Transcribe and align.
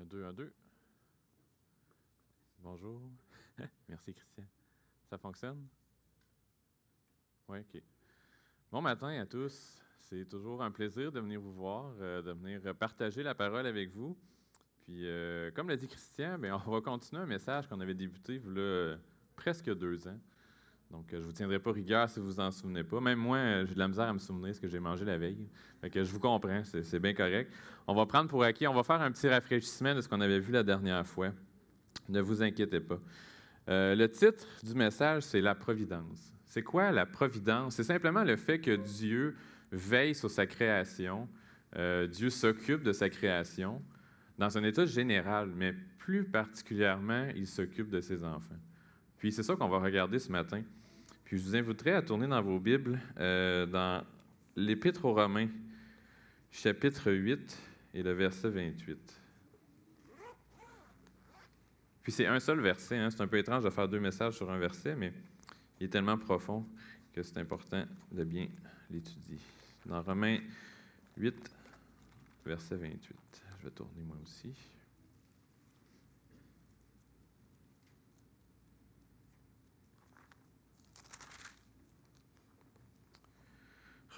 Un, 0.00 0.04
deux, 0.04 0.24
un, 0.24 0.32
deux. 0.32 0.50
Bonjour. 2.60 3.02
Merci, 3.88 4.14
Christian. 4.14 4.44
Ça 5.10 5.18
fonctionne? 5.18 5.66
Oui, 7.48 7.58
OK. 7.58 7.82
Bon 8.72 8.80
matin 8.80 9.08
à 9.20 9.26
tous. 9.26 9.78
C'est 9.98 10.26
toujours 10.26 10.62
un 10.62 10.70
plaisir 10.70 11.12
de 11.12 11.20
venir 11.20 11.38
vous 11.38 11.52
voir, 11.52 11.92
euh, 12.00 12.22
de 12.22 12.32
venir 12.32 12.74
partager 12.76 13.22
la 13.22 13.34
parole 13.34 13.66
avec 13.66 13.90
vous. 13.90 14.16
Puis, 14.84 15.06
euh, 15.06 15.50
comme 15.50 15.68
l'a 15.68 15.76
dit 15.76 15.86
Christian, 15.86 16.38
bien, 16.38 16.62
on 16.66 16.70
va 16.70 16.80
continuer 16.80 17.20
un 17.20 17.26
message 17.26 17.68
qu'on 17.68 17.80
avait 17.80 17.92
débuté 17.92 18.40
il 18.42 18.56
y 18.56 18.60
a 18.60 18.96
presque 19.36 19.70
deux 19.74 20.08
ans. 20.08 20.18
Donc, 20.90 21.12
euh, 21.12 21.20
je 21.20 21.26
vous 21.26 21.32
tiendrai 21.32 21.58
pas 21.58 21.70
rigueur 21.72 22.08
si 22.10 22.18
vous 22.18 22.26
vous 22.26 22.40
en 22.40 22.50
souvenez 22.50 22.82
pas. 22.82 23.00
Même 23.00 23.18
moi, 23.18 23.36
euh, 23.36 23.66
j'ai 23.66 23.74
de 23.74 23.78
la 23.78 23.88
misère 23.88 24.08
à 24.08 24.12
me 24.12 24.18
souvenir 24.18 24.54
ce 24.54 24.60
que 24.60 24.68
j'ai 24.68 24.80
mangé 24.80 25.04
la 25.04 25.16
veille. 25.18 25.46
Fait 25.80 25.90
je 25.92 26.10
vous 26.10 26.18
comprends, 26.18 26.62
c'est 26.64 26.98
bien 26.98 27.14
correct. 27.14 27.52
On 27.86 27.94
va 27.94 28.06
prendre 28.06 28.28
pour 28.28 28.42
acquis, 28.42 28.66
on 28.66 28.74
va 28.74 28.82
faire 28.82 29.00
un 29.00 29.10
petit 29.12 29.28
rafraîchissement 29.28 29.94
de 29.94 30.00
ce 30.00 30.08
qu'on 30.08 30.20
avait 30.20 30.40
vu 30.40 30.52
la 30.52 30.62
dernière 30.62 31.06
fois. 31.06 31.30
Ne 32.08 32.20
vous 32.20 32.42
inquiétez 32.42 32.80
pas. 32.80 32.98
Euh, 33.68 33.94
le 33.94 34.08
titre 34.08 34.46
du 34.64 34.74
message, 34.74 35.22
c'est 35.22 35.40
la 35.40 35.54
providence. 35.54 36.34
C'est 36.44 36.62
quoi 36.62 36.90
la 36.90 37.06
providence? 37.06 37.76
C'est 37.76 37.84
simplement 37.84 38.24
le 38.24 38.36
fait 38.36 38.58
que 38.58 38.74
Dieu 38.74 39.36
veille 39.70 40.14
sur 40.14 40.30
sa 40.30 40.46
création. 40.46 41.28
Dieu 42.10 42.30
s'occupe 42.30 42.82
de 42.82 42.92
sa 42.92 43.08
création 43.08 43.80
dans 44.36 44.58
un 44.58 44.64
état 44.64 44.84
général, 44.86 45.52
mais 45.54 45.72
plus 45.98 46.24
particulièrement, 46.24 47.28
il 47.36 47.46
s'occupe 47.46 47.90
de 47.90 48.00
ses 48.00 48.24
enfants. 48.24 48.58
Puis 49.18 49.30
c'est 49.30 49.44
ça 49.44 49.54
qu'on 49.54 49.68
va 49.68 49.78
regarder 49.78 50.18
ce 50.18 50.32
matin. 50.32 50.62
Puis 51.30 51.38
je 51.38 51.44
vous 51.44 51.54
inviterai 51.54 51.92
à 51.92 52.02
tourner 52.02 52.26
dans 52.26 52.42
vos 52.42 52.58
Bibles, 52.58 52.98
euh, 53.20 53.64
dans 53.64 54.04
l'Épître 54.56 55.04
aux 55.04 55.14
Romains, 55.14 55.46
chapitre 56.50 57.12
8 57.12 57.56
et 57.94 58.02
le 58.02 58.10
verset 58.10 58.48
28. 58.48 58.98
Puis 62.02 62.10
c'est 62.10 62.26
un 62.26 62.40
seul 62.40 62.58
verset, 62.58 62.96
hein. 62.98 63.10
c'est 63.10 63.20
un 63.20 63.28
peu 63.28 63.38
étrange 63.38 63.62
de 63.62 63.70
faire 63.70 63.86
deux 63.86 64.00
messages 64.00 64.34
sur 64.34 64.50
un 64.50 64.58
verset, 64.58 64.96
mais 64.96 65.12
il 65.78 65.84
est 65.84 65.88
tellement 65.88 66.18
profond 66.18 66.66
que 67.12 67.22
c'est 67.22 67.38
important 67.38 67.84
de 68.10 68.24
bien 68.24 68.48
l'étudier. 68.90 69.38
Dans 69.86 70.02
Romains 70.02 70.40
8, 71.16 71.48
verset 72.44 72.74
28. 72.74 73.16
Je 73.60 73.64
vais 73.66 73.70
tourner 73.70 74.02
moi 74.04 74.16
aussi. 74.20 74.52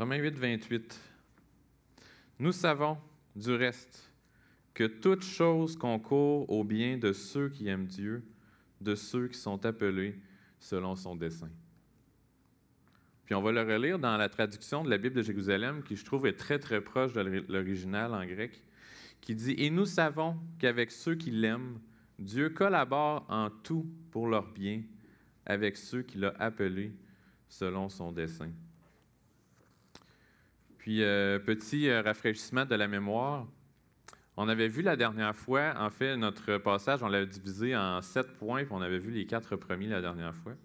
Romains 0.03 0.17
8, 0.17 0.36
28. 0.36 1.00
Nous 2.41 2.50
savons, 2.50 2.98
du 3.36 3.53
reste, 3.53 4.11
que 4.75 4.83
toute 4.83 5.22
chose 5.22 5.77
concourt 5.77 6.50
au 6.50 6.64
bien 6.64 6.98
de 6.98 7.12
ceux 7.12 7.48
qui 7.48 7.69
aiment 7.69 7.86
Dieu, 7.86 8.25
de 8.81 8.97
ceux 8.97 9.28
qui 9.28 9.39
sont 9.39 9.64
appelés 9.64 10.20
selon 10.59 10.97
son 10.97 11.14
dessein. 11.14 11.50
Puis 13.27 13.36
on 13.36 13.42
va 13.42 13.53
le 13.53 13.62
relire 13.62 14.00
dans 14.00 14.17
la 14.17 14.28
traduction 14.28 14.83
de 14.83 14.91
la 14.91 14.98
Bible 14.98 15.14
de 15.14 15.22
Jérusalem, 15.22 15.84
qui 15.84 15.94
je 15.94 16.05
trouve 16.05 16.27
est 16.27 16.37
très 16.37 16.59
très 16.59 16.81
proche 16.81 17.12
de 17.12 17.20
l'original 17.48 18.12
en 18.12 18.27
grec, 18.27 18.61
qui 19.20 19.37
dit 19.37 19.55
Et 19.56 19.70
nous 19.70 19.87
savons 19.87 20.37
qu'avec 20.59 20.91
ceux 20.91 21.14
qui 21.14 21.31
l'aiment, 21.31 21.78
Dieu 22.19 22.50
collabore 22.50 23.25
en 23.28 23.50
tout 23.50 23.87
pour 24.11 24.27
leur 24.27 24.50
bien, 24.53 24.83
avec 25.47 25.77
ceux 25.77 26.03
qu'il 26.03 26.25
a 26.25 26.34
appelés 26.41 26.92
selon 27.48 27.89
son 27.89 28.11
dessein. 28.11 28.50
Puis, 30.83 31.05
euh, 31.05 31.38
petit 31.38 31.88
euh, 31.88 32.02
rafraîchissement 32.02 32.64
de 32.64 32.75
la 32.75 32.88
mémoire. 32.88 33.47
On 34.36 34.48
avait 34.48 34.66
vu 34.66 34.83
la 34.83 34.97
dernière 34.97 35.36
fois, 35.36 35.75
en 35.78 35.91
fait, 35.91 36.16
notre 36.16 36.59
passage, 36.59 37.04
on 37.04 37.09
l'a 37.09 37.25
divisé 37.25 37.76
en 37.76 38.03
sept 38.03 38.32
points, 38.32 38.65
puis 38.65 38.72
on 38.72 38.81
avait 38.81 38.98
vu 38.98 39.12
les 39.12 39.25
quatre 39.25 39.54
premiers 39.54 39.87
la 39.87 40.00
dernière 40.00 40.34
fois. 40.34 40.56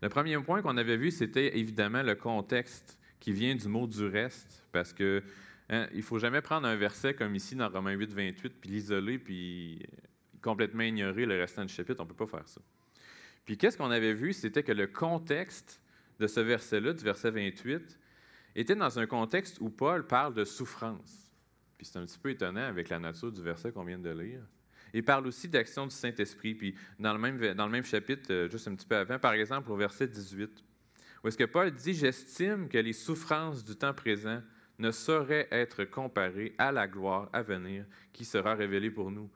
Le 0.00 0.08
premier 0.08 0.38
point 0.38 0.62
qu'on 0.62 0.78
avait 0.78 0.96
vu, 0.96 1.10
c'était 1.10 1.58
évidemment 1.58 2.02
le 2.02 2.14
contexte 2.14 2.98
qui 3.18 3.34
vient 3.34 3.54
du 3.54 3.68
mot 3.68 3.86
du 3.86 4.06
reste, 4.06 4.64
parce 4.72 4.94
que 4.94 5.22
hein, 5.68 5.88
il 5.92 6.02
faut 6.02 6.18
jamais 6.18 6.40
prendre 6.40 6.66
un 6.66 6.76
verset 6.76 7.12
comme 7.12 7.34
ici 7.34 7.54
dans 7.54 7.68
Romains 7.68 7.92
8, 7.92 8.14
28, 8.14 8.54
puis 8.62 8.70
l'isoler, 8.70 9.18
puis 9.18 9.82
complètement 10.40 10.84
ignorer 10.84 11.26
le 11.26 11.38
restant 11.38 11.66
du 11.66 11.74
chapitre. 11.74 12.00
On 12.00 12.04
ne 12.04 12.08
peut 12.08 12.26
pas 12.26 12.38
faire 12.38 12.48
ça. 12.48 12.62
Puis 13.44 13.58
qu'est-ce 13.58 13.76
qu'on 13.76 13.90
avait 13.90 14.14
vu? 14.14 14.32
C'était 14.32 14.62
que 14.62 14.72
le 14.72 14.86
contexte 14.86 15.82
de 16.18 16.26
ce 16.26 16.40
verset-là, 16.40 16.94
du 16.94 17.04
verset 17.04 17.30
28, 17.30 17.99
était 18.54 18.74
dans 18.74 18.98
un 18.98 19.06
contexte 19.06 19.58
où 19.60 19.70
Paul 19.70 20.06
parle 20.06 20.34
de 20.34 20.44
souffrance. 20.44 21.32
Puis 21.78 21.86
c'est 21.86 21.98
un 21.98 22.04
petit 22.04 22.18
peu 22.18 22.30
étonnant 22.30 22.66
avec 22.66 22.88
la 22.88 22.98
nature 22.98 23.32
du 23.32 23.42
verset 23.42 23.72
qu'on 23.72 23.84
vient 23.84 23.98
de 23.98 24.10
lire. 24.10 24.42
Il 24.92 25.04
parle 25.04 25.26
aussi 25.26 25.48
d'action 25.48 25.86
du 25.86 25.94
Saint-Esprit. 25.94 26.54
Puis 26.54 26.74
dans 26.98 27.12
le, 27.12 27.18
même, 27.18 27.54
dans 27.54 27.66
le 27.66 27.72
même 27.72 27.84
chapitre, 27.84 28.32
euh, 28.32 28.48
juste 28.48 28.68
un 28.68 28.74
petit 28.74 28.86
peu 28.86 28.96
avant, 28.96 29.18
par 29.18 29.32
exemple 29.32 29.70
au 29.70 29.76
verset 29.76 30.08
18, 30.08 30.64
où 31.22 31.28
est-ce 31.28 31.36
que 31.36 31.44
Paul 31.44 31.70
dit 31.70 31.94
J'estime 31.94 32.68
que 32.68 32.78
les 32.78 32.92
souffrances 32.92 33.64
du 33.64 33.76
temps 33.76 33.94
présent 33.94 34.42
ne 34.78 34.90
sauraient 34.90 35.48
être 35.50 35.84
comparées 35.84 36.54
à 36.58 36.72
la 36.72 36.88
gloire 36.88 37.28
à 37.32 37.42
venir 37.42 37.84
qui 38.12 38.24
sera 38.24 38.54
révélée 38.54 38.90
pour 38.90 39.10
nous. 39.10 39.30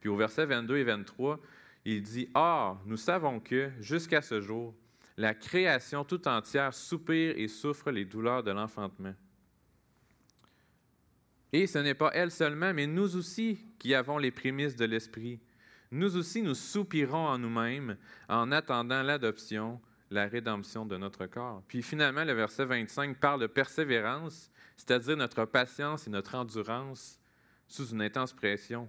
Puis 0.00 0.08
au 0.08 0.16
verset 0.16 0.46
22 0.46 0.78
et 0.78 0.84
23, 0.84 1.38
il 1.84 2.02
dit 2.02 2.28
Or, 2.34 2.80
nous 2.86 2.96
savons 2.96 3.38
que, 3.38 3.70
jusqu'à 3.80 4.22
ce 4.22 4.40
jour, 4.40 4.74
la 5.16 5.34
création 5.34 6.04
tout 6.04 6.28
entière 6.28 6.74
soupire 6.74 7.34
et 7.36 7.48
souffre 7.48 7.90
les 7.90 8.04
douleurs 8.04 8.42
de 8.42 8.50
l'enfantement. 8.50 9.14
Et 11.52 11.66
ce 11.66 11.78
n'est 11.78 11.94
pas 11.94 12.10
elle 12.12 12.30
seulement, 12.30 12.74
mais 12.74 12.86
nous 12.86 13.16
aussi 13.16 13.58
qui 13.78 13.94
avons 13.94 14.18
les 14.18 14.30
prémices 14.30 14.76
de 14.76 14.84
l'Esprit. 14.84 15.40
Nous 15.90 16.16
aussi, 16.16 16.42
nous 16.42 16.54
soupirons 16.54 17.28
en 17.28 17.38
nous-mêmes 17.38 17.96
en 18.28 18.52
attendant 18.52 19.02
l'adoption, 19.02 19.80
la 20.10 20.26
rédemption 20.26 20.84
de 20.84 20.96
notre 20.96 21.26
corps. 21.26 21.62
Puis 21.68 21.82
finalement, 21.82 22.24
le 22.24 22.32
verset 22.32 22.66
25 22.66 23.18
parle 23.18 23.40
de 23.40 23.46
persévérance, 23.46 24.50
c'est-à-dire 24.76 25.16
notre 25.16 25.44
patience 25.46 26.06
et 26.06 26.10
notre 26.10 26.34
endurance 26.34 27.18
sous 27.68 27.88
une 27.88 28.02
intense 28.02 28.32
pression. 28.32 28.88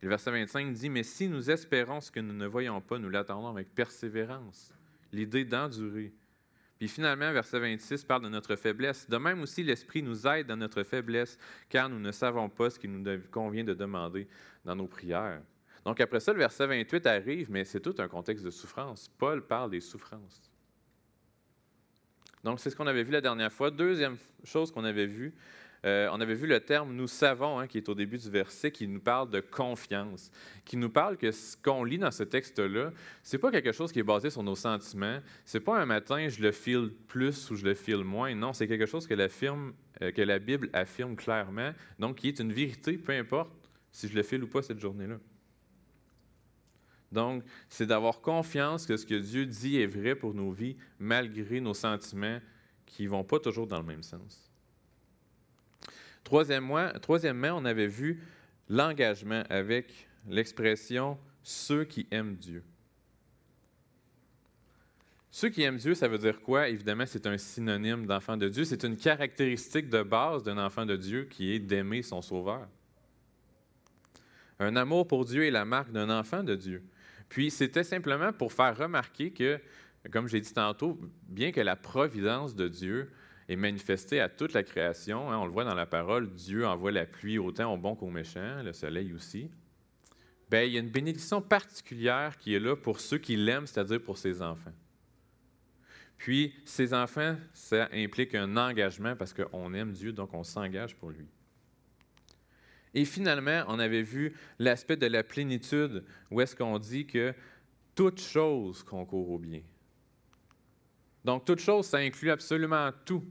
Le 0.00 0.08
verset 0.08 0.30
25 0.30 0.72
dit, 0.72 0.90
Mais 0.90 1.02
si 1.02 1.28
nous 1.28 1.50
espérons 1.50 2.00
ce 2.00 2.10
que 2.10 2.20
nous 2.20 2.34
ne 2.34 2.46
voyons 2.46 2.80
pas, 2.80 2.98
nous 2.98 3.10
l'attendons 3.10 3.48
avec 3.48 3.74
persévérance 3.74 4.74
l'idée 5.12 5.44
d'endurer. 5.44 6.12
Puis 6.78 6.88
finalement, 6.88 7.32
verset 7.32 7.58
26 7.58 8.04
parle 8.04 8.22
de 8.22 8.28
notre 8.28 8.54
faiblesse. 8.54 9.08
De 9.08 9.16
même 9.16 9.40
aussi, 9.42 9.64
l'Esprit 9.64 10.02
nous 10.02 10.26
aide 10.28 10.46
dans 10.46 10.56
notre 10.56 10.84
faiblesse, 10.84 11.36
car 11.68 11.88
nous 11.88 11.98
ne 11.98 12.12
savons 12.12 12.48
pas 12.48 12.70
ce 12.70 12.78
qu'il 12.78 12.92
nous 12.92 13.20
convient 13.32 13.64
de 13.64 13.74
demander 13.74 14.28
dans 14.64 14.76
nos 14.76 14.86
prières. 14.86 15.42
Donc 15.84 16.00
après 16.00 16.20
ça, 16.20 16.32
le 16.32 16.38
verset 16.38 16.66
28 16.66 17.06
arrive, 17.06 17.50
mais 17.50 17.64
c'est 17.64 17.80
tout 17.80 17.94
un 17.98 18.08
contexte 18.08 18.44
de 18.44 18.50
souffrance. 18.50 19.08
Paul 19.18 19.44
parle 19.44 19.70
des 19.70 19.80
souffrances. 19.80 20.52
Donc 22.44 22.60
c'est 22.60 22.70
ce 22.70 22.76
qu'on 22.76 22.86
avait 22.86 23.02
vu 23.02 23.10
la 23.10 23.20
dernière 23.20 23.52
fois. 23.52 23.70
Deuxième 23.70 24.16
chose 24.44 24.70
qu'on 24.70 24.84
avait 24.84 25.06
vue, 25.06 25.34
euh, 25.84 26.08
on 26.12 26.20
avait 26.20 26.34
vu 26.34 26.46
le 26.46 26.60
terme 26.60 26.92
nous 26.92 27.06
savons, 27.06 27.58
hein, 27.58 27.66
qui 27.66 27.78
est 27.78 27.88
au 27.88 27.94
début 27.94 28.18
du 28.18 28.30
verset, 28.30 28.70
qui 28.72 28.88
nous 28.88 29.00
parle 29.00 29.30
de 29.30 29.40
confiance, 29.40 30.30
qui 30.64 30.76
nous 30.76 30.90
parle 30.90 31.16
que 31.16 31.30
ce 31.30 31.56
qu'on 31.56 31.84
lit 31.84 31.98
dans 31.98 32.10
ce 32.10 32.24
texte-là, 32.24 32.92
ce 33.22 33.36
n'est 33.36 33.40
pas 33.40 33.50
quelque 33.50 33.72
chose 33.72 33.92
qui 33.92 34.00
est 34.00 34.04
basé 34.04 34.30
sur 34.30 34.42
nos 34.42 34.56
sentiments. 34.56 35.20
Ce 35.44 35.58
n'est 35.58 35.64
pas 35.64 35.78
un 35.78 35.86
matin, 35.86 36.28
je 36.28 36.42
le 36.42 36.52
file 36.52 36.90
plus 37.06 37.50
ou 37.50 37.56
je 37.56 37.64
le 37.64 37.74
file 37.74 38.04
moins. 38.04 38.34
Non, 38.34 38.52
c'est 38.52 38.66
quelque 38.66 38.86
chose 38.86 39.06
que 39.06 39.14
la, 39.14 39.28
euh, 39.42 40.12
que 40.12 40.22
la 40.22 40.38
Bible 40.38 40.68
affirme 40.72 41.14
clairement, 41.16 41.72
donc 41.98 42.16
qui 42.16 42.28
est 42.28 42.38
une 42.40 42.52
vérité, 42.52 42.98
peu 42.98 43.12
importe 43.12 43.50
si 43.92 44.08
je 44.08 44.14
le 44.14 44.22
file 44.22 44.42
ou 44.42 44.48
pas 44.48 44.62
cette 44.62 44.80
journée-là. 44.80 45.18
Donc, 47.10 47.42
c'est 47.68 47.86
d'avoir 47.86 48.20
confiance 48.20 48.84
que 48.84 48.96
ce 48.96 49.06
que 49.06 49.14
Dieu 49.14 49.46
dit 49.46 49.80
est 49.80 49.86
vrai 49.86 50.14
pour 50.14 50.34
nos 50.34 50.50
vies, 50.50 50.76
malgré 50.98 51.60
nos 51.60 51.72
sentiments 51.72 52.38
qui 52.84 53.04
ne 53.04 53.08
vont 53.08 53.24
pas 53.24 53.38
toujours 53.38 53.66
dans 53.66 53.78
le 53.78 53.86
même 53.86 54.02
sens. 54.02 54.47
Troisièmement, 56.28 57.56
on 57.56 57.64
avait 57.64 57.86
vu 57.86 58.22
l'engagement 58.68 59.42
avec 59.48 60.06
l'expression 60.28 61.18
ceux 61.42 61.84
qui 61.84 62.06
aiment 62.10 62.36
Dieu. 62.36 62.62
Ceux 65.30 65.48
qui 65.48 65.62
aiment 65.62 65.78
Dieu, 65.78 65.94
ça 65.94 66.06
veut 66.06 66.18
dire 66.18 66.42
quoi? 66.42 66.68
Évidemment, 66.68 67.04
c'est 67.06 67.26
un 67.26 67.38
synonyme 67.38 68.04
d'enfant 68.04 68.36
de 68.36 68.48
Dieu. 68.48 68.64
C'est 68.64 68.84
une 68.84 68.96
caractéristique 68.96 69.88
de 69.88 70.02
base 70.02 70.42
d'un 70.42 70.58
enfant 70.58 70.84
de 70.84 70.96
Dieu 70.96 71.24
qui 71.24 71.52
est 71.54 71.58
d'aimer 71.58 72.02
son 72.02 72.20
Sauveur. 72.20 72.68
Un 74.58 74.76
amour 74.76 75.06
pour 75.06 75.24
Dieu 75.24 75.46
est 75.46 75.50
la 75.50 75.64
marque 75.64 75.92
d'un 75.92 76.10
enfant 76.10 76.42
de 76.42 76.54
Dieu. 76.54 76.82
Puis 77.28 77.50
c'était 77.50 77.84
simplement 77.84 78.32
pour 78.32 78.52
faire 78.52 78.76
remarquer 78.76 79.30
que, 79.30 79.60
comme 80.10 80.28
j'ai 80.28 80.40
dit 80.40 80.52
tantôt, 80.52 80.98
bien 81.28 81.52
que 81.52 81.60
la 81.60 81.76
providence 81.76 82.54
de 82.54 82.68
Dieu 82.68 83.10
est 83.48 83.56
manifesté 83.56 84.20
à 84.20 84.28
toute 84.28 84.52
la 84.52 84.62
création. 84.62 85.30
Hein. 85.30 85.38
on 85.38 85.46
le 85.46 85.50
voit 85.50 85.64
dans 85.64 85.74
la 85.74 85.86
parole, 85.86 86.32
Dieu 86.34 86.66
envoie 86.66 86.92
la 86.92 87.06
pluie 87.06 87.38
autant 87.38 87.72
aux 87.72 87.78
bons 87.78 87.96
qu'aux 87.96 88.10
méchants, 88.10 88.62
le 88.62 88.72
soleil 88.72 89.12
aussi. 89.12 89.50
Bien, 90.50 90.62
il 90.62 90.72
y 90.72 90.76
a 90.76 90.80
une 90.80 90.90
bénédiction 90.90 91.42
particulière 91.42 92.38
qui 92.38 92.54
est 92.54 92.60
là 92.60 92.74
pour 92.76 93.00
ceux 93.00 93.18
qui 93.18 93.36
l'aiment, 93.36 93.66
c'est-à-dire 93.66 94.00
pour 94.00 94.16
ses 94.16 94.40
enfants. 94.40 94.72
Puis, 96.16 96.54
ses 96.64 96.94
enfants, 96.94 97.36
ça 97.52 97.88
implique 97.92 98.34
un 98.34 98.56
engagement 98.56 99.14
parce 99.14 99.32
qu'on 99.32 99.72
aime 99.74 99.92
Dieu, 99.92 100.12
donc 100.12 100.34
on 100.34 100.42
s'engage 100.42 100.96
pour 100.96 101.10
lui. 101.10 101.26
Et 102.94 103.04
finalement, 103.04 103.62
on 103.68 103.78
avait 103.78 104.02
vu 104.02 104.34
l'aspect 104.58 104.96
de 104.96 105.06
la 105.06 105.22
plénitude, 105.22 106.04
où 106.30 106.40
est-ce 106.40 106.56
qu'on 106.56 106.78
dit 106.78 107.06
que 107.06 107.34
toute 107.94 108.20
chose 108.20 108.82
concourt 108.82 109.30
au 109.30 109.38
bien. 109.38 109.60
Donc, 111.24 111.44
toute 111.44 111.60
chose, 111.60 111.86
ça 111.86 111.98
inclut 111.98 112.30
absolument 112.30 112.90
tout, 113.04 113.24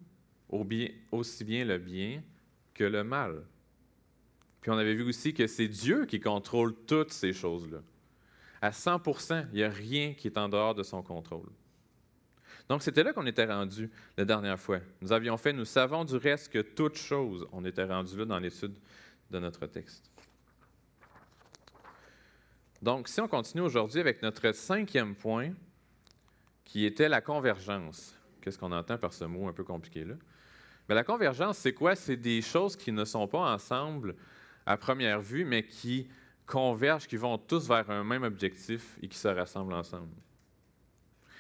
aussi 1.12 1.44
bien 1.44 1.66
le 1.66 1.78
bien 1.78 2.22
que 2.74 2.84
le 2.84 3.04
mal. 3.04 3.44
Puis 4.62 4.72
on 4.72 4.78
avait 4.78 4.96
vu 4.96 5.04
aussi 5.04 5.34
que 5.34 5.48
c'est 5.48 5.68
Dieu 5.68 6.06
qui 6.06 6.20
contrôle 6.20 6.74
toutes 6.86 7.12
ces 7.14 7.34
choses-là. 7.34 7.80
À 8.62 8.72
100% 8.72 9.48
il 9.52 9.58
n'y 9.58 9.64
a 9.64 9.70
rien 9.70 10.14
qui 10.14 10.28
est 10.28 10.38
en 10.38 10.50
dehors 10.50 10.76
de 10.76 10.84
son 10.84 11.02
contrôle. 11.02 11.50
Donc, 12.70 12.84
c'était 12.84 13.04
là 13.04 13.14
qu'on 13.14 13.26
était 13.26 13.46
rendu 13.46 13.90
la 14.18 14.26
dernière 14.26 14.60
fois. 14.60 14.80
Nous 15.02 15.14
avions 15.14 15.38
fait, 15.38 15.54
nous 15.54 15.66
savons 15.66 16.04
du 16.04 16.18
reste 16.18 16.52
que 16.52 16.60
toute 16.60 16.98
chose, 16.98 17.48
on 17.54 17.64
était 17.64 17.86
rendu 17.86 18.18
là 18.18 18.26
dans 18.26 18.40
l'étude 18.40 18.78
de 19.32 19.40
notre 19.40 19.68
texte. 19.68 20.12
Donc, 22.82 23.08
si 23.08 23.22
on 23.22 23.28
continue 23.28 23.64
aujourd'hui 23.64 24.02
avec 24.02 24.22
notre 24.22 24.52
cinquième 24.52 25.16
point, 25.16 25.52
qui 26.68 26.86
était 26.86 27.08
la 27.08 27.22
convergence. 27.22 28.14
Qu'est-ce 28.42 28.60
qu'on 28.60 28.74
entend 28.74 28.98
par 28.98 29.14
ce 29.14 29.24
mot 29.24 29.48
un 29.48 29.54
peu 29.54 29.64
compliqué 29.64 30.04
là? 30.04 30.16
Bien, 30.88 30.96
la 30.96 31.04
convergence, 31.04 31.58
c'est 31.58 31.74
quoi? 31.74 31.96
C'est 31.96 32.18
des 32.18 32.42
choses 32.42 32.76
qui 32.76 32.92
ne 32.92 33.06
sont 33.06 33.28
pas 33.28 33.54
ensemble 33.54 34.16
à 34.66 34.78
première 34.78 35.22
vue, 35.22 35.46
mais 35.46 35.66
qui 35.66 36.10
convergent, 36.46 37.08
qui 37.08 37.16
vont 37.16 37.38
tous 37.38 37.68
vers 37.68 37.90
un 37.90 38.04
même 38.04 38.24
objectif 38.24 38.98
et 39.02 39.08
qui 39.08 39.18
se 39.18 39.28
rassemblent 39.30 39.74
ensemble. 39.74 40.14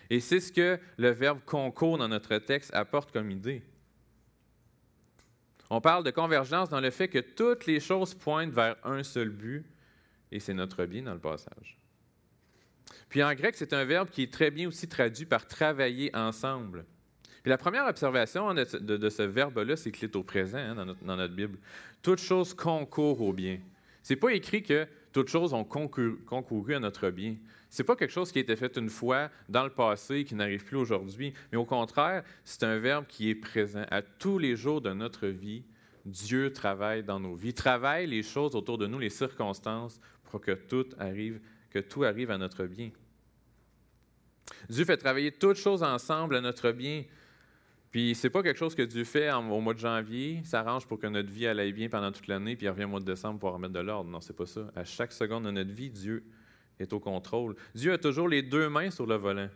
Et 0.10 0.22
c'est 0.22 0.40
ce 0.40 0.52
que 0.52 0.80
le 0.98 1.10
verbe 1.10 1.40
concours 1.46 1.98
dans 1.98 2.08
notre 2.08 2.38
texte 2.38 2.74
apporte 2.74 3.12
comme 3.12 3.30
idée. 3.30 3.62
On 5.70 5.82
parle 5.82 6.06
de 6.06 6.12
convergence 6.12 6.70
dans 6.70 6.80
le 6.80 6.90
fait 6.90 7.10
que 7.10 7.20
toutes 7.20 7.66
les 7.66 7.82
choses 7.82 8.14
pointent 8.14 8.54
vers 8.54 8.78
un 8.86 9.04
seul 9.04 9.30
but, 9.30 9.66
et 10.32 10.40
c'est 10.40 10.54
notre 10.54 10.86
bien 10.86 11.04
dans 11.04 11.14
le 11.14 11.20
passage. 11.20 11.77
Puis 13.10 13.24
en 13.24 13.34
grec, 13.34 13.56
c'est 13.57 13.74
un 13.74 13.86
verbe 13.86 14.10
qui 14.10 14.24
est 14.24 14.34
très 14.34 14.51
bien 14.51 14.68
aussi 14.68 14.88
traduit 14.88 15.25
par 15.25 15.48
travailler 15.48 16.16
ensemble. 16.16 16.86
Puis 17.44 17.50
la 17.50 17.57
première 17.57 17.86
observation 17.86 18.54
de, 18.54 19.10
ce 19.10 19.24
verbe-là, 19.24 19.78
c'est 19.78 19.92
qu'il 19.92 20.10
est 20.10 20.16
au 20.16 20.24
présent 20.24 20.57
hein, 20.57 20.75
dans, 21.01 21.16
notre, 21.16 21.34
Bible. 21.34 21.57
Toute 22.01 22.19
chose 22.19 22.54
concourt 22.54 23.22
au 23.22 23.31
bien. 23.31 23.60
C'est 24.04 24.18
pas 24.18 24.34
écrit 24.34 24.63
que 24.63 24.86
toutes 25.13 25.30
choses 25.30 25.54
ont 25.54 25.63
concouru, 25.63 26.75
à 26.75 26.80
notre 26.80 27.10
bien. 27.10 27.38
C'est 27.69 27.84
pas 27.84 27.95
quelque 27.95 28.12
chose 28.12 28.31
qui 28.31 28.39
a 28.39 28.42
été 28.42 28.56
fait 28.56 28.78
une 28.78 28.90
fois 28.90 29.30
dans 29.50 29.63
le 29.63 29.69
passé 29.69 30.24
qui 30.24 30.36
n'arrive 30.36 30.63
plus 30.63 30.78
aujourd'hui, 30.78 31.33
mais 31.51 31.57
au 31.57 31.66
contraire, 31.66 32.24
c'est 32.44 32.63
un 32.63 32.80
verbe 32.80 33.06
qui 33.07 33.30
est 33.30 33.36
présent 33.36 33.86
à 33.92 34.01
tous 34.01 34.38
les 34.38 34.56
jours 34.56 34.81
de 34.81 34.92
notre 34.94 35.28
vie. 35.28 35.63
Dieu 36.06 36.54
travaille 36.54 37.04
dans 37.04 37.19
nos 37.19 37.36
vies, 37.36 37.54
travaille 37.54 38.07
les 38.07 38.24
choses 38.24 38.56
autour 38.56 38.78
de 38.78 38.88
nous, 38.88 39.00
les 39.00 39.10
circonstances, 39.10 40.00
pour 40.25 40.42
que 40.42 40.51
tout 40.51 40.88
arrive, 41.00 41.40
tout 41.80 42.04
arrive 42.04 42.32
à 42.32 42.38
notre 42.38 42.66
bien. 42.66 42.92
Dieu 44.70 44.86
fait 44.86 44.98
travailler 44.98 45.32
toutes 45.32 45.58
choses 45.58 45.84
ensemble 45.84 46.36
à 46.36 46.42
notre 46.42 46.72
bien. 46.72 47.04
Puis 47.92 48.16
c'est 48.16 48.30
pas 48.30 48.44
quelque 48.44 48.58
chose 48.58 48.76
que 48.76 48.82
Dieu 48.82 49.04
fait 49.04 49.32
au 49.32 49.60
mois 49.62 49.74
de 49.74 49.80
janvier, 49.80 50.42
s'arrange 50.44 50.86
pour 50.86 51.00
que 51.00 51.08
notre 51.08 51.30
vie 51.30 51.48
aille 51.48 51.74
bien 51.74 51.90
pendant 51.90 52.12
toute 52.12 52.28
l'année, 52.28 52.56
puis 52.56 52.66
il 52.66 52.70
revient 52.70 52.84
au 52.84 52.90
mois 52.90 53.00
de 53.00 53.06
décembre 53.06 53.40
pour 53.40 53.54
remettre 53.54 53.74
de 53.74 53.80
l'ordre. 53.80 54.10
Non, 54.10 54.20
c'est 54.20 54.36
pas 54.36 54.46
ça. 54.46 54.70
À 54.76 54.84
chaque 54.84 55.14
seconde 55.14 55.46
de 55.46 55.52
notre 55.52 55.72
vie, 55.72 55.90
Dieu 55.90 56.26
est 56.80 56.92
au 56.94 57.00
contrôle. 57.00 57.56
Dieu 57.74 57.94
a 57.94 57.98
toujours 57.98 58.28
les 58.28 58.42
deux 58.42 58.70
mains 58.70 58.92
sur 58.92 59.06
le 59.06 59.16
volant. 59.16 59.50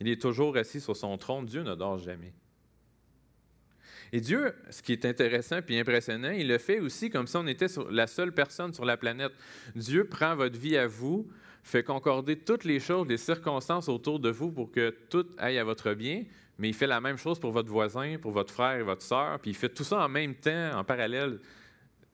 Il 0.00 0.08
est 0.08 0.20
toujours 0.20 0.56
assis 0.56 0.80
sur 0.80 0.96
son 0.96 1.16
trône. 1.18 1.44
Dieu 1.44 1.62
ne 1.62 1.74
dort 1.74 1.98
jamais. 1.98 2.32
Et 4.12 4.20
Dieu, 4.20 4.54
ce 4.70 4.82
qui 4.82 4.92
est 4.92 5.04
intéressant 5.04 5.58
et 5.68 5.80
impressionnant, 5.80 6.30
il 6.30 6.48
le 6.48 6.58
fait 6.58 6.80
aussi 6.80 7.10
comme 7.10 7.26
si 7.26 7.36
on 7.36 7.46
était 7.46 7.66
la 7.90 8.06
seule 8.06 8.32
personne 8.32 8.72
sur 8.72 8.84
la 8.84 8.96
planète. 8.96 9.32
Dieu 9.74 10.04
prend 10.04 10.34
votre 10.34 10.58
vie 10.58 10.76
à 10.76 10.86
vous, 10.86 11.28
fait 11.62 11.82
concorder 11.82 12.36
toutes 12.36 12.64
les 12.64 12.80
choses, 12.80 13.06
les 13.08 13.18
circonstances 13.18 13.88
autour 13.88 14.18
de 14.20 14.30
vous 14.30 14.50
pour 14.50 14.70
que 14.70 14.90
tout 15.10 15.26
aille 15.36 15.58
à 15.58 15.64
votre 15.64 15.92
bien, 15.92 16.24
mais 16.58 16.70
il 16.70 16.74
fait 16.74 16.86
la 16.86 17.00
même 17.00 17.18
chose 17.18 17.38
pour 17.38 17.52
votre 17.52 17.70
voisin, 17.70 18.16
pour 18.18 18.32
votre 18.32 18.52
frère 18.52 18.80
et 18.80 18.82
votre 18.82 19.02
sœur, 19.02 19.38
puis 19.40 19.50
il 19.50 19.54
fait 19.54 19.68
tout 19.68 19.84
ça 19.84 20.04
en 20.04 20.08
même 20.08 20.34
temps, 20.34 20.78
en 20.78 20.84
parallèle. 20.84 21.38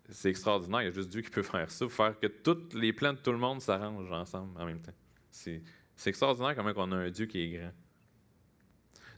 C'est 0.08 0.29
extraordinaire, 0.29 0.82
il 0.82 0.85
y 0.87 0.88
a 0.88 0.93
juste 0.93 1.08
Dieu 1.08 1.23
qui 1.23 1.31
peut 1.31 1.43
faire 1.43 1.70
ça, 1.70 1.88
faire 1.88 2.19
que 2.19 2.26
tous 2.26 2.76
les 2.76 2.93
plans 2.93 3.12
de 3.12 3.19
tout 3.19 3.32
le 3.32 3.38
monde 3.38 3.61
s'arrangent 3.61 4.12
ensemble 4.12 4.61
en 4.61 4.67
même 4.67 4.81
temps. 4.81 4.93
C'est 5.31 5.62
extraordinaire 6.05 6.55
comment 6.55 6.73
on 6.76 6.93
a 6.93 6.96
un 6.96 7.11
Dieu 7.11 7.26
qui 7.26 7.41
est 7.41 7.49
grand. 7.58 7.73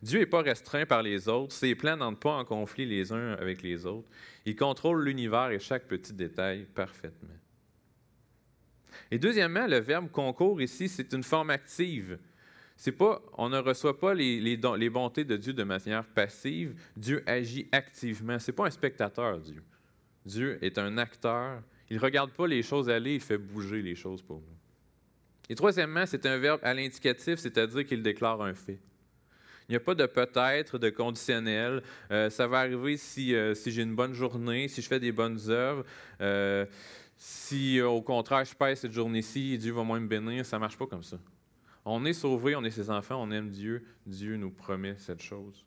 Dieu 0.03 0.21
n'est 0.21 0.27
pas 0.27 0.43
restreint 0.43 0.87
par 0.87 1.03
les 1.03 1.29
autres, 1.29 1.53
ses 1.53 1.75
plans 1.75 1.97
n'entrent 1.97 2.21
pas 2.21 2.37
en 2.37 2.45
conflit 2.45 2.87
les 2.87 3.13
uns 3.13 3.33
avec 3.35 3.63
les 3.63 3.87
autres. 3.87 4.09
Il 4.45 4.57
contrôle 4.57 5.05
l'univers 5.05 5.51
et 5.51 5.59
chaque 5.59 5.87
petit 5.87 6.13
détail 6.13 6.67
parfaitement. 6.75 7.35
Et 9.11 9.19
deuxièmement, 9.19 9.67
le 9.67 9.79
verbe 9.79 10.11
concours 10.11 10.61
ici, 10.61 10.89
c'est 10.89 11.13
une 11.13 11.23
forme 11.23 11.51
active. 11.51 12.19
C'est 12.77 12.93
pas, 12.93 13.23
on 13.39 13.49
ne 13.49 13.59
reçoit 13.59 13.99
pas 13.99 14.13
les, 14.13 14.57
bontés 14.91 15.25
de 15.25 15.37
Dieu 15.37 15.53
de 15.53 15.63
manière 15.63 16.05
passive. 16.05 16.79
Dieu 16.97 17.23
agit 17.27 17.69
activement. 17.73 18.39
C'est 18.39 18.53
pas 18.53 18.67
un 18.67 18.71
spectateur, 18.71 19.39
Dieu. 19.39 19.63
Dieu 20.25 20.59
est 20.63 20.77
un 20.79 20.99
acteur. 20.99 21.63
Il 21.89 21.97
ne 21.97 22.03
regarde 22.03 22.33
pas 22.33 22.47
les 22.47 22.63
choses 22.63 22.91
aller, 22.91 23.15
il 23.15 23.21
fait 23.21 23.39
bouger 23.39 23.81
les 23.81 23.95
choses 23.95 24.21
pour 24.21 24.37
nous. 24.41 24.57
Et 25.49 25.55
troisièmement, 25.55 26.05
c'est 26.05 26.27
un 26.27 26.37
verbe 26.39 26.61
à 26.63 26.75
l'indicatif, 26.75 27.39
c'est-à-dire 27.39 27.87
qu'il 27.87 28.03
déclare 28.03 28.43
un 28.43 28.53
fait. 28.53 28.81
Il 29.69 29.73
n'y 29.73 29.77
a 29.77 29.81
pas 29.81 29.95
de 29.95 30.07
peut-être, 30.07 30.79
de 30.79 30.91
conditionnel. 30.91 31.83
Euh, 32.11 32.31
ça 32.31 32.47
va 32.47 32.61
arriver 32.61 32.97
si, 32.97 33.35
euh, 33.35 33.55
si 33.55 33.73
j'ai 33.73 33.83
une 33.83 33.97
bonne 33.97 34.13
journée, 34.13 34.69
si 34.69 34.81
je 34.81 34.87
fais 34.87 35.01
des 35.01 35.13
bonnes 35.13 35.41
œuvres. 35.49 35.85
Euh, 36.21 36.67
si 37.17 37.81
au 37.81 38.03
contraire 38.03 38.45
je 38.45 38.55
passe 38.55 38.81
cette 38.81 38.93
journée-ci, 38.93 39.59
Dieu 39.59 39.73
va 39.73 39.83
moins 39.83 39.99
me 39.99 40.07
bénir, 40.07 40.45
ça 40.45 40.57
ne 40.57 40.61
marche 40.61 40.77
pas 40.77 40.87
comme 40.87 41.03
ça. 41.03 41.19
On 41.85 42.05
est 42.05 42.13
sauvé, 42.13 42.55
on 42.57 42.65
est 42.65 42.71
ses 42.71 42.91
enfants, 42.91 43.23
on 43.23 43.31
aime 43.31 43.51
Dieu. 43.51 43.85
Dieu 44.07 44.37
nous 44.37 44.51
promet 44.51 44.97
cette 44.99 45.23
chose. 45.23 45.65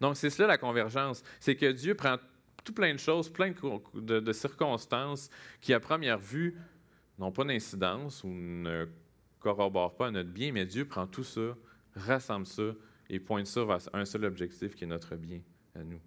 Donc, 0.00 0.16
c'est 0.16 0.30
cela 0.30 0.48
la 0.48 0.58
convergence. 0.58 1.22
C'est 1.38 1.54
que 1.54 1.70
Dieu 1.70 1.94
prend 1.94 2.16
tout 2.64 2.72
plein 2.72 2.92
de 2.92 2.98
choses, 2.98 3.28
plein 3.28 3.54
de, 3.94 4.32
circonstances 4.32 5.30
qui, 5.60 5.72
à 5.72 5.78
première 5.78 6.18
vue, 6.18 6.58
n'ont 7.18 7.30
pas 7.30 7.44
d'incidence 7.44 8.24
ou 8.24 8.28
ne 8.28 8.88
corroborent 9.38 9.94
pas 9.94 10.10
notre 10.10 10.30
bien, 10.30 10.50
mais 10.50 10.66
Dieu 10.66 10.84
prend 10.84 11.06
tout 11.06 11.22
ça, 11.24 11.56
rassemble 11.94 12.46
ça 12.46 12.72
et 13.08 13.20
pointe 13.20 13.46
ça 13.46 13.64
vers 13.64 13.78
un 13.92 14.04
seul 14.04 14.24
objectif 14.24 14.74
qui 14.74 14.84
est 14.84 14.86
notre 14.86 15.16
bien 15.16 15.40
à 15.74 15.82
nous. 15.84 16.00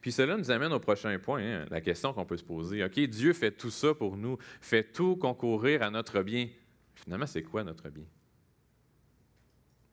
Puis 0.00 0.12
cela 0.12 0.36
nous 0.36 0.50
amène 0.50 0.72
au 0.72 0.80
prochain 0.80 1.18
point, 1.18 1.42
hein, 1.42 1.66
la 1.70 1.80
question 1.80 2.12
qu'on 2.12 2.24
peut 2.24 2.36
se 2.36 2.44
poser. 2.44 2.82
OK, 2.82 2.98
Dieu 3.00 3.32
fait 3.32 3.50
tout 3.50 3.70
ça 3.70 3.94
pour 3.94 4.16
nous, 4.16 4.38
fait 4.60 4.84
tout 4.84 5.16
concourir 5.16 5.82
à 5.82 5.90
notre 5.90 6.22
bien. 6.22 6.48
Finalement, 6.94 7.26
c'est 7.26 7.42
quoi 7.42 7.64
notre 7.64 7.88
bien? 7.90 8.06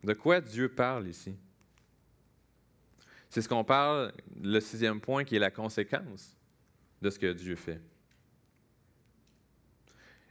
De 0.03 0.13
quoi 0.13 0.39
Dieu 0.39 0.69
parle 0.69 1.07
ici? 1.07 1.35
C'est 3.29 3.41
ce 3.41 3.49
qu'on 3.49 3.63
parle, 3.63 4.13
le 4.41 4.59
sixième 4.59 5.01
point, 5.01 5.25
qui 5.25 5.35
est 5.35 5.39
la 5.39 5.51
conséquence 5.51 6.37
de 7.01 7.09
ce 7.09 7.19
que 7.19 7.33
Dieu 7.33 7.55
fait. 7.55 7.81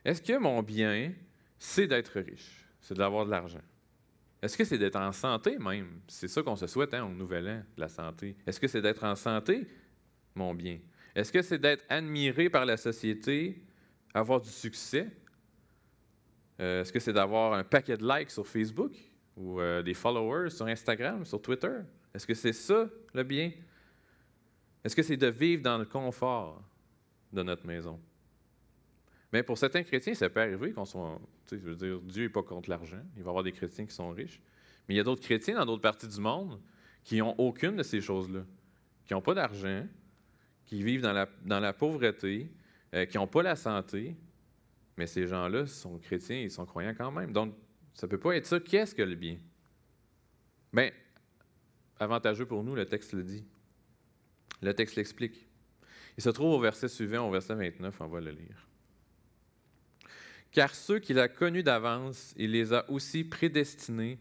Est-ce 0.04 0.22
que 0.22 0.38
mon 0.38 0.62
bien, 0.62 1.12
c'est 1.58 1.86
d'être 1.86 2.20
riche, 2.20 2.65
c'est 2.86 2.94
d'avoir 2.94 3.26
de 3.26 3.32
l'argent? 3.32 3.62
Est-ce 4.40 4.56
que 4.56 4.64
c'est 4.64 4.78
d'être 4.78 4.94
en 4.94 5.10
santé 5.10 5.58
même? 5.58 6.02
C'est 6.06 6.28
ça 6.28 6.40
qu'on 6.40 6.54
se 6.54 6.68
souhaite 6.68 6.94
hein, 6.94 7.04
au 7.04 7.08
Nouvel 7.08 7.48
An, 7.48 7.62
la 7.76 7.88
santé. 7.88 8.36
Est-ce 8.46 8.60
que 8.60 8.68
c'est 8.68 8.80
d'être 8.80 9.02
en 9.02 9.16
santé, 9.16 9.66
mon 10.36 10.54
bien? 10.54 10.78
Est-ce 11.12 11.32
que 11.32 11.42
c'est 11.42 11.58
d'être 11.58 11.84
admiré 11.88 12.48
par 12.48 12.64
la 12.64 12.76
société, 12.76 13.60
avoir 14.14 14.40
du 14.40 14.50
succès? 14.50 15.08
Euh, 16.60 16.82
est-ce 16.82 16.92
que 16.92 17.00
c'est 17.00 17.12
d'avoir 17.12 17.54
un 17.54 17.64
paquet 17.64 17.96
de 17.96 18.06
likes 18.06 18.30
sur 18.30 18.46
Facebook 18.46 18.92
ou 19.36 19.60
euh, 19.60 19.82
des 19.82 19.94
followers 19.94 20.50
sur 20.50 20.66
Instagram, 20.66 21.24
sur 21.24 21.42
Twitter? 21.42 21.78
Est-ce 22.14 22.24
que 22.24 22.34
c'est 22.34 22.52
ça 22.52 22.88
le 23.12 23.24
bien? 23.24 23.50
Est-ce 24.84 24.94
que 24.94 25.02
c'est 25.02 25.16
de 25.16 25.26
vivre 25.26 25.64
dans 25.64 25.78
le 25.78 25.86
confort 25.86 26.62
de 27.32 27.42
notre 27.42 27.66
maison? 27.66 28.00
Mais 29.32 29.42
pour 29.42 29.58
certains 29.58 29.82
chrétiens, 29.82 30.14
ça 30.14 30.28
peut 30.28 30.40
arriver 30.40 30.72
qu'on 30.72 30.84
soit. 30.84 31.20
Je 31.50 31.56
veux 31.56 31.76
dire, 31.76 32.00
Dieu 32.00 32.24
n'est 32.24 32.28
pas 32.30 32.42
contre 32.42 32.70
l'argent. 32.70 33.02
Il 33.16 33.22
va 33.22 33.26
y 33.26 33.30
avoir 33.30 33.44
des 33.44 33.52
chrétiens 33.52 33.86
qui 33.86 33.94
sont 33.94 34.10
riches. 34.10 34.40
Mais 34.88 34.94
il 34.94 34.96
y 34.98 35.00
a 35.00 35.04
d'autres 35.04 35.22
chrétiens 35.22 35.56
dans 35.56 35.66
d'autres 35.66 35.82
parties 35.82 36.06
du 36.06 36.20
monde 36.20 36.60
qui 37.02 37.18
n'ont 37.18 37.34
aucune 37.38 37.76
de 37.76 37.82
ces 37.82 38.00
choses-là. 38.00 38.44
Qui 39.04 39.14
n'ont 39.14 39.20
pas 39.20 39.34
d'argent, 39.34 39.86
qui 40.64 40.82
vivent 40.82 41.02
dans 41.02 41.12
la, 41.12 41.28
dans 41.44 41.60
la 41.60 41.72
pauvreté, 41.72 42.50
euh, 42.94 43.04
qui 43.06 43.16
n'ont 43.16 43.26
pas 43.26 43.42
la 43.42 43.56
santé. 43.56 44.16
Mais 44.96 45.06
ces 45.06 45.26
gens-là 45.26 45.66
sont 45.66 45.98
chrétiens 45.98 46.40
ils 46.40 46.50
sont 46.50 46.64
croyants 46.64 46.94
quand 46.96 47.10
même. 47.10 47.32
Donc, 47.32 47.54
ça 47.94 48.06
ne 48.06 48.10
peut 48.10 48.18
pas 48.18 48.36
être 48.36 48.46
ça. 48.46 48.60
Qu'est-ce 48.60 48.94
que 48.94 49.02
le 49.02 49.14
bien? 49.14 49.38
Bien, 50.72 50.90
avantageux 51.98 52.46
pour 52.46 52.62
nous, 52.62 52.74
le 52.74 52.86
texte 52.86 53.12
le 53.12 53.22
dit. 53.22 53.44
Le 54.62 54.74
texte 54.74 54.96
l'explique. 54.96 55.46
Il 56.16 56.22
se 56.22 56.30
trouve 56.30 56.52
au 56.52 56.60
verset 56.60 56.88
suivant, 56.88 57.28
au 57.28 57.30
verset 57.30 57.54
29, 57.54 58.00
on 58.00 58.06
va 58.06 58.20
le 58.20 58.30
lire. 58.30 58.65
Car 60.56 60.74
ceux 60.74 61.00
qu'il 61.00 61.18
a 61.18 61.28
connus 61.28 61.62
d'avance, 61.62 62.32
il 62.38 62.52
les 62.52 62.72
a 62.72 62.90
aussi 62.90 63.24
prédestinés 63.24 64.18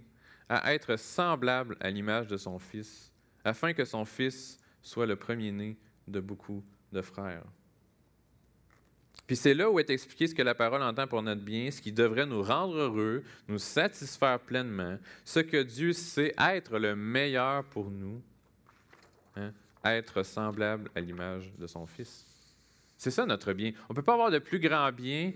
à 0.50 0.74
être 0.74 0.98
semblables 0.98 1.78
à 1.80 1.90
l'image 1.90 2.28
de 2.28 2.36
son 2.36 2.60
Fils, 2.60 3.10
afin 3.46 3.72
que 3.72 3.86
son 3.86 4.04
Fils 4.04 4.58
soit 4.82 5.06
le 5.06 5.16
premier-né 5.16 5.78
de 6.10 6.20
beaucoup 6.20 6.62
de 6.92 7.02
frères. 7.02 7.46
Puis 9.26 9.38
c'est 9.38 9.54
là 9.54 9.72
où 9.72 9.80
est 9.80 9.90
expliqué 9.90 10.28
ce 10.28 10.36
que 10.36 10.42
la 10.42 10.54
parole 10.54 10.84
entend 10.84 11.08
pour 11.08 11.22
notre 11.22 11.40
bien, 11.40 11.72
ce 11.72 11.82
qui 11.82 11.94
devrait 11.94 12.26
nous 12.26 12.44
rendre 12.44 12.76
heureux, 12.76 13.24
nous 13.48 13.58
satisfaire 13.58 14.42
pleinement, 14.42 14.98
ce 15.24 15.40
que 15.40 15.64
Dieu 15.64 15.94
sait 15.94 16.36
être 16.38 16.80
le 16.80 16.98
meilleur 16.98 17.64
pour 17.64 17.90
nous, 17.90 18.22
hein, 19.38 19.54
être 19.86 20.22
semblable 20.24 20.92
à 20.96 21.00
l'image 21.00 21.54
de 21.58 21.66
son 21.66 21.86
Fils. 21.86 22.26
C'est 22.98 23.12
ça 23.12 23.26
notre 23.26 23.54
bien. 23.54 23.72
On 23.88 23.94
ne 23.94 23.96
peut 23.96 24.04
pas 24.04 24.16
avoir 24.16 24.32
de 24.32 24.40
plus 24.40 24.60
grand 24.60 24.92
bien 24.92 25.32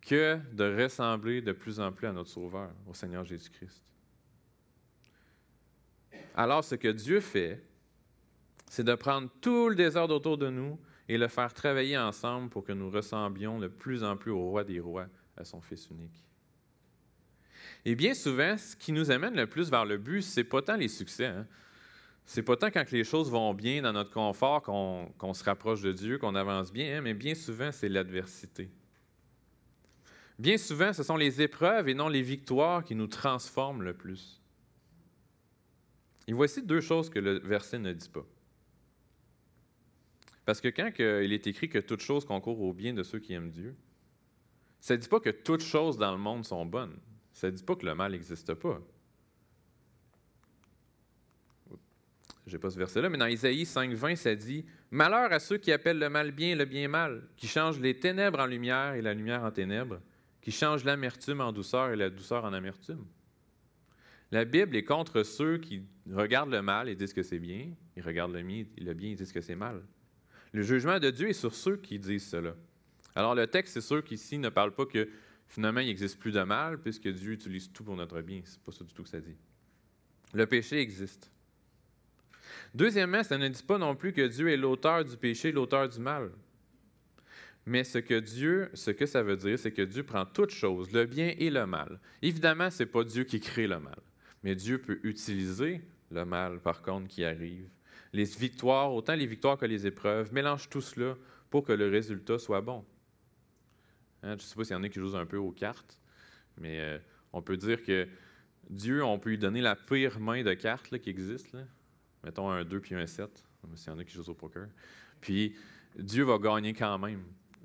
que 0.00 0.38
de 0.52 0.82
ressembler 0.82 1.42
de 1.42 1.52
plus 1.52 1.80
en 1.80 1.92
plus 1.92 2.06
à 2.06 2.12
notre 2.12 2.30
Sauveur, 2.30 2.70
au 2.86 2.94
Seigneur 2.94 3.24
Jésus-Christ. 3.24 3.82
Alors 6.34 6.64
ce 6.64 6.74
que 6.74 6.88
Dieu 6.88 7.20
fait, 7.20 7.62
c'est 8.70 8.84
de 8.84 8.94
prendre 8.94 9.28
tout 9.40 9.68
le 9.68 9.74
désordre 9.74 10.14
autour 10.14 10.38
de 10.38 10.48
nous 10.48 10.78
et 11.08 11.18
le 11.18 11.28
faire 11.28 11.52
travailler 11.52 11.96
ensemble 11.96 12.50
pour 12.50 12.64
que 12.64 12.72
nous 12.72 12.90
ressemblions 12.90 13.58
de 13.58 13.68
plus 13.68 14.04
en 14.04 14.16
plus 14.16 14.30
au 14.30 14.50
roi 14.50 14.64
des 14.64 14.78
rois, 14.78 15.06
à 15.36 15.44
son 15.44 15.60
Fils 15.60 15.88
unique. 15.90 16.24
Et 17.84 17.94
bien 17.94 18.14
souvent, 18.14 18.56
ce 18.56 18.76
qui 18.76 18.92
nous 18.92 19.10
amène 19.10 19.34
le 19.34 19.46
plus 19.46 19.70
vers 19.70 19.84
le 19.84 19.98
but, 19.98 20.22
c'est 20.22 20.44
pas 20.44 20.62
tant 20.62 20.76
les 20.76 20.88
succès. 20.88 21.26
Hein. 21.26 21.46
C'est 22.26 22.42
pas 22.42 22.56
tant 22.56 22.70
quand 22.70 22.90
les 22.90 23.04
choses 23.04 23.30
vont 23.30 23.54
bien 23.54 23.80
dans 23.80 23.92
notre 23.92 24.10
confort 24.10 24.62
qu'on 24.62 25.34
se 25.34 25.44
rapproche 25.44 25.80
de 25.80 25.92
Dieu, 25.92 26.18
qu'on 26.18 26.34
avance 26.34 26.70
bien, 26.70 26.98
hein, 26.98 27.00
mais 27.00 27.14
bien 27.14 27.34
souvent, 27.34 27.72
c'est 27.72 27.88
l'adversité. 27.88 28.68
Bien 30.38 30.56
souvent, 30.56 30.92
ce 30.92 31.02
sont 31.02 31.16
les 31.16 31.42
épreuves 31.42 31.88
et 31.88 31.94
non 31.94 32.08
les 32.08 32.22
victoires 32.22 32.84
qui 32.84 32.94
nous 32.94 33.08
transforment 33.08 33.82
le 33.82 33.94
plus. 33.94 34.40
Et 36.28 36.32
voici 36.32 36.62
deux 36.62 36.80
choses 36.80 37.10
que 37.10 37.18
le 37.18 37.38
verset 37.40 37.78
ne 37.78 37.92
dit 37.92 38.08
pas. 38.08 38.24
Parce 40.44 40.60
que 40.60 40.68
quand 40.68 40.90
il 40.98 41.32
est 41.32 41.46
écrit 41.46 41.68
que 41.68 41.78
toute 41.78 42.00
chose 42.00 42.24
concourt 42.24 42.60
au 42.60 42.72
bien 42.72 42.94
de 42.94 43.02
ceux 43.02 43.18
qui 43.18 43.32
aiment 43.32 43.50
Dieu, 43.50 43.74
ça 44.80 44.94
ne 44.94 45.00
dit 45.00 45.08
pas 45.08 45.20
que 45.20 45.30
toutes 45.30 45.62
choses 45.62 45.98
dans 45.98 46.12
le 46.12 46.18
monde 46.18 46.44
sont 46.44 46.64
bonnes. 46.64 46.96
Ça 47.32 47.50
ne 47.50 47.56
dit 47.56 47.62
pas 47.62 47.74
que 47.74 47.84
le 47.84 47.94
mal 47.94 48.12
n'existe 48.12 48.54
pas. 48.54 48.80
Je 52.46 52.52
n'ai 52.52 52.58
pas 52.58 52.70
ce 52.70 52.78
verset-là, 52.78 53.10
mais 53.10 53.18
dans 53.18 53.26
Isaïe 53.26 53.64
5.20, 53.64 54.16
ça 54.16 54.34
dit 54.34 54.64
Malheur 54.90 55.32
à 55.32 55.38
ceux 55.38 55.58
qui 55.58 55.70
appellent 55.70 55.98
le 55.98 56.08
mal 56.08 56.32
bien 56.32 56.48
et 56.48 56.54
le 56.54 56.64
bien 56.64 56.88
mal, 56.88 57.28
qui 57.36 57.46
changent 57.46 57.80
les 57.80 57.98
ténèbres 57.98 58.40
en 58.40 58.46
lumière 58.46 58.94
et 58.94 59.02
la 59.02 59.12
lumière 59.12 59.44
en 59.44 59.50
ténèbres, 59.50 60.00
qui 60.40 60.50
changent 60.50 60.84
l'amertume 60.84 61.40
en 61.40 61.52
douceur 61.52 61.90
et 61.90 61.96
la 61.96 62.10
douceur 62.10 62.44
en 62.44 62.52
amertume. 62.52 63.04
La 64.30 64.44
Bible 64.44 64.76
est 64.76 64.84
contre 64.84 65.22
ceux 65.22 65.58
qui 65.58 65.82
regardent 66.10 66.50
le 66.50 66.62
mal 66.62 66.88
et 66.88 66.94
disent 66.94 67.14
que 67.14 67.22
c'est 67.22 67.38
bien, 67.38 67.70
ils 67.96 68.02
regardent 68.02 68.34
le 68.34 68.42
bien 68.94 69.10
et 69.10 69.14
disent 69.14 69.32
que 69.32 69.40
c'est 69.40 69.56
mal. 69.56 69.82
Le 70.52 70.62
jugement 70.62 70.98
de 70.98 71.10
Dieu 71.10 71.28
est 71.28 71.34
sur 71.34 71.54
ceux 71.54 71.76
qui 71.76 71.98
disent 71.98 72.28
cela. 72.28 72.54
Alors 73.14 73.34
le 73.34 73.46
texte, 73.46 73.74
c'est 73.74 73.80
sûr 73.80 74.04
qu'ici 74.04 74.38
ne 74.38 74.48
parle 74.48 74.72
pas 74.72 74.86
que 74.86 75.08
finalement 75.46 75.80
il 75.80 75.86
n'existe 75.86 76.18
plus 76.18 76.32
de 76.32 76.42
mal, 76.42 76.78
puisque 76.78 77.08
Dieu 77.08 77.32
utilise 77.32 77.72
tout 77.72 77.84
pour 77.84 77.96
notre 77.96 78.20
bien. 78.20 78.42
C'est 78.44 78.60
pas 78.60 78.72
ça 78.72 78.84
du 78.84 78.92
tout 78.92 79.02
que 79.02 79.08
ça 79.08 79.20
dit. 79.20 79.36
Le 80.34 80.46
péché 80.46 80.78
existe. 80.78 81.30
Deuxièmement, 82.74 83.22
ça 83.22 83.38
ne 83.38 83.48
dit 83.48 83.62
pas 83.62 83.78
non 83.78 83.96
plus 83.96 84.12
que 84.12 84.26
Dieu 84.26 84.50
est 84.50 84.56
l'auteur 84.56 85.04
du 85.04 85.16
péché, 85.16 85.52
l'auteur 85.52 85.88
du 85.88 85.98
mal. 85.98 86.30
Mais 87.68 87.84
ce 87.84 87.98
que 87.98 88.18
Dieu, 88.18 88.70
ce 88.72 88.90
que 88.90 89.04
ça 89.04 89.22
veut 89.22 89.36
dire, 89.36 89.58
c'est 89.58 89.72
que 89.72 89.82
Dieu 89.82 90.02
prend 90.02 90.24
toutes 90.24 90.52
choses, 90.52 90.90
le 90.92 91.04
bien 91.04 91.34
et 91.36 91.50
le 91.50 91.66
mal. 91.66 92.00
Évidemment, 92.22 92.70
ce 92.70 92.82
n'est 92.82 92.88
pas 92.88 93.04
Dieu 93.04 93.24
qui 93.24 93.40
crée 93.40 93.66
le 93.66 93.78
mal, 93.78 94.00
mais 94.42 94.54
Dieu 94.54 94.80
peut 94.80 94.98
utiliser 95.02 95.82
le 96.10 96.24
mal, 96.24 96.60
par 96.60 96.80
contre, 96.80 97.08
qui 97.08 97.24
arrive 97.24 97.68
les 98.12 98.24
victoires, 98.24 98.92
autant 98.92 99.14
les 99.14 99.26
victoires 99.26 99.58
que 99.58 99.66
les 99.66 99.86
épreuves, 99.86 100.32
mélange 100.32 100.70
tout 100.70 100.80
cela 100.80 101.14
pour 101.50 101.62
que 101.62 101.72
le 101.72 101.88
résultat 101.88 102.38
soit 102.38 102.62
bon. 102.62 102.84
Hein, 104.22 104.30
je 104.30 104.34
ne 104.34 104.38
sais 104.38 104.54
pas 104.54 104.64
s'il 104.64 104.74
y 104.74 104.78
en 104.78 104.82
a 104.82 104.88
qui 104.88 104.98
jouent 104.98 105.16
un 105.16 105.26
peu 105.26 105.36
aux 105.36 105.52
cartes, 105.52 106.00
mais 106.56 106.80
euh, 106.80 106.98
on 107.34 107.42
peut 107.42 107.58
dire 107.58 107.82
que 107.82 108.08
Dieu, 108.70 109.04
on 109.04 109.18
peut 109.18 109.30
lui 109.30 109.38
donner 109.38 109.60
la 109.60 109.76
pire 109.76 110.18
main 110.20 110.42
de 110.42 110.54
cartes 110.54 110.98
qui 110.98 111.10
existe. 111.10 111.54
Mettons 112.24 112.50
un 112.50 112.64
2 112.64 112.80
puis 112.80 112.94
un 112.94 113.06
7, 113.06 113.44
s'il 113.74 113.92
y 113.92 113.94
en 113.94 113.98
a 113.98 114.04
qui 114.04 114.14
jouent 114.14 114.30
au 114.30 114.34
poker. 114.34 114.68
Puis 115.20 115.54
Dieu 115.96 116.24
va 116.24 116.38
gagner 116.38 116.72
quand 116.72 116.98
même, 116.98 117.22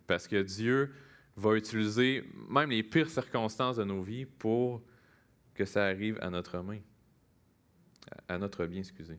parce 0.07 0.27
que 0.27 0.41
Dieu 0.41 0.93
va 1.35 1.55
utiliser 1.55 2.23
même 2.49 2.69
les 2.69 2.83
pires 2.83 3.09
circonstances 3.09 3.77
de 3.77 3.83
nos 3.83 4.01
vies 4.01 4.25
pour 4.25 4.81
que 5.55 5.65
ça 5.65 5.85
arrive 5.85 6.17
à 6.21 6.29
notre 6.29 6.59
main, 6.59 6.79
à 8.27 8.37
notre 8.37 8.65
bien, 8.65 8.79
excusez 8.79 9.17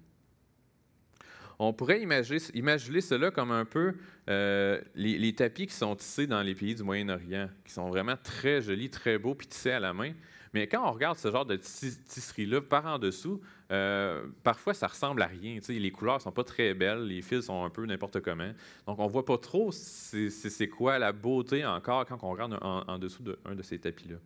on 1.58 1.72
pourrait 1.72 2.00
imaginer, 2.02 3.00
cela 3.00 3.30
comme 3.30 3.50
un 3.50 3.64
peu 3.64 3.94
euh, 4.28 4.80
les, 4.94 5.34
tapis 5.34 5.66
qui 5.66 5.74
sont 5.74 5.94
tissés 5.96 6.26
dans 6.26 6.42
les 6.42 6.54
pays 6.54 6.74
du 6.74 6.82
Moyen-Orient, 6.82 7.48
qui 7.64 7.72
sont 7.72 7.88
vraiment 7.88 8.16
très 8.16 8.60
jolis, 8.60 8.90
très 8.90 9.18
beaux, 9.18 9.34
puis 9.34 9.46
tissés 9.46 9.70
à 9.70 9.80
la 9.80 9.92
main. 9.92 10.12
Mais 10.52 10.66
quand 10.66 10.88
on 10.88 10.92
regarde 10.92 11.18
ce 11.18 11.30
genre 11.30 11.46
de 11.46 11.56
tisserie-là 11.56 12.60
par 12.60 12.86
en 12.86 12.98
dessous, 12.98 13.40
euh, 13.73 14.26
parfois 14.42 14.75
ça 14.75 14.87
ressemble 14.87 15.23
à 15.23 15.26
rien. 15.26 15.59
les 15.68 15.90
couleurs 15.90 16.21
sont 16.21 16.33
pas 16.33 16.44
très 16.44 16.75
belles, 16.75 17.06
les 17.06 17.23
fils 17.23 17.47
sont 17.47 17.64
un 17.64 17.71
peu 17.71 17.87
n'importe 17.87 18.21
comment. 18.21 18.52
Donc 18.87 18.99
on 18.99 19.06
voit 19.06 19.25
pas 19.25 19.38
trop 19.38 19.71
c'est 19.73 20.68
quoi 20.68 20.99
la 20.99 21.12
beauté 21.12 21.64
encore 21.64 22.04
quand 22.06 22.18
on 22.23 22.30
regarde 22.30 22.59
en, 22.61 22.99
dessous 22.99 23.23
d'un 23.23 23.54
de, 23.54 23.62
ces 23.62 23.78
tapis-là. 23.78 24.16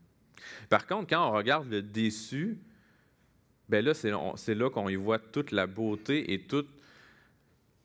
Par 0.68 0.86
contre, 0.86 1.08
quand 1.08 1.28
on 1.28 1.32
regarde 1.32 1.68
le 1.68 1.82
dessus, 1.82 2.58
ben 3.68 3.84
là, 3.84 3.92
c'est 3.94 4.54
là 4.54 4.70
qu'on 4.70 4.88
y 4.88 4.96
voit 4.96 5.18
toute 5.18 5.52
la 5.52 5.66
beauté 5.66 6.32
et 6.32 6.46
toute 6.46 6.68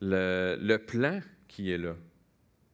le, 0.01 0.77
plan 0.77 1.19
qui 1.47 1.71
est 1.71 1.77
là. 1.77 1.95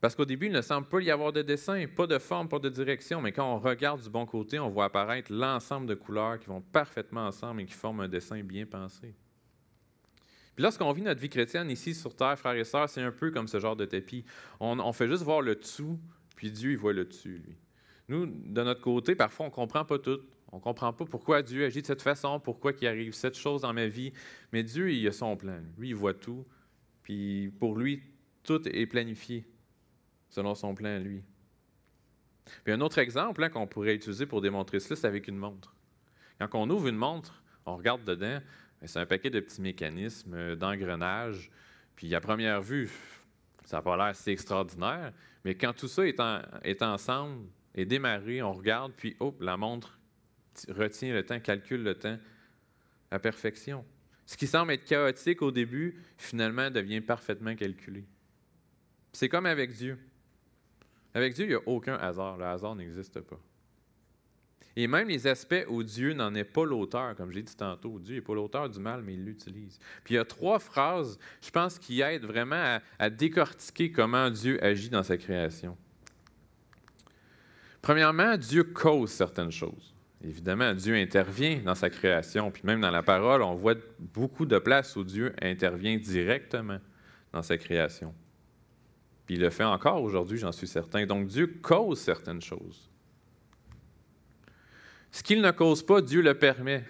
Parce 0.01 0.15
qu'au 0.15 0.25
début, 0.25 0.45
il 0.45 0.53
ne 0.53 0.61
semble 0.61 0.87
pas 0.87 1.01
y 1.01 1.11
avoir 1.11 1.33
de 1.33 1.41
dessin, 1.41 1.85
pas 1.87 2.07
de 2.07 2.17
forme, 2.19 2.47
pas 2.47 2.59
de 2.59 2.69
direction, 2.69 3.21
mais 3.21 3.33
quand 3.33 3.53
on 3.53 3.59
regarde 3.59 4.01
du 4.01 4.09
bon 4.09 4.25
côté, 4.25 4.57
on 4.57 4.69
voit 4.69 4.85
apparaître 4.85 5.31
l'ensemble 5.31 5.87
de 5.87 5.95
couleurs 5.95 6.39
qui 6.39 6.47
vont 6.47 6.61
parfaitement 6.61 7.27
ensemble 7.27 7.61
et 7.61 7.65
qui 7.65 7.73
forment 7.73 8.01
un 8.01 8.07
dessin 8.07 8.41
bien 8.41 8.65
pensé. 8.65 9.13
Puis 10.55 10.63
lorsqu'on 10.63 10.91
vit 10.93 11.01
notre 11.01 11.19
vie 11.19 11.29
chrétienne 11.29 11.69
ici 11.69 11.93
sur 11.93 12.15
Terre, 12.15 12.39
frères 12.39 12.53
et 12.53 12.63
sœurs, 12.63 12.87
c'est 12.87 13.01
un 13.01 13.11
peu 13.11 13.31
comme 13.31 13.49
ce 13.49 13.59
genre 13.59 13.75
de 13.75 13.85
tapis. 13.85 14.23
On, 14.61 14.93
fait 14.93 15.07
juste 15.07 15.23
voir 15.23 15.41
le 15.41 15.55
dessous, 15.55 15.99
puis 16.35 16.49
Dieu, 16.49 16.71
il 16.71 16.77
voit 16.77 16.93
le 16.93 17.03
dessus, 17.03 17.41
lui. 17.45 17.57
Nous, 18.07 18.25
de 18.25 18.63
notre 18.63 18.81
côté, 18.81 19.15
parfois, 19.15 19.47
on 19.47 19.49
ne 19.49 19.53
comprend 19.53 19.83
pas 19.83 19.99
tout. 19.99 20.21
On 20.51 20.57
ne 20.57 20.61
comprend 20.61 20.93
pas 20.93 21.05
pourquoi 21.05 21.43
Dieu 21.43 21.65
agit 21.65 21.81
de 21.81 21.87
cette 21.87 22.01
façon, 22.01 22.39
pourquoi 22.39 22.71
il 22.81 22.87
arrive 22.87 23.13
cette 23.13 23.37
chose 23.37 23.61
dans 23.61 23.73
ma 23.73 23.87
vie. 23.87 24.13
Mais 24.51 24.63
Dieu, 24.63 24.91
il 24.91 25.05
a 25.07 25.11
son 25.11 25.37
plan. 25.37 25.59
Lui, 25.77 25.89
il 25.89 25.95
voit 25.95 26.15
tout. 26.15 26.43
Puis 27.03 27.53
pour 27.59 27.75
lui, 27.75 28.01
tout 28.43 28.67
est 28.67 28.87
planifié 28.87 29.45
selon 30.29 30.55
son 30.55 30.75
plan 30.75 30.95
à 30.95 30.99
lui. 30.99 31.23
Puis 32.63 32.73
un 32.73 32.81
autre 32.81 32.97
exemple 32.97 33.43
hein, 33.43 33.49
qu'on 33.49 33.67
pourrait 33.67 33.95
utiliser 33.95 34.25
pour 34.25 34.41
démontrer 34.41 34.79
cela, 34.79 34.95
c'est 34.95 35.07
avec 35.07 35.27
une 35.27 35.37
montre. 35.37 35.75
Quand 36.39 36.49
on 36.53 36.69
ouvre 36.69 36.87
une 36.87 36.95
montre, 36.95 37.43
on 37.65 37.75
regarde 37.75 38.03
dedans, 38.03 38.39
ben, 38.79 38.87
c'est 38.87 38.99
un 38.99 39.05
paquet 39.05 39.29
de 39.29 39.39
petits 39.39 39.61
mécanismes, 39.61 40.33
euh, 40.33 40.55
d'engrenages. 40.55 41.51
Puis 41.95 42.13
à 42.15 42.21
première 42.21 42.61
vue, 42.61 42.89
ça 43.65 43.77
n'a 43.77 43.81
pas 43.81 43.97
l'air 43.97 44.15
si 44.15 44.31
extraordinaire, 44.31 45.13
mais 45.43 45.55
quand 45.55 45.73
tout 45.73 45.87
ça 45.87 46.03
est, 46.07 46.81
ensemble, 46.81 47.45
est 47.75 47.85
démarré, 47.85 48.41
on 48.41 48.53
regarde, 48.53 48.93
puis 48.95 49.15
hop, 49.19 49.41
la 49.41 49.57
montre 49.57 49.99
retient 50.69 51.13
le 51.13 51.25
temps, 51.25 51.39
calcule 51.39 51.83
le 51.83 51.95
temps 51.95 52.17
à 53.11 53.19
perfection. 53.19 53.85
Ce 54.25 54.37
qui 54.37 54.47
semble 54.47 54.73
être 54.73 54.85
chaotique 54.85 55.41
au 55.41 55.51
début, 55.51 56.01
finalement, 56.17 56.69
devient 56.69 57.01
parfaitement 57.01 57.55
calculé. 57.55 58.05
C'est 59.11 59.29
comme 59.29 59.45
avec 59.45 59.73
Dieu. 59.73 59.97
Avec 61.19 61.33
Dieu, 61.33 61.43
il 61.43 61.49
n'y 61.49 61.55
a 61.55 61.61
aucun 61.65 61.95
hasard. 61.95 62.37
Le 62.37 62.45
hasard 62.45 62.75
n'existe 62.75 63.19
pas. 63.19 63.37
Et 64.77 64.87
même 64.87 65.09
les 65.09 65.27
aspects 65.27 65.65
où 65.67 65.83
Dieu 65.83 66.13
n'en 66.13 66.33
est 66.33 66.45
pas 66.45 66.63
l'auteur, 66.63 67.13
comme 67.17 67.33
j'ai 67.33 67.41
dit 67.43 67.57
tantôt, 67.57 67.99
Dieu 67.99 68.15
n'est 68.15 68.21
pas 68.21 68.33
l'auteur 68.33 68.69
du 68.69 68.79
mal, 68.79 69.01
mais 69.01 69.15
il 69.15 69.25
l'utilise. 69.25 69.77
Puis 70.05 70.13
il 70.13 70.15
y 70.15 70.19
a 70.19 70.23
trois 70.23 70.59
phrases, 70.59 71.19
je 71.41 71.49
pense, 71.49 71.77
qui 71.77 71.99
aident 71.99 72.23
vraiment 72.23 72.55
à, 72.55 72.79
à 72.99 73.09
décortiquer 73.09 73.91
comment 73.91 74.29
Dieu 74.29 74.63
agit 74.63 74.89
dans 74.89 75.03
sa 75.03 75.17
création. 75.17 75.75
Premièrement, 77.81 78.37
Dieu 78.37 78.63
cause 78.63 79.11
certaines 79.11 79.51
choses. 79.51 79.93
Évidemment, 80.23 80.73
Dieu 80.73 80.95
intervient 80.95 81.59
dans 81.65 81.75
sa 81.75 81.89
création, 81.89 82.49
puis 82.49 82.61
même 82.63 82.79
dans 82.79 82.91
la 82.91 83.03
parole, 83.03 83.41
on 83.41 83.55
voit 83.55 83.75
beaucoup 83.99 84.45
de 84.45 84.57
places 84.57 84.95
où 84.95 85.03
Dieu 85.03 85.33
intervient 85.41 85.97
directement 85.97 86.79
dans 87.33 87.41
sa 87.41 87.57
création. 87.57 88.13
Puis 89.29 89.35
il 89.35 89.41
le 89.41 89.51
fait 89.51 89.63
encore 89.63 90.01
aujourd'hui, 90.01 90.39
j'en 90.39 90.51
suis 90.51 90.65
certain. 90.65 91.05
Donc 91.05 91.27
Dieu 91.27 91.59
cause 91.61 91.99
certaines 91.99 92.41
choses. 92.41 92.89
Ce 95.11 95.21
qu'il 95.21 95.39
ne 95.39 95.51
cause 95.51 95.85
pas, 95.85 96.01
Dieu 96.01 96.23
le 96.23 96.33
permet. 96.33 96.83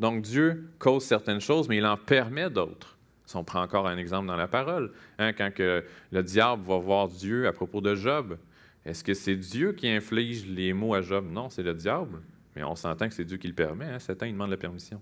Donc 0.00 0.22
Dieu 0.22 0.68
cause 0.80 1.04
certaines 1.04 1.40
choses, 1.40 1.68
mais 1.68 1.76
il 1.76 1.86
en 1.86 1.96
permet 1.96 2.50
d'autres. 2.50 2.98
Si 3.24 3.36
on 3.36 3.44
prend 3.44 3.62
encore 3.62 3.86
un 3.86 3.98
exemple 3.98 4.26
dans 4.26 4.34
la 4.34 4.48
parole, 4.48 4.94
hein, 5.20 5.32
quand 5.32 5.52
le 5.60 6.22
diable 6.24 6.64
va 6.64 6.78
voir 6.78 7.06
Dieu 7.06 7.46
à 7.46 7.52
propos 7.52 7.80
de 7.80 7.94
Job, 7.94 8.36
est-ce 8.84 9.04
que 9.04 9.14
c'est 9.14 9.36
Dieu 9.36 9.72
qui 9.72 9.88
inflige 9.88 10.44
les 10.44 10.72
mots 10.72 10.94
à 10.94 11.02
Job? 11.02 11.30
Non, 11.30 11.50
c'est 11.50 11.62
le 11.62 11.74
diable. 11.74 12.20
Mais 12.56 12.64
on 12.64 12.74
s'entend 12.74 13.06
que 13.08 13.14
c'est 13.14 13.24
Dieu 13.24 13.36
qui 13.36 13.46
le 13.46 13.54
permet. 13.54 13.84
Hein? 13.84 14.00
Satan, 14.00 14.26
il 14.26 14.32
demande 14.32 14.50
la 14.50 14.56
permission. 14.56 15.00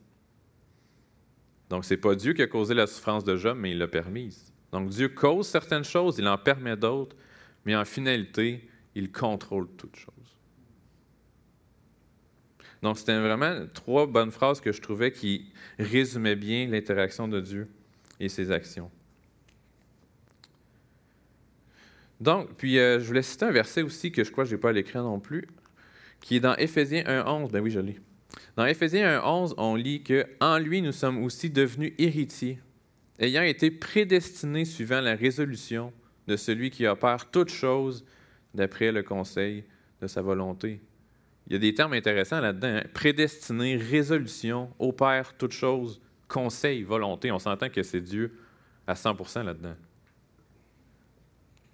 Donc, 1.70 1.86
ce 1.86 1.94
n'est 1.94 2.00
pas 2.00 2.14
Dieu 2.14 2.34
qui 2.34 2.42
a 2.42 2.46
causé 2.46 2.74
la 2.74 2.86
souffrance 2.86 3.24
de 3.24 3.36
Job, 3.36 3.56
mais 3.58 3.70
il 3.70 3.78
l'a 3.78 3.88
permise. 3.88 4.53
Donc 4.74 4.88
Dieu 4.88 5.08
cause 5.08 5.46
certaines 5.46 5.84
choses, 5.84 6.16
il 6.18 6.26
en 6.26 6.36
permet 6.36 6.76
d'autres, 6.76 7.14
mais 7.64 7.76
en 7.76 7.84
finalité, 7.84 8.68
il 8.96 9.12
contrôle 9.12 9.68
toutes 9.76 9.94
choses. 9.94 10.10
Donc 12.82 12.98
c'était 12.98 13.16
vraiment 13.20 13.66
trois 13.72 14.08
bonnes 14.08 14.32
phrases 14.32 14.60
que 14.60 14.72
je 14.72 14.82
trouvais 14.82 15.12
qui 15.12 15.52
résumaient 15.78 16.34
bien 16.34 16.66
l'interaction 16.66 17.28
de 17.28 17.40
Dieu 17.40 17.68
et 18.18 18.28
ses 18.28 18.50
actions. 18.50 18.90
Donc, 22.20 22.56
puis 22.56 22.80
euh, 22.80 22.98
je 22.98 23.04
voulais 23.06 23.22
citer 23.22 23.44
un 23.44 23.52
verset 23.52 23.82
aussi 23.82 24.10
que 24.10 24.24
je 24.24 24.32
crois 24.32 24.42
que 24.42 24.50
je 24.50 24.56
n'ai 24.56 24.60
pas 24.60 24.70
à 24.70 24.72
l'écran 24.72 25.04
non 25.04 25.20
plus, 25.20 25.46
qui 26.20 26.34
est 26.34 26.40
dans 26.40 26.56
Éphésiens 26.56 27.04
1.11. 27.04 27.52
Ben 27.52 27.62
oui, 27.62 27.70
je 27.70 27.78
l'ai. 27.78 28.00
Dans 28.56 28.66
Éphésiens 28.66 29.20
1.11, 29.20 29.54
on 29.56 29.76
lit 29.76 30.02
que 30.02 30.26
En 30.40 30.58
lui, 30.58 30.82
nous 30.82 30.90
sommes 30.90 31.22
aussi 31.22 31.48
devenus 31.48 31.92
héritiers, 31.98 32.58
ayant 33.18 33.42
été 33.42 33.70
prédestinés 33.70 34.64
suivant 34.64 35.00
la 35.00 35.14
résolution 35.14 35.92
de 36.26 36.36
celui 36.36 36.70
qui 36.70 36.86
opère 36.86 37.30
toutes 37.30 37.50
choses 37.50 38.04
d'après 38.54 38.92
le 38.92 39.02
conseil 39.02 39.64
de 40.00 40.06
sa 40.06 40.22
volonté. 40.22 40.80
Il 41.46 41.52
y 41.52 41.56
a 41.56 41.58
des 41.58 41.74
termes 41.74 41.92
intéressants 41.92 42.40
là-dedans. 42.40 42.78
Hein. 42.78 42.82
Prédestiné, 42.94 43.76
résolution, 43.76 44.70
opère 44.78 45.36
toutes 45.36 45.52
choses, 45.52 46.00
conseil, 46.28 46.82
volonté. 46.82 47.30
On 47.30 47.38
s'entend 47.38 47.68
que 47.68 47.82
c'est 47.82 48.00
Dieu 48.00 48.38
à 48.86 48.94
100% 48.94 49.44
là-dedans. 49.44 49.74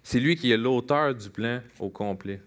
C'est 0.03 0.19
lui 0.19 0.35
qui 0.35 0.51
est 0.51 0.57
l'auteur 0.57 1.15
du 1.15 1.29
plan 1.29 1.61
au 1.79 1.89
complet. 1.89 2.41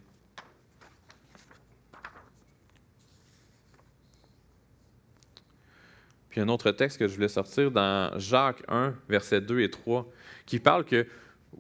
Puis 6.35 6.41
un 6.41 6.49
autre 6.49 6.73
texte 6.73 6.99
que 6.99 7.07
je 7.07 7.15
voulais 7.15 7.29
sortir 7.29 7.71
dans 7.71 8.11
Jacques 8.19 8.65
1, 8.67 8.93
versets 9.09 9.41
2 9.41 9.61
et 9.61 9.71
3, 9.71 10.11
qui 10.47 10.59
parle 10.59 10.85
que 10.85 11.07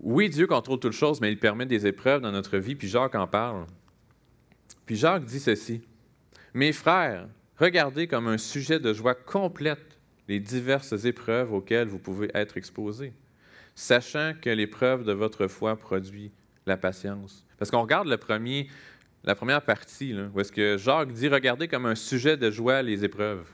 oui, 0.02 0.28
Dieu 0.28 0.48
contrôle 0.48 0.80
toutes 0.80 0.94
choses, 0.94 1.20
mais 1.20 1.30
il 1.30 1.38
permet 1.38 1.64
des 1.64 1.86
épreuves 1.86 2.20
dans 2.20 2.32
notre 2.32 2.58
vie, 2.58 2.74
puis 2.74 2.88
Jacques 2.88 3.14
en 3.14 3.28
parle. 3.28 3.66
Puis 4.84 4.96
Jacques 4.96 5.26
dit 5.26 5.38
ceci 5.38 5.80
Mes 6.54 6.72
frères, 6.72 7.28
regardez 7.56 8.08
comme 8.08 8.26
un 8.26 8.36
sujet 8.36 8.80
de 8.80 8.92
joie 8.92 9.14
complète 9.14 10.00
les 10.26 10.40
diverses 10.40 11.04
épreuves 11.04 11.52
auxquelles 11.52 11.86
vous 11.86 12.00
pouvez 12.00 12.32
être 12.34 12.56
exposés 12.56 13.12
sachant 13.76 14.32
que 14.42 14.50
l'épreuve 14.50 15.04
de 15.04 15.12
votre 15.12 15.46
foi 15.46 15.76
produit 15.76 16.32
la 16.66 16.76
patience. 16.76 17.46
Parce 17.60 17.70
qu'on 17.70 17.82
regarde 17.82 18.08
le 18.08 18.16
premier, 18.16 18.68
la 19.22 19.36
première 19.36 19.62
partie, 19.62 20.16
où 20.34 20.40
est-ce 20.40 20.50
que 20.50 20.76
Jacques 20.78 21.12
dit 21.12 21.28
Regardez 21.28 21.68
comme 21.68 21.86
un 21.86 21.94
sujet 21.94 22.36
de 22.36 22.50
joie 22.50 22.82
les 22.82 23.04
épreuves. 23.04 23.46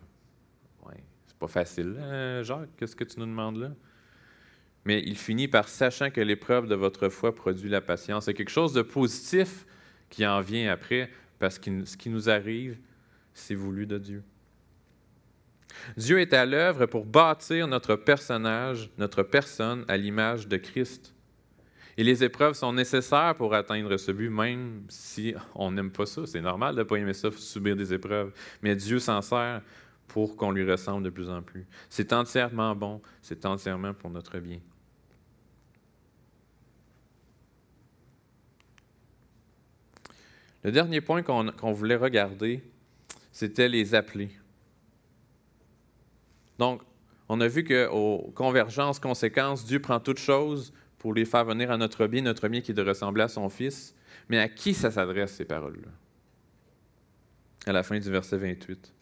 Pas 1.41 1.49
facile, 1.49 1.97
hein, 1.99 2.43
Jacques, 2.43 2.69
qu'est-ce 2.77 2.95
que 2.95 3.03
tu 3.03 3.19
nous 3.19 3.27
demandes 3.27 3.57
là? 3.57 3.71
Mais 4.85 5.03
il 5.05 5.17
finit 5.17 5.49
par 5.49 5.69
sachant 5.69 6.11
que 6.11 6.21
l'épreuve 6.21 6.69
de 6.69 6.75
votre 6.75 7.09
foi 7.09 7.35
produit 7.35 7.71
la 7.71 7.81
patience. 7.81 8.27
C'est 8.27 8.35
quelque 8.35 8.51
chose 8.51 8.73
de 8.73 8.83
positif 8.83 9.67
qui 10.11 10.27
en 10.27 10.41
vient 10.41 10.71
après, 10.71 11.11
parce 11.39 11.59
que 11.59 11.85
ce 11.85 11.97
qui 11.97 12.11
nous 12.11 12.29
arrive, 12.29 12.79
c'est 13.33 13.55
voulu 13.55 13.87
de 13.87 13.99
Dieu. 13.99 14.23
Dieu 15.97 16.21
est 16.21 16.35
à 16.35 16.45
l'œuvre 16.45 16.87
pour 16.87 17.07
bâtir 17.07 17.67
notre 17.69 17.95
personnage, 17.95 18.91
notre 18.99 19.23
personne 19.23 19.85
à 19.89 19.97
l'image 19.97 20.47
de 20.47 20.57
Christ. 20.57 21.15
Et 21.97 22.05
les 22.05 22.23
épreuves 22.25 22.55
sont 22.55 22.73
nécessaires 22.73 23.35
pour 23.35 23.55
atteindre 23.55 23.97
ce 23.97 24.13
but, 24.13 24.31
même 24.31 24.85
si 24.89 25.35
on 25.55 25.71
n'aime 25.71 25.91
pas 25.91 26.07
ça. 26.07 26.27
C'est 26.27 26.41
normal 26.41 26.75
de 26.75 26.81
ne 26.81 26.85
pas 26.85 26.97
aimer 26.97 27.15
ça, 27.15 27.31
subir 27.33 27.77
des 27.77 27.95
épreuves. 27.95 28.33
Mais 28.63 28.75
Dieu 28.75 28.99
s'en 28.99 29.23
sert 29.23 29.63
pour 30.13 30.37
qu'on 30.37 30.51
lui 30.51 30.69
ressemble 30.69 31.05
de 31.05 31.11
plus 31.11 31.31
en 31.31 31.41
plus. 31.41 31.65
C'est 31.89 32.13
entièrement 32.13 32.75
bon, 32.75 33.01
c'est 33.23 33.47
entièrement 33.47 33.95
pour 33.95 34.11
notre 34.11 34.41
bien. 34.41 34.59
Le 40.65 40.73
dernier 40.73 41.01
point 41.01 41.23
qu'on 41.23 41.73
voulait 41.73 41.95
regarder, 41.95 42.61
c'était 43.31 43.69
les 43.69 43.95
appelés. 43.95 44.31
Donc, 46.59 46.83
on 47.29 47.41
a 47.41 47.47
vu 47.47 47.63
qu'aux 47.63 48.33
convergences, 48.35 48.99
conséquences, 48.99 49.65
Dieu 49.65 49.81
prend 49.81 50.01
toutes 50.01 50.19
choses 50.19 50.73
pour 50.99 51.15
les 51.15 51.25
faire 51.25 51.45
venir 51.45 51.71
à 51.71 51.77
notre 51.77 52.09
bien, 52.09 52.23
notre 52.23 52.49
bien 52.49 52.61
qui 52.61 52.73
est 52.73 52.75
de 52.75 52.83
ressembler 52.83 53.23
à 53.23 53.29
son 53.29 53.49
Fils. 53.49 53.95
Mais 54.29 54.39
à 54.39 54.49
qui 54.49 54.75
ça 54.75 54.91
s'adresse, 54.91 55.37
ces 55.37 55.45
paroles-là? 55.45 55.89
À 57.67 57.73
la 57.73 57.85
fin 57.85 57.99
du 57.99 58.11
verset 58.11 58.39
28. 58.39 58.93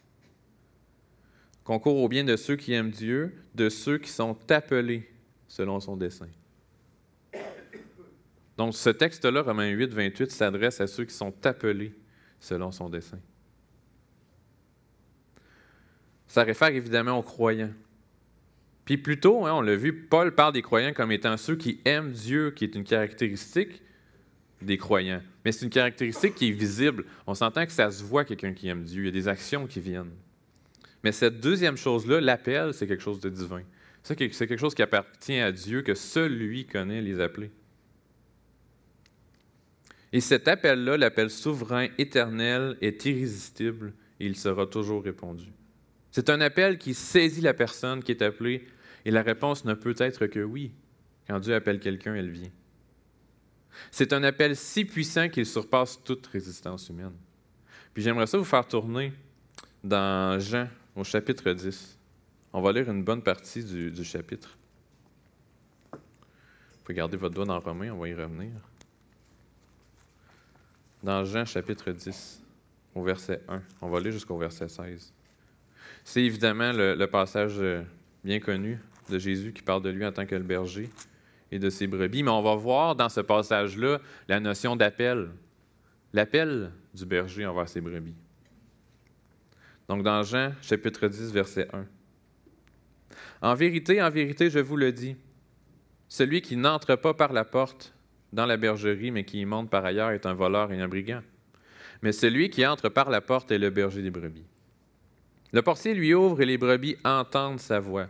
Concours 1.68 1.98
au 1.98 2.09
bien 2.09 2.24
de 2.24 2.35
ceux 2.35 2.57
qui 2.57 2.72
aiment 2.72 2.90
Dieu, 2.90 3.35
de 3.54 3.68
ceux 3.68 3.98
qui 3.98 4.09
sont 4.09 4.38
appelés 4.50 5.07
selon 5.48 5.81
son 5.81 5.98
dessein. 5.98 6.31
Donc, 8.57 8.74
ce 8.74 8.88
texte-là, 8.88 9.42
Romains 9.42 9.68
8, 9.68 9.92
28, 9.92 10.31
s'adresse 10.31 10.81
à 10.81 10.87
ceux 10.87 11.04
qui 11.04 11.14
sont 11.14 11.35
appelés 11.44 11.92
selon 12.40 12.72
son 12.72 12.88
dessein. 12.88 13.18
Ça 16.26 16.42
réfère 16.42 16.68
évidemment 16.68 17.18
aux 17.18 17.22
croyants. 17.22 17.74
Puis 18.87 18.96
plutôt, 18.96 19.44
hein, 19.44 19.52
on 19.52 19.61
l'a 19.61 19.76
vu, 19.76 19.92
Paul 19.92 20.35
parle 20.35 20.54
des 20.54 20.62
croyants 20.62 20.94
comme 20.94 21.12
étant 21.12 21.37
ceux 21.37 21.57
qui 21.57 21.83
aiment 21.85 22.12
Dieu, 22.12 22.50
qui 22.50 22.64
est 22.64 22.74
une 22.74 22.85
caractéristique 22.85 23.83
des 24.62 24.78
croyants. 24.78 25.20
Mais 25.44 25.52
c'est 25.52 25.66
une 25.66 25.70
caractéristique 25.70 26.35
qui 26.35 26.48
est 26.48 26.52
visible. 26.52 27.04
On 27.26 27.35
s'entend 27.35 27.66
que 27.66 27.72
ça 27.72 27.90
se 27.90 28.02
voit 28.02 28.24
quelqu'un 28.24 28.54
qui 28.54 28.68
aime 28.68 28.85
Dieu. 28.85 29.02
Il 29.02 29.04
y 29.04 29.09
a 29.11 29.12
des 29.12 29.28
actions 29.28 29.66
qui 29.66 29.81
viennent. 29.81 30.14
Mais 31.04 31.12
cette 31.12 31.40
deuxième 31.40 31.76
chose-là, 31.76 32.20
l'appel, 32.20 32.74
c'est 32.74 32.87
quelque 32.87 33.02
chose 33.02 33.20
de 33.20 33.28
divin. 33.28 33.62
C'est 34.02 34.16
quelque 34.16 34.56
chose 34.56 34.74
qui 34.74 34.82
appartient 34.82 35.38
à 35.38 35.52
Dieu, 35.52 35.82
que 35.82 35.94
seul 35.94 36.32
lui 36.32 36.66
connaît 36.66 37.02
les 37.02 37.20
appeler. 37.20 37.50
Et 40.12 40.20
cet 40.20 40.48
appel-là, 40.48 40.96
l'appel 40.96 41.30
souverain, 41.30 41.88
éternel, 41.98 42.78
est 42.80 43.04
irrésistible 43.04 43.92
et 44.20 44.26
il 44.26 44.37
sera 44.37 44.66
toujours 44.66 45.04
répondu. 45.04 45.52
C'est 46.11 46.30
un 46.30 46.40
appel 46.40 46.78
qui 46.78 46.94
saisit 46.94 47.42
la 47.42 47.54
personne 47.54 48.02
qui 48.02 48.12
est 48.12 48.22
appelée 48.22 48.66
et 49.04 49.11
la 49.11 49.22
réponse 49.22 49.64
ne 49.64 49.74
peut 49.74 49.94
être 49.98 50.26
que 50.26 50.40
oui. 50.40 50.72
Quand 51.28 51.38
Dieu 51.40 51.54
appelle 51.54 51.78
quelqu'un, 51.78 52.14
elle 52.14 52.30
vient. 52.30 52.50
C'est 53.90 54.12
un 54.12 54.22
appel 54.24 54.56
si 54.56 54.87
puissant 54.87 55.28
qu'il 55.28 55.44
surpasse 55.46 56.02
toute 56.02 56.26
résistance 56.26 56.88
humaine. 56.88 57.12
Puis 57.92 58.02
j'aimerais 58.02 58.26
ça 58.26 58.38
vous 58.38 58.44
faire 58.44 58.66
tourner 58.66 59.12
dans 59.84 60.40
Jean 60.40 60.68
au 60.98 61.04
chapitre 61.04 61.52
10. 61.52 61.96
On 62.52 62.61
va 62.61 62.72
lire 62.72 62.90
une 62.90 63.04
bonne 63.04 63.22
partie 63.22 63.62
du, 63.62 64.04
chapitre. 64.04 64.58
Vous 65.92 65.98
pouvez 66.84 66.94
garder 66.94 67.16
votre 67.16 67.34
doigt 67.34 67.44
dans 67.44 67.61
Romain, 67.61 67.92
on 67.92 67.98
va 67.98 68.08
y 68.08 68.14
revenir. 68.14 68.50
Dans 71.02 71.24
Jean 71.24 71.44
chapitre 71.44 71.92
10, 71.92 72.42
au 72.94 73.02
verset 73.04 73.40
1. 73.48 73.62
On 73.80 73.88
va 73.88 74.00
lire 74.00 74.12
jusqu'au 74.12 74.37
verset 74.38 74.68
16. 74.68 75.12
C'est 76.02 76.22
évidemment 76.22 76.72
le, 76.72 77.06
passage 77.06 77.58
euh, 77.58 77.82
bien 78.24 78.40
connu 78.40 78.80
de 79.08 79.18
Jésus 79.18 79.52
qui 79.52 79.62
parle 79.62 79.82
de 79.82 79.90
lui 79.90 80.04
en 80.04 80.11
tant 80.11 80.26
que 80.26 80.34
le 80.34 80.42
berger 80.42 80.90
et 81.52 81.61
de 81.61 81.70
ses 81.70 81.87
brebis. 81.87 82.24
Mais 82.24 82.30
on 82.30 82.42
va 82.42 82.56
voir 82.56 82.96
dans 82.96 83.08
ce 83.08 83.20
passage-là 83.20 84.00
la 84.26 84.40
notion 84.40 84.74
d'appel, 84.74 85.30
l'appel 86.12 86.72
du 86.92 87.06
berger 87.06 87.46
envers 87.46 87.68
ses 87.68 87.80
brebis. 87.80 88.16
Donc 89.88 90.03
dans 90.03 90.22
Jean 90.22 90.53
chapitre 90.61 91.09
10, 91.09 91.33
verset 91.33 91.68
1. 91.72 91.87
En 93.40 93.55
vérité, 93.55 94.03
en 94.03 94.11
vérité, 94.11 94.51
je 94.51 94.59
vous 94.59 94.77
le 94.77 94.92
dis, 94.92 95.16
celui 96.09 96.42
qui 96.42 96.57
n'entre 96.57 96.96
pas 96.96 97.14
par 97.14 97.33
la 97.33 97.44
porte 97.44 97.94
dans 98.33 98.46
la 98.46 98.57
bergerie, 98.57 99.11
mais 99.11 99.24
qui 99.24 99.40
y 99.40 99.44
monte 99.44 99.70
par 99.70 99.85
ailleurs, 99.85 100.11
est 100.11 100.27
un 100.27 100.35
voleur 100.35 100.72
et 100.72 100.81
un 100.81 100.88
brigand. 100.88 101.22
Mais 102.03 102.12
celui 102.12 102.51
qui 102.51 102.66
entre 102.66 102.88
par 102.88 103.11
la 103.11 103.20
porte 103.20 103.51
est 103.51 103.59
le 103.59 103.70
berger 103.70 104.03
des 104.03 104.11
brebis. 104.11 104.46
Le 105.53 105.62
portier 105.62 105.94
lui 105.94 106.12
ouvre 106.12 106.42
et 106.42 106.46
les 106.46 106.59
brebis 106.59 106.96
entendent 107.05 107.61
sa 107.61 107.81
voix. 107.81 108.09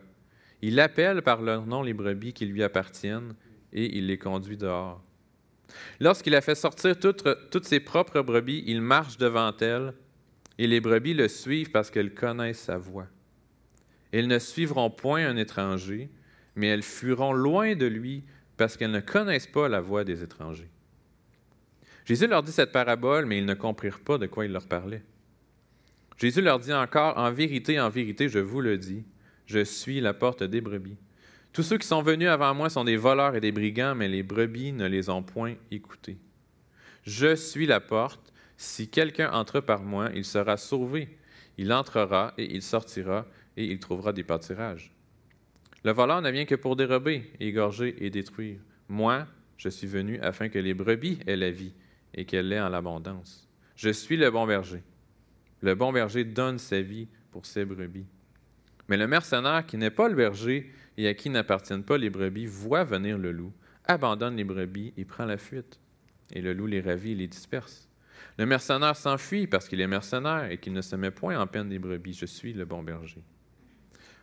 Il 0.61 0.81
appelle 0.81 1.23
par 1.23 1.41
leur 1.41 1.65
nom 1.67 1.83
les 1.83 1.95
brebis 1.95 2.33
qui 2.33 2.47
lui 2.47 2.65
appartiennent 2.65 3.35
et 3.73 3.97
il 3.97 4.09
les 4.09 4.19
conduit 4.19 4.57
dehors. 4.57 5.01
Lorsqu'il 6.01 6.35
a 6.35 6.41
fait 6.41 6.57
sortir 6.57 6.99
toutes, 6.99 7.65
ses 7.65 7.81
propres 7.81 8.23
brebis, 8.23 8.65
il 8.67 8.81
marche 8.81 9.19
devant 9.19 9.57
elles 9.61 9.95
et 10.59 10.67
les 10.67 10.81
brebis 10.81 11.15
le 11.15 11.29
suivent 11.29 11.71
parce 11.71 11.91
qu'elles 11.91 12.15
connaissent 12.15 12.61
sa 12.63 12.77
voix. 12.77 13.07
Elles 14.13 14.27
ne 14.27 14.39
suivront 14.39 14.91
point 14.91 15.27
un 15.27 15.37
étranger, 15.37 16.11
mais 16.57 16.67
elles 16.67 16.83
fuiront 16.83 17.33
loin 17.33 17.77
de 17.77 17.87
lui 17.87 18.25
parce 18.57 18.77
qu'elles 18.77 18.91
ne 18.91 19.01
connaissent 19.01 19.47
pas 19.47 19.69
la 19.69 19.81
voix 19.81 20.05
des 20.05 20.23
étrangers. 20.23 20.71
Jésus 22.05 22.27
leur 22.27 22.43
dit 22.43 22.53
cette 22.53 22.73
parabole, 22.73 23.27
mais 23.27 23.39
ils 23.39 23.45
ne 23.45 23.55
comprirent 23.55 24.01
pas 24.01 24.19
de 24.19 24.27
quoi 24.27 24.47
il 24.47 24.53
leur 24.53 24.67
parlait. 24.67 25.03
Jésus 26.17 26.41
leur 26.41 26.59
dit 26.59 26.73
encore, 26.73 27.17
En 27.17 27.31
vérité, 27.31 27.79
en 27.79 27.91
vérité, 27.91 28.29
je 28.29 28.39
vous 28.39 28.61
le 28.61 28.77
dis, 28.77 29.05
je 29.47 29.63
suis 29.63 30.01
la 30.01 30.15
porte 30.15 30.43
des 30.43 30.61
brebis. 30.61 30.97
Tous 31.53 31.63
ceux 31.63 31.79
qui 31.79 31.87
sont 31.87 32.03
venus 32.03 32.29
avant 32.29 32.55
moi 32.55 32.71
sont 32.71 32.85
des 32.85 32.97
voleurs 32.97 33.37
et 33.37 33.41
des 33.41 33.53
brigands, 33.53 33.95
mais 33.95 34.09
les 34.09 34.23
brebis 34.23 34.73
ne 34.73 34.87
les 34.87 35.09
ont 35.09 35.23
point 35.23 35.55
écoutés. 35.71 36.19
Je 37.05 37.35
suis 37.37 37.67
la 37.67 37.81
porte. 37.81 38.33
Si 38.59 38.89
quelqu'un 38.89 39.31
entre 39.31 39.61
par 39.61 39.83
moi, 39.83 40.11
il 40.15 40.25
sera 40.25 40.57
sauvé. 40.57 41.17
Il 41.59 41.73
entrera 41.73 42.35
et 42.37 42.55
il 42.55 42.61
sortira 42.61 43.25
et 43.57 43.65
il 43.65 43.79
trouvera 43.79 44.13
des 44.13 44.25
pâtirages. 44.25 44.93
Le 45.85 45.93
voleur 45.93 46.21
ne 46.21 46.31
vient 46.31 46.45
que 46.45 46.57
pour 46.57 46.75
dérober, 46.75 47.31
égorger 47.39 48.05
et 48.05 48.11
détruire. 48.11 48.59
Moi, 48.89 49.27
je 49.57 49.69
suis 49.69 49.87
venu 49.87 50.19
afin 50.21 50.49
que 50.49 50.59
les 50.59 50.75
brebis 50.75 51.21
aient 51.27 51.37
la 51.37 51.53
vie 51.53 51.73
et 52.15 52.25
qu'elle 52.25 52.49
l'ait 52.49 52.61
en 52.61 52.69
l'abondance. 52.69 53.49
Je 53.77 53.91
suis 53.91 54.17
le 54.17 54.31
bon 54.31 54.45
berger. 54.45 54.83
Le 55.61 55.77
bon 55.77 55.93
berger 55.93 56.25
donne 56.25 56.59
sa 56.59 56.81
vie 56.81 57.07
pour 57.31 57.47
ses 57.47 57.65
brebis. 57.65 58.07
Mais 58.89 58.97
le 58.97 59.07
mercenaire 59.07 59.67
qui 59.67 59.77
n'est 59.77 59.91
pas 59.91 60.09
le 60.09 60.17
berger 60.17 60.73
et 60.97 61.07
à 61.07 61.15
qui 61.15 61.31
n'appartiennent 61.31 61.85
pas 61.85 61.99
les 61.99 62.11
brebis 62.11 62.47
voit 62.47 62.85
venir 62.85 63.19
le 63.19 63.31
loup, 63.31 63.53
abandonne 63.85 64.37
les 64.37 64.45
brebis 64.45 64.95
et 64.97 65.05
prend 65.05 65.27
la 65.27 65.39
fuite. 65.39 65.79
Et 66.33 66.41
le 66.41 66.53
loup 66.53 66.67
les 66.67 66.81
ravit 66.81 67.13
et 67.13 67.17
les 67.17 67.29
disperse. 67.29 67.88
Le 68.39 68.47
mercenaire 68.47 68.97
s'enfuit 68.97 69.49
parce 69.49 69.69
qu'il 69.69 69.81
est 69.81 69.87
mercenaire 69.89 70.51
et 70.51 70.59
qu'il 70.59 70.73
ne 70.73 70.81
se 70.81 70.95
met 70.95 71.11
point 71.11 71.39
en 71.39 71.47
peine 71.47 71.69
des 71.69 71.81
brebis. 71.81 72.15
Je 72.15 72.27
suis 72.27 72.53
le 72.53 72.65
bon 72.65 72.83
berger. 72.83 73.23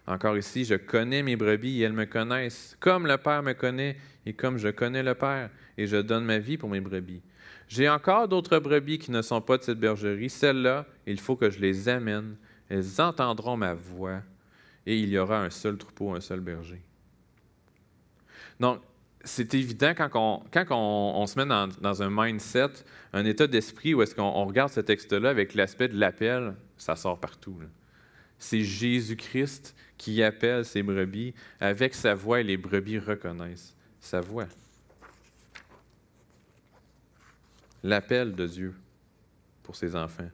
Encore 0.08 0.38
ici, 0.38 0.64
je 0.66 0.76
connais 0.76 1.22
mes 1.22 1.36
brebis 1.36 1.82
et 1.82 1.84
elles 1.84 1.94
me 1.94 2.06
connaissent, 2.06 2.78
comme 2.80 3.08
le 3.08 3.18
Père 3.18 3.44
me 3.44 3.54
connaît 3.54 3.98
et 4.26 4.34
comme 4.34 4.58
je 4.58 4.70
connais 4.70 5.04
le 5.04 5.16
Père, 5.16 5.50
et 5.78 5.88
je 5.88 5.98
donne 5.98 6.24
ma 6.24 6.38
vie 6.38 6.58
pour 6.58 6.70
mes 6.70 6.80
brebis. 6.80 7.22
J'ai 7.68 7.90
encore 7.90 8.28
d'autres 8.28 8.60
brebis 8.60 9.00
qui 9.00 9.12
ne 9.12 9.22
sont 9.22 9.42
pas 9.42 9.58
de 9.58 9.64
cette 9.64 9.80
bergerie. 9.80 10.30
Celles-là, 10.30 10.86
il 11.08 11.20
faut 11.20 11.36
que 11.36 11.50
je 11.50 11.60
les 11.60 11.90
amène. 11.90 12.38
Elles 12.70 13.02
entendront 13.02 13.58
ma 13.58 13.74
voix 13.74 14.22
et 14.86 14.98
il 15.00 15.10
y 15.10 15.18
aura 15.18 15.42
un 15.42 15.50
seul 15.50 15.78
troupeau, 15.78 16.14
un 16.14 16.22
seul 16.22 16.40
berger. 16.40 16.82
Donc, 18.60 18.82
c'est 19.26 19.54
évident 19.54 19.94
quand 19.96 20.10
on, 20.14 20.44
quand 20.52 21.28
se 21.28 21.40
met 21.40 21.46
dans, 21.46 22.04
un 22.04 22.10
mindset, 22.10 22.70
un 23.12 23.26
état 23.26 23.48
d'esprit 23.48 23.94
où 23.94 24.02
est-ce 24.02 24.16
qu'on 24.16 24.46
regarde 24.46 24.72
ce 24.72 24.80
texte-là 24.80 25.30
avec 25.30 25.54
l'aspect 25.56 25.88
de 25.88 25.98
l'appel, 25.98 26.56
ça 26.78 26.96
sort 26.96 27.20
partout. 27.20 27.60
C'est 28.38 28.62
Jésus-Christ 28.62 29.76
qui 29.98 30.22
appelle 30.24 30.64
ses 30.66 30.84
brebis 30.84 31.34
avec 31.60 31.96
sa 31.96 32.14
voix 32.14 32.42
et 32.42 32.44
les 32.44 32.58
brebis 32.58 33.00
reconnaissent 33.00 33.76
sa 34.00 34.22
voix. 34.22 34.48
L'appel 37.84 38.36
de 38.36 38.48
Dieu 38.48 38.76
pour 39.64 39.76
ses 39.76 39.96
enfants. 39.96 40.30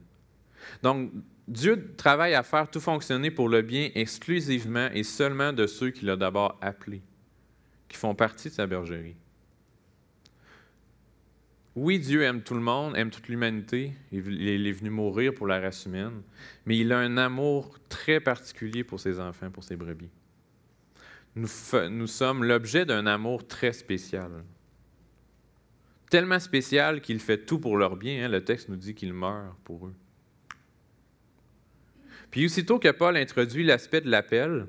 Donc, 0.83 1.11
Dieu 1.47 1.93
travaille 1.97 2.33
à 2.33 2.43
faire 2.43 2.69
tout 2.69 2.79
fonctionner 2.79 3.31
pour 3.31 3.49
le 3.49 3.61
bien 3.61 3.89
exclusivement 3.95 4.89
et 4.93 5.03
seulement 5.03 5.53
de 5.53 5.67
ceux 5.67 5.89
qu'il 5.89 6.09
a 6.09 6.15
d'abord 6.15 6.57
appelés, 6.61 7.01
qui 7.91 7.97
font 7.97 8.15
partie 8.15 8.47
de 8.47 8.53
sa 8.53 8.65
bergerie. 8.65 9.17
Oui, 11.75 11.99
Dieu 11.99 12.23
aime 12.23 12.41
tout 12.41 12.53
le 12.53 12.61
monde, 12.61 12.95
aime 12.95 13.09
toute 13.09 13.27
l'humanité. 13.27 13.91
Il 14.11 14.67
est 14.67 14.71
venu 14.71 14.89
mourir 14.89 15.33
pour 15.33 15.45
la 15.45 15.59
race 15.59 15.85
humaine, 15.85 16.21
mais 16.65 16.77
il 16.77 16.91
a 16.93 16.99
un 16.99 17.17
amour 17.17 17.77
très 17.89 18.21
particulier 18.21 18.85
pour 18.85 18.99
ses 18.99 19.19
enfants, 19.19 19.51
pour 19.51 19.63
ses 19.63 19.75
brebis. 19.75 20.09
Nous, 21.35 22.07
sommes 22.07 22.43
l'objet 22.43 22.85
d'un 22.85 23.05
amour 23.05 23.45
très 23.45 23.73
spécial. 23.73 24.43
Tellement 26.09 26.39
spécial 26.39 27.01
qu'il 27.01 27.19
fait 27.19 27.45
tout 27.45 27.59
pour 27.59 27.77
leur 27.77 27.95
bien. 27.95 28.25
Hein. 28.25 28.29
Le 28.29 28.43
texte 28.43 28.67
nous 28.67 28.75
dit 28.75 28.93
qu'il 28.93 29.13
meurt 29.13 29.57
pour 29.63 29.87
eux. 29.87 29.95
Puis 32.31 32.45
aussitôt 32.45 32.79
que 32.79 32.91
Paul 32.91 33.15
introduit 33.15 33.63
l'aspect 33.63 34.01
de 34.01 34.09
l'appel, 34.09 34.67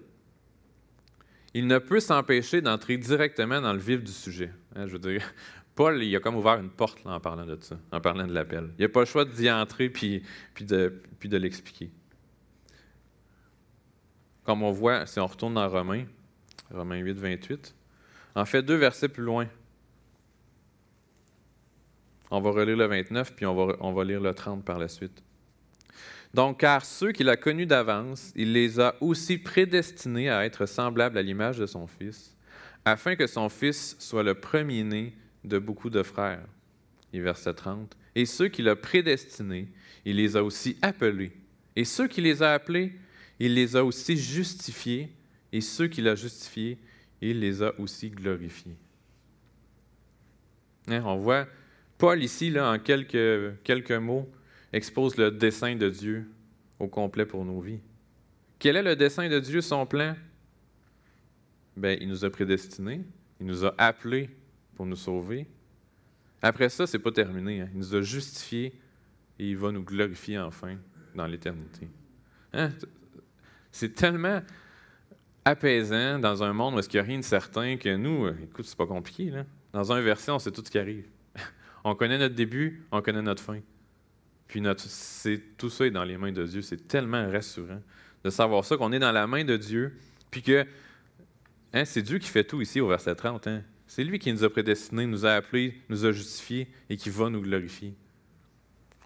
il 1.55 1.67
ne 1.67 1.79
peut 1.79 2.01
s'empêcher 2.01 2.63
d'entrer 2.63 2.97
directement 2.97 3.61
dans 3.61 3.73
le 3.73 3.79
vif 3.79 4.03
du 4.03 4.13
sujet. 4.13 4.53
Hein, 4.75 4.87
je 4.87 4.93
veux 4.93 4.99
dire, 4.99 5.23
Paul, 5.75 6.03
il 6.03 6.15
a 6.17 6.21
comme 6.21 6.37
ouvert 6.37 6.59
une 6.59 6.71
porte 6.71 6.99
en 7.07 7.21
parlant 7.21 7.47
de 7.47 7.59
ça, 7.61 7.79
en 7.91 8.01
parlant 8.01 8.27
de 8.27 8.33
l'appel. 8.33 8.71
Il 8.79 8.83
n'a 8.83 8.89
pas 8.89 9.01
le 9.01 9.07
choix 9.07 9.25
d'y 9.25 9.51
entrer 9.51 9.89
puis, 9.89 10.23
de, 10.61 11.37
l'expliquer. 11.37 11.91
Comme 14.45 14.63
on 14.63 14.73
voit, 14.73 15.07
si 15.07 15.19
on 15.21 15.27
retourne 15.27 15.55
dans 15.55 15.69
Romains, 15.69 16.05
Romains 16.71 16.99
8, 16.99 17.13
28, 17.13 17.75
en 18.35 18.45
fait, 18.45 18.63
deux 18.63 18.77
versets 18.77 19.09
plus 19.09 19.23
loin. 19.23 19.47
On 22.31 22.41
va 22.41 22.51
relire 22.51 22.77
le 22.77 22.87
29, 22.87 23.35
puis 23.35 23.45
on 23.45 23.93
va 23.93 24.05
lire 24.05 24.21
le 24.21 24.35
30 24.35 24.65
par 24.65 24.79
la 24.79 24.89
suite. 24.89 25.23
Donc, 26.35 26.61
car 26.61 26.85
ceux 26.85 27.13
qu'il 27.13 27.29
a 27.29 27.37
connus 27.37 27.67
d'avance, 27.67 28.33
il 28.35 28.53
les 28.53 28.81
a 28.81 28.95
aussi 29.01 29.39
prédestinés 29.39 30.31
à 30.31 30.45
être 30.45 30.67
semblables 30.67 31.19
à 31.19 31.23
l'image 31.23 31.59
de 31.59 31.67
son 31.67 31.87
Fils, 31.87 32.35
afin 32.85 33.17
que 33.17 33.27
son 33.27 33.49
Fils 33.49 33.97
soit 33.99 34.23
le 34.23 34.35
premier-né 34.35 35.15
de 35.45 35.59
beaucoup 35.59 35.91
de 35.91 36.03
frères. 36.03 36.47
Et 37.13 37.21
verset 37.21 37.53
30. 37.53 37.97
Et 38.15 38.25
ceux 38.25 38.49
qu'il 38.49 38.69
a 38.69 38.77
prédestinés, 38.77 39.69
il 40.05 40.17
les 40.17 40.37
a 40.37 40.43
aussi 40.43 40.79
appelés. 40.81 41.33
Et 41.77 41.85
ceux 41.85 42.09
qu'il 42.09 42.25
les 42.25 42.43
a 42.43 42.55
appelés, 42.55 42.93
il 43.39 43.55
les 43.55 43.77
a 43.77 43.85
aussi 43.85 44.17
justifiés. 44.17 45.11
Et 45.53 45.61
ceux 45.61 45.89
qu'il 45.89 46.09
a 46.09 46.15
justifiés, 46.15 46.79
il 47.21 47.41
les 47.41 47.63
a 47.63 47.79
aussi 47.79 48.09
glorifiés. 48.11 48.77
Hein, 50.89 51.03
on 51.05 51.17
voit 51.17 51.47
Paul 51.99 52.23
ici, 52.23 52.51
là, 52.51 52.73
en 52.73 52.79
quelques, 52.79 53.63
quelques 53.63 53.93
mots, 53.93 54.29
expose 54.73 55.17
le 55.17 55.31
dessein 55.31 55.77
de 55.77 55.89
Dieu 55.89 56.31
au 56.79 56.89
complet 56.89 57.27
pour 57.27 57.45
nos 57.45 57.61
vies. 57.61 57.81
Quel 58.59 58.77
est 58.77 58.83
le 58.83 58.97
dessein 58.97 59.29
de 59.29 59.41
Dieu, 59.41 59.61
son 59.61 59.87
plan? 59.87 60.17
Bien, 61.77 61.97
il 62.01 62.09
nous 62.09 62.25
a 62.25 62.31
prédestinés, 62.31 63.03
il 63.41 63.47
nous 63.47 63.65
a 63.65 63.75
appelés 63.79 64.31
pour 64.75 64.87
nous 64.87 64.97
sauver. 64.97 65.47
Après 66.41 66.69
ça, 66.69 66.87
c'est 66.87 66.99
pas 66.99 67.13
terminé. 67.13 67.63
Hein. 67.63 67.69
Il 67.73 67.79
nous 67.79 67.95
a 67.95 68.03
justifiés 68.03 68.75
et 69.39 69.51
il 69.51 69.57
va 69.57 69.71
nous 69.73 69.83
glorifier 69.83 70.39
enfin 70.39 70.77
dans 71.15 71.27
l'éternité. 71.27 71.89
Hein? 72.53 72.71
C'est 73.71 73.95
tellement 73.95 74.43
apaisant 75.45 76.19
dans 76.19 76.43
un 76.43 76.53
monde 76.53 76.75
où 76.75 76.81
il 76.81 76.93
n'y 76.93 76.99
a 76.99 77.03
rien 77.03 77.19
de 77.19 77.25
certain 77.25 77.77
que 77.77 77.97
nous, 77.97 78.29
écoute, 78.29 78.67
c'est 78.67 78.77
pas 78.77 78.87
compliqué. 78.87 79.31
Là. 79.31 79.45
Dans 79.73 79.93
un 79.93 80.01
verset, 80.01 80.31
on 80.31 80.39
sait 80.39 80.51
tout 80.51 80.63
ce 80.65 80.71
qui 80.71 80.79
arrive. 80.79 81.07
on 81.85 81.95
connaît 81.95 82.19
notre 82.19 82.35
début, 82.35 82.87
on 82.93 83.01
connaît 83.01 83.23
notre 83.23 83.43
fin. 83.43 83.61
Puis 84.53 84.61
notre, 84.61 84.85
tout 85.57 85.71
ça 85.71 85.87
est 85.87 85.91
dans 85.91 86.05
les 86.05 86.19
mains 86.19 86.31
de 86.31 86.45
Dieu. 86.45 86.61
C'est 86.61 86.87
tellement 86.87 87.27
rassurant 87.31 87.81
de 88.23 88.29
savoir 88.29 88.67
ça, 88.67 88.77
qu'on 88.77 88.93
est 88.93 88.99
dans 88.99 89.11
la 89.11 89.27
main 89.27 89.45
de 89.45 89.57
Dieu, 89.57 89.97
puis 90.31 90.43
que 90.43 90.67
hein, 91.73 91.87
c'est 91.87 92.03
Dieu 92.03 92.19
qui 92.19 92.29
fait 92.29 92.45
tout 92.45 92.61
ici 92.61 92.79
au 92.79 92.87
verset 92.87 93.15
30. 93.15 93.47
Hein. 93.47 93.63
C'est 93.87 94.05
lui 94.05 94.19
qui 94.19 94.31
nous 94.31 94.45
a 94.45 94.51
prédestinés, 94.51 95.07
nous 95.07 95.25
a 95.25 95.31
appelés, 95.31 95.81
nous 95.89 96.05
a 96.05 96.13
justifiés 96.13 96.71
et 96.91 96.99
qui 96.99 97.09
va 97.09 97.31
nous 97.31 97.41
glorifier. 97.41 97.95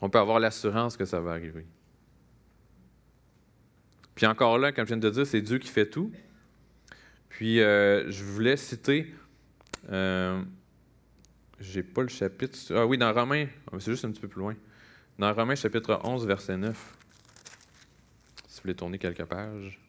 On 0.01 0.11
peut 0.11 0.19
avoir 0.19 0.41
l'assurance 0.41 0.97
que 0.97 1.05
ça 1.05 1.21
va 1.21 1.31
arriver. 1.31 1.65
Puis 4.17 4.27
encore 4.27 4.59
là, 4.59 4.73
comme 4.73 4.85
je 4.85 4.95
viens 4.95 4.97
de 4.97 5.11
dire, 5.11 5.29
c'est 5.29 5.43
Dieu 5.43 5.59
qui 5.59 5.69
fait 5.69 5.89
tout. 5.89 6.11
Puis 7.29 7.61
euh, 7.61 8.11
je 8.11 8.25
voulais 8.25 8.57
citer, 8.57 9.15
euh, 9.91 10.43
j'ai 11.61 11.85
pas 11.85 12.03
le 12.03 12.09
chapitre, 12.09 12.59
ah 12.75 12.85
oui, 12.85 12.99
dans 12.99 13.13
Romains, 13.13 13.47
c'est 13.79 13.93
juste 13.93 14.05
un 14.05 14.11
petit 14.11 14.21
peu 14.21 14.27
plus 14.27 14.41
loin. 14.41 14.57
Dans 15.19 15.33
Romains 15.33 15.55
chapitre 15.55 15.99
11, 16.05 16.27
verset 16.27 16.57
9, 16.57 16.97
si 18.47 18.57
vous 18.57 18.63
voulez 18.63 18.75
tourner 18.75 18.99
quelques 18.99 19.25
pages. 19.25 19.81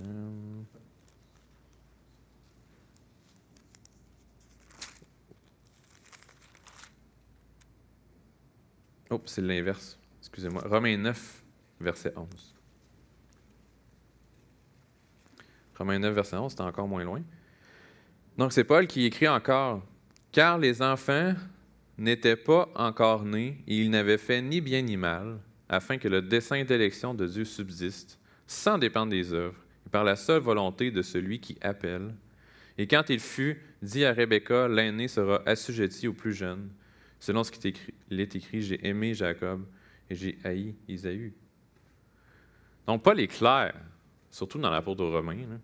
Euh, 0.00 0.62
Oh, 9.14 9.22
c'est 9.26 9.42
l'inverse. 9.42 9.96
Excusez-moi. 10.20 10.62
Romains 10.66 10.96
9, 10.96 11.42
verset 11.80 12.12
11. 12.16 12.26
Romains 15.78 16.00
9, 16.00 16.14
verset 16.14 16.36
11, 16.36 16.52
c'est 16.52 16.60
encore 16.62 16.88
moins 16.88 17.04
loin. 17.04 17.22
Donc, 18.36 18.52
c'est 18.52 18.64
Paul 18.64 18.88
qui 18.88 19.04
écrit 19.04 19.28
encore 19.28 19.84
Car 20.32 20.58
les 20.58 20.82
enfants 20.82 21.34
n'étaient 21.98 22.36
pas 22.36 22.68
encore 22.74 23.24
nés 23.24 23.62
et 23.66 23.78
ils 23.78 23.90
n'avaient 23.90 24.18
fait 24.18 24.42
ni 24.42 24.60
bien 24.60 24.82
ni 24.82 24.96
mal, 24.96 25.38
afin 25.68 25.98
que 25.98 26.08
le 26.08 26.22
dessein 26.22 26.64
d'élection 26.64 27.14
de 27.14 27.26
Dieu 27.26 27.44
subsiste, 27.44 28.18
sans 28.46 28.78
dépendre 28.78 29.10
des 29.10 29.32
œuvres, 29.32 29.58
et 29.86 29.90
par 29.90 30.04
la 30.04 30.16
seule 30.16 30.42
volonté 30.42 30.90
de 30.90 31.02
celui 31.02 31.40
qui 31.40 31.56
appelle. 31.60 32.14
Et 32.78 32.86
quand 32.86 33.08
il 33.08 33.20
fut 33.20 33.60
dit 33.82 34.04
à 34.04 34.12
Rebecca, 34.12 34.68
l'aîné 34.68 35.08
sera 35.08 35.42
assujetti 35.46 36.08
au 36.08 36.12
plus 36.12 36.34
jeune, 36.34 36.70
Selon 37.24 37.42
ce 37.42 37.50
qui 37.50 37.66
est 37.66 38.34
écrit, 38.36 38.60
j'ai 38.60 38.86
aimé 38.86 39.14
Jacob 39.14 39.64
et 40.10 40.14
j'ai 40.14 40.38
haï 40.44 40.74
Isaü. 40.86 41.32
Donc, 42.86 43.02
Paul 43.02 43.18
est 43.18 43.28
clair, 43.28 43.74
surtout 44.30 44.58
dans 44.58 44.68
l'apôtre 44.68 45.02
aux 45.04 45.10
Romains, 45.10 45.58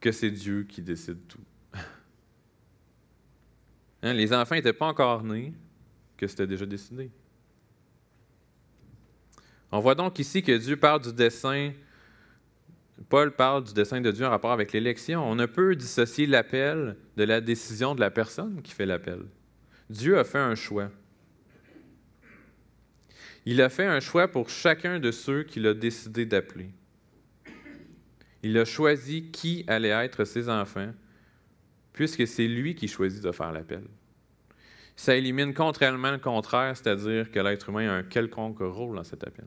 que 0.00 0.10
c'est 0.12 0.30
Dieu 0.30 0.62
qui 0.62 0.80
décide 0.80 1.26
tout. 1.28 1.44
Hein, 4.04 4.12
les 4.12 4.34
enfants 4.34 4.54
n'étaient 4.54 4.74
pas 4.74 4.86
encore 4.86 5.24
nés, 5.24 5.54
que 6.18 6.26
c'était 6.26 6.46
déjà 6.46 6.66
décidé. 6.66 7.10
On 9.72 9.80
voit 9.80 9.94
donc 9.94 10.18
ici 10.18 10.42
que 10.42 10.56
Dieu 10.58 10.76
parle 10.76 11.00
du 11.00 11.12
dessein, 11.12 11.72
Paul 13.08 13.34
parle 13.34 13.64
du 13.64 13.72
dessein 13.72 14.02
de 14.02 14.10
Dieu 14.10 14.26
en 14.26 14.30
rapport 14.30 14.52
avec 14.52 14.72
l'élection. 14.72 15.24
On 15.26 15.34
ne 15.34 15.46
peut 15.46 15.74
dissocier 15.74 16.26
l'appel 16.26 16.96
de 17.16 17.24
la 17.24 17.40
décision 17.40 17.94
de 17.94 18.00
la 18.00 18.10
personne 18.10 18.60
qui 18.62 18.72
fait 18.72 18.84
l'appel. 18.84 19.20
Dieu 19.88 20.18
a 20.18 20.24
fait 20.24 20.38
un 20.38 20.54
choix. 20.54 20.90
Il 23.46 23.62
a 23.62 23.70
fait 23.70 23.86
un 23.86 24.00
choix 24.00 24.28
pour 24.28 24.50
chacun 24.50 25.00
de 25.00 25.10
ceux 25.10 25.44
qu'il 25.44 25.66
a 25.66 25.72
décidé 25.72 26.26
d'appeler. 26.26 26.68
Il 28.42 28.58
a 28.58 28.66
choisi 28.66 29.30
qui 29.30 29.64
allait 29.66 29.88
être 29.88 30.24
ses 30.26 30.50
enfants, 30.50 30.92
puisque 31.94 32.26
c'est 32.26 32.46
lui 32.46 32.74
qui 32.74 32.88
choisit 32.88 33.22
de 33.22 33.32
faire 33.32 33.52
l'appel. 33.52 33.84
Ça 34.96 35.16
élimine 35.16 35.54
contrairement 35.54 36.10
le 36.10 36.18
contraire, 36.18 36.76
c'est-à-dire 36.76 37.30
que 37.30 37.40
l'être 37.40 37.70
humain 37.70 37.88
a 37.88 37.94
un 37.94 38.02
quelconque 38.02 38.60
rôle 38.60 38.96
dans 38.96 39.04
cet 39.04 39.26
appel. 39.26 39.46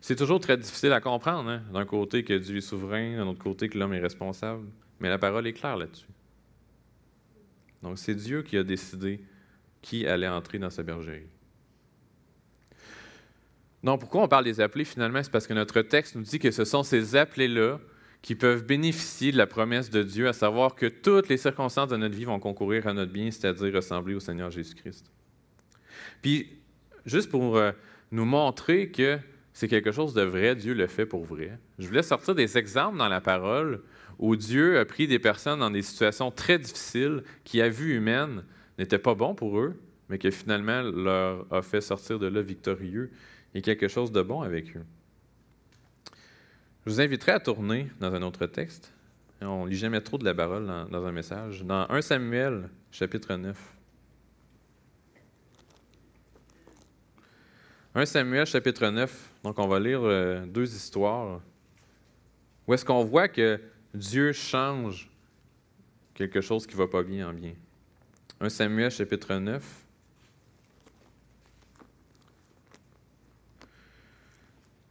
C'est 0.00 0.16
toujours 0.16 0.38
très 0.38 0.56
difficile 0.56 0.92
à 0.92 1.00
comprendre, 1.00 1.50
hein. 1.50 1.62
d'un 1.72 1.84
côté 1.84 2.22
que 2.22 2.34
Dieu 2.34 2.58
est 2.58 2.60
souverain, 2.60 3.16
d'un 3.16 3.26
autre 3.26 3.42
côté 3.42 3.68
que 3.68 3.76
l'homme 3.76 3.94
est 3.94 4.00
responsable, 4.00 4.66
mais 5.00 5.08
la 5.08 5.18
parole 5.18 5.46
est 5.46 5.52
claire 5.52 5.76
là-dessus. 5.76 6.06
Donc 7.82 7.98
c'est 7.98 8.14
Dieu 8.14 8.42
qui 8.42 8.56
a 8.56 8.62
décidé 8.62 9.20
qui 9.82 10.06
allait 10.06 10.28
entrer 10.28 10.58
dans 10.58 10.70
sa 10.70 10.82
bergerie. 10.82 11.26
Donc 13.82 14.00
pourquoi 14.00 14.22
on 14.22 14.28
parle 14.28 14.44
des 14.44 14.60
appelés 14.60 14.84
finalement? 14.84 15.22
C'est 15.22 15.30
parce 15.30 15.46
que 15.46 15.54
notre 15.54 15.80
texte 15.82 16.16
nous 16.16 16.22
dit 16.22 16.38
que 16.38 16.50
ce 16.50 16.64
sont 16.64 16.82
ces 16.82 17.16
appelés-là 17.16 17.78
qui 18.26 18.34
peuvent 18.34 18.66
bénéficier 18.66 19.30
de 19.30 19.36
la 19.36 19.46
promesse 19.46 19.88
de 19.88 20.02
Dieu, 20.02 20.26
à 20.26 20.32
savoir 20.32 20.74
que 20.74 20.86
toutes 20.86 21.28
les 21.28 21.36
circonstances 21.36 21.90
de 21.90 21.96
notre 21.96 22.16
vie 22.16 22.24
vont 22.24 22.40
concourir 22.40 22.88
à 22.88 22.92
notre 22.92 23.12
bien, 23.12 23.30
c'est-à-dire 23.30 23.72
ressembler 23.72 24.16
au 24.16 24.20
Seigneur 24.20 24.50
Jésus-Christ. 24.50 25.12
Puis, 26.22 26.58
juste 27.04 27.30
pour 27.30 27.56
euh, 27.56 27.70
nous 28.10 28.24
montrer 28.24 28.90
que 28.90 29.20
c'est 29.52 29.68
quelque 29.68 29.92
chose 29.92 30.12
de 30.12 30.22
vrai, 30.22 30.56
Dieu 30.56 30.74
le 30.74 30.88
fait 30.88 31.06
pour 31.06 31.24
vrai, 31.24 31.56
je 31.78 31.86
voulais 31.86 32.02
sortir 32.02 32.34
des 32.34 32.58
exemples 32.58 32.98
dans 32.98 33.08
la 33.08 33.20
parole 33.20 33.84
où 34.18 34.34
Dieu 34.34 34.80
a 34.80 34.84
pris 34.84 35.06
des 35.06 35.20
personnes 35.20 35.60
dans 35.60 35.70
des 35.70 35.82
situations 35.82 36.32
très 36.32 36.58
difficiles 36.58 37.22
qui, 37.44 37.60
à 37.60 37.68
vue 37.68 37.94
humaine, 37.94 38.42
n'étaient 38.76 38.98
pas 38.98 39.14
bons 39.14 39.36
pour 39.36 39.56
eux, 39.60 39.80
mais 40.08 40.18
qui 40.18 40.32
finalement 40.32 40.82
leur 40.82 41.46
a 41.52 41.62
fait 41.62 41.80
sortir 41.80 42.18
de 42.18 42.26
là 42.26 42.42
victorieux 42.42 43.08
et 43.54 43.62
quelque 43.62 43.86
chose 43.86 44.10
de 44.10 44.20
bon 44.20 44.40
avec 44.42 44.76
eux. 44.76 44.84
Je 46.86 46.92
vous 46.92 47.00
inviterai 47.00 47.32
à 47.32 47.40
tourner 47.40 47.90
dans 47.98 48.14
un 48.14 48.22
autre 48.22 48.46
texte. 48.46 48.92
On 49.40 49.64
ne 49.64 49.70
lit 49.70 49.76
jamais 49.76 50.00
trop 50.00 50.18
de 50.18 50.24
la 50.24 50.34
parole 50.34 50.66
dans, 50.88 51.04
un 51.04 51.10
message. 51.10 51.64
Dans 51.64 51.84
1 51.90 52.00
Samuel, 52.00 52.70
chapitre 52.92 53.34
9. 53.34 53.58
1 57.96 58.06
Samuel, 58.06 58.46
chapitre 58.46 58.86
9. 58.86 59.32
Donc, 59.42 59.58
on 59.58 59.66
va 59.66 59.80
lire 59.80 60.00
euh, 60.04 60.46
deux 60.46 60.72
histoires. 60.76 61.40
Où 62.68 62.74
est-ce 62.74 62.84
qu'on 62.84 63.02
voit 63.02 63.26
que 63.26 63.60
Dieu 63.92 64.32
change 64.32 65.10
quelque 66.14 66.40
chose 66.40 66.68
qui 66.68 66.74
ne 66.74 66.78
va 66.78 66.86
pas 66.86 67.02
bien 67.02 67.30
en 67.30 67.32
bien? 67.32 67.54
1 68.38 68.48
Samuel 68.48 68.92
chapitre 68.92 69.34
9. 69.34 69.86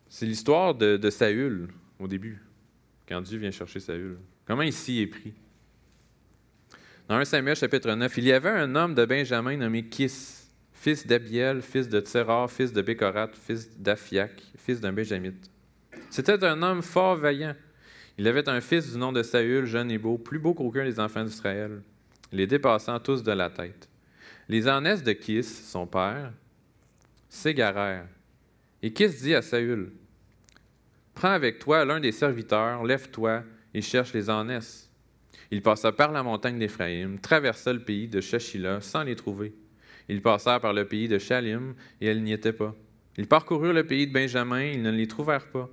C'est 0.10 0.26
l'histoire 0.26 0.76
de, 0.76 1.10
Saül 1.10 1.70
au 2.00 2.08
début, 2.08 2.42
quand 3.08 3.22
Dieu 3.22 3.38
vient 3.38 3.52
chercher 3.52 3.80
Saül. 3.80 4.18
Comment 4.46 4.64
ici 4.64 5.02
est 5.02 5.08
pris? 5.08 5.34
Dans 7.08 7.16
1 7.16 7.26
Samuel 7.26 7.56
chapitre 7.56 7.92
9, 7.92 8.18
il 8.18 8.24
y 8.26 8.32
avait 8.32 8.50
un 8.50 8.76
homme 8.76 8.96
de 8.96 9.06
Benjamin 9.06 9.58
nommé 9.58 9.86
Kis, 9.86 10.48
fils 10.74 11.06
d'Abiel, 11.06 11.62
fils 11.62 11.88
de 11.88 12.00
Tserar, 12.00 12.50
fils 12.50 12.74
de 12.74 12.82
Bécorat, 12.82 13.30
fils 13.34 13.80
d'Aphiac, 13.80 14.42
fils 14.58 14.82
d'un 14.82 14.92
Benjamite. 14.92 15.50
C'était 16.10 16.44
un 16.44 16.62
homme 16.62 16.82
fort 16.82 17.16
vaillant 17.16 17.56
il 18.18 18.28
avait 18.28 18.48
un 18.48 18.62
fils 18.62 18.94
du 18.94 18.98
nom 18.98 19.12
de 19.12 19.24
Saül, 19.24 19.66
jeune 19.66 19.92
et 19.92 19.98
beau, 19.98 20.18
plus 20.18 20.40
beau 20.40 20.54
qu'aucun 20.54 20.86
des 20.86 21.00
enfants 21.00 21.24
d'Israël, 21.24 21.82
les 22.32 22.48
dépassant 22.48 23.00
tous 23.00 23.24
de 23.24 23.32
la 23.32 23.50
tête. 23.50 23.90
Les 24.48 24.68
ânesses 24.68 25.04
de 25.04 25.12
Kis, 25.12 25.44
son 25.44 25.86
père, 25.86 26.32
s'égarèrent. 27.28 28.08
Et 28.82 28.94
Kis 28.94 29.10
dit 29.10 29.36
à 29.36 29.42
Saül 29.42 29.92
Prends 31.16 31.32
avec 31.32 31.60
toi 31.60 31.86
l'un 31.86 32.02
des 32.02 32.12
serviteurs, 32.12 32.84
lève-toi 32.84 33.44
et 33.74 33.82
cherche 33.82 34.14
les 34.14 34.30
ânesses. 34.30 34.92
Il 35.50 35.62
passa 35.62 35.92
par 35.92 36.12
la 36.12 36.24
montagne 36.24 36.60
d'Éphraïm, 36.60 37.20
traversa 37.20 37.72
le 37.72 37.80
pays 37.80 38.08
de 38.08 38.20
Shachila 38.20 38.82
sans 38.82 39.04
les 39.04 39.16
trouver. 39.16 39.54
Ils 40.10 40.22
passèrent 40.22 40.60
par 40.60 40.74
le 40.74 40.86
pays 40.86 41.08
de 41.08 41.18
Shalim 41.18 41.74
et 42.02 42.08
elles 42.08 42.22
n'y 42.22 42.34
étaient 42.34 42.54
pas. 42.54 42.76
Ils 43.18 43.28
parcoururent 43.28 43.74
le 43.74 43.86
pays 43.86 44.08
de 44.08 44.14
Benjamin, 44.14 44.64
ils 44.64 44.82
ne 44.82 44.92
les 44.92 45.08
trouvèrent 45.08 45.48
pas. 45.48 45.70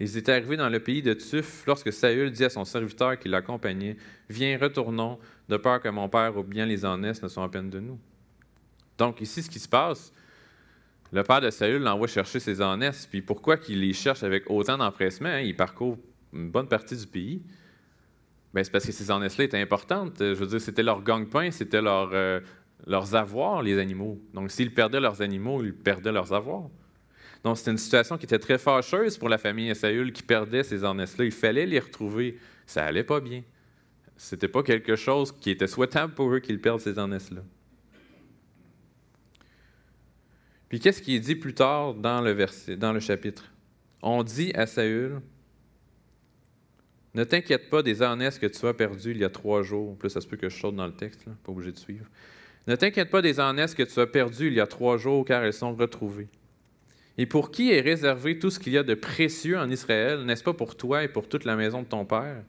Ils 0.00 0.16
étaient 0.16 0.32
arrivés 0.32 0.56
dans 0.56 0.70
le 0.70 0.80
pays 0.80 1.02
de 1.02 1.12
Tuf 1.12 1.64
lorsque 1.66 1.92
Saül 1.92 2.30
dit 2.30 2.44
à 2.44 2.48
son 2.48 2.64
serviteur 2.64 3.18
qui 3.18 3.28
l'accompagnait 3.28 3.98
Viens, 4.30 4.56
retournons, 4.58 5.18
de 5.50 5.56
peur 5.58 5.80
que 5.80 5.88
mon 5.88 6.08
père 6.08 6.38
ou 6.38 6.42
bien 6.42 6.64
les 6.64 6.86
ânesses 6.86 7.22
ne 7.22 7.28
soient 7.28 7.42
en 7.42 7.50
peine 7.50 7.68
de 7.68 7.80
nous. 7.80 7.98
Donc, 8.96 9.20
ici, 9.20 9.42
ce 9.42 9.50
qui 9.50 9.58
se 9.58 9.68
passe, 9.68 10.12
le 11.12 11.22
père 11.22 11.40
de 11.40 11.50
Saül 11.50 11.82
l'envoie 11.82 12.06
chercher 12.06 12.38
ses 12.40 12.60
ânesses. 12.60 13.06
Puis 13.06 13.22
pourquoi 13.22 13.56
qu'il 13.56 13.80
les 13.80 13.92
cherche 13.92 14.22
avec 14.22 14.48
autant 14.48 14.78
d'empressement 14.78 15.28
hein? 15.28 15.40
Il 15.40 15.56
parcourt 15.56 15.98
une 16.32 16.50
bonne 16.50 16.68
partie 16.68 16.96
du 16.96 17.06
pays. 17.06 17.42
Bien, 18.54 18.64
c'est 18.64 18.70
parce 18.70 18.86
que 18.86 18.92
ces 18.92 19.10
ânesses-là 19.10 19.44
étaient 19.44 19.60
importantes. 19.60 20.16
Je 20.18 20.34
veux 20.34 20.46
dire, 20.46 20.60
c'était 20.60 20.82
leur 20.82 21.02
gang-pain, 21.02 21.50
c'était 21.50 21.82
leur, 21.82 22.10
euh, 22.12 22.40
leurs 22.86 23.14
avoirs, 23.14 23.62
les 23.62 23.78
animaux. 23.78 24.20
Donc, 24.34 24.50
s'ils 24.50 24.72
perdaient 24.72 25.00
leurs 25.00 25.22
animaux, 25.22 25.62
ils 25.62 25.74
perdaient 25.74 26.12
leurs 26.12 26.32
avoirs. 26.32 26.68
Donc, 27.44 27.58
c'était 27.58 27.70
une 27.70 27.78
situation 27.78 28.18
qui 28.18 28.26
était 28.26 28.38
très 28.38 28.58
fâcheuse 28.58 29.18
pour 29.18 29.28
la 29.28 29.38
famille 29.38 29.74
Saül 29.74 30.12
qui 30.12 30.22
perdait 30.22 30.62
ces 30.62 30.84
ânesses-là. 30.84 31.24
Il 31.24 31.32
fallait 31.32 31.66
les 31.66 31.78
retrouver. 31.78 32.38
Ça 32.66 32.84
allait 32.84 33.04
pas 33.04 33.20
bien. 33.20 33.42
C'était 34.16 34.48
pas 34.48 34.62
quelque 34.62 34.96
chose 34.96 35.32
qui 35.32 35.50
était 35.50 35.66
souhaitable 35.66 36.12
pour 36.14 36.32
eux 36.32 36.40
qu'ils 36.40 36.60
perdent 36.60 36.80
ces 36.80 36.98
ânesses-là. 36.98 37.42
Puis 40.70 40.78
qu'est-ce 40.78 41.02
qui 41.02 41.16
est 41.16 41.20
dit 41.20 41.34
plus 41.34 41.52
tard 41.52 41.94
dans 41.94 42.20
le 42.20 42.30
verset, 42.30 42.76
dans 42.76 42.92
le 42.92 43.00
chapitre? 43.00 43.52
On 44.02 44.22
dit 44.22 44.52
à 44.54 44.66
Saül, 44.66 45.20
ne 47.12 47.24
t'inquiète 47.24 47.68
pas 47.68 47.82
des 47.82 48.02
ânesses 48.02 48.38
que 48.38 48.46
tu 48.46 48.64
as 48.66 48.72
perdues 48.72 49.10
il 49.10 49.18
y 49.18 49.24
a 49.24 49.30
trois 49.30 49.62
jours. 49.62 49.90
En 49.90 49.94
plus, 49.96 50.10
ça 50.10 50.20
se 50.20 50.28
peut 50.28 50.36
que 50.36 50.48
je 50.48 50.56
saute 50.56 50.76
dans 50.76 50.86
le 50.86 50.94
texte, 50.94 51.24
pas 51.24 51.50
obligé 51.50 51.72
de 51.72 51.78
suivre. 51.78 52.06
Ne 52.68 52.76
t'inquiète 52.76 53.10
pas 53.10 53.20
des 53.20 53.40
ânesses 53.40 53.74
que 53.74 53.82
tu 53.82 53.98
as 53.98 54.06
perdues 54.06 54.46
il 54.46 54.54
y 54.54 54.60
a 54.60 54.66
trois 54.68 54.96
jours, 54.96 55.24
car 55.24 55.42
elles 55.42 55.52
sont 55.52 55.74
retrouvées. 55.74 56.28
Et 57.18 57.26
pour 57.26 57.50
qui 57.50 57.72
est 57.72 57.80
réservé 57.80 58.38
tout 58.38 58.50
ce 58.50 58.60
qu'il 58.60 58.72
y 58.72 58.78
a 58.78 58.84
de 58.84 58.94
précieux 58.94 59.58
en 59.58 59.68
Israël, 59.68 60.24
n'est-ce 60.24 60.44
pas 60.44 60.54
pour 60.54 60.76
toi 60.76 61.02
et 61.02 61.08
pour 61.08 61.28
toute 61.28 61.44
la 61.44 61.56
maison 61.56 61.82
de 61.82 61.88
ton 61.88 62.04
père? 62.04 62.44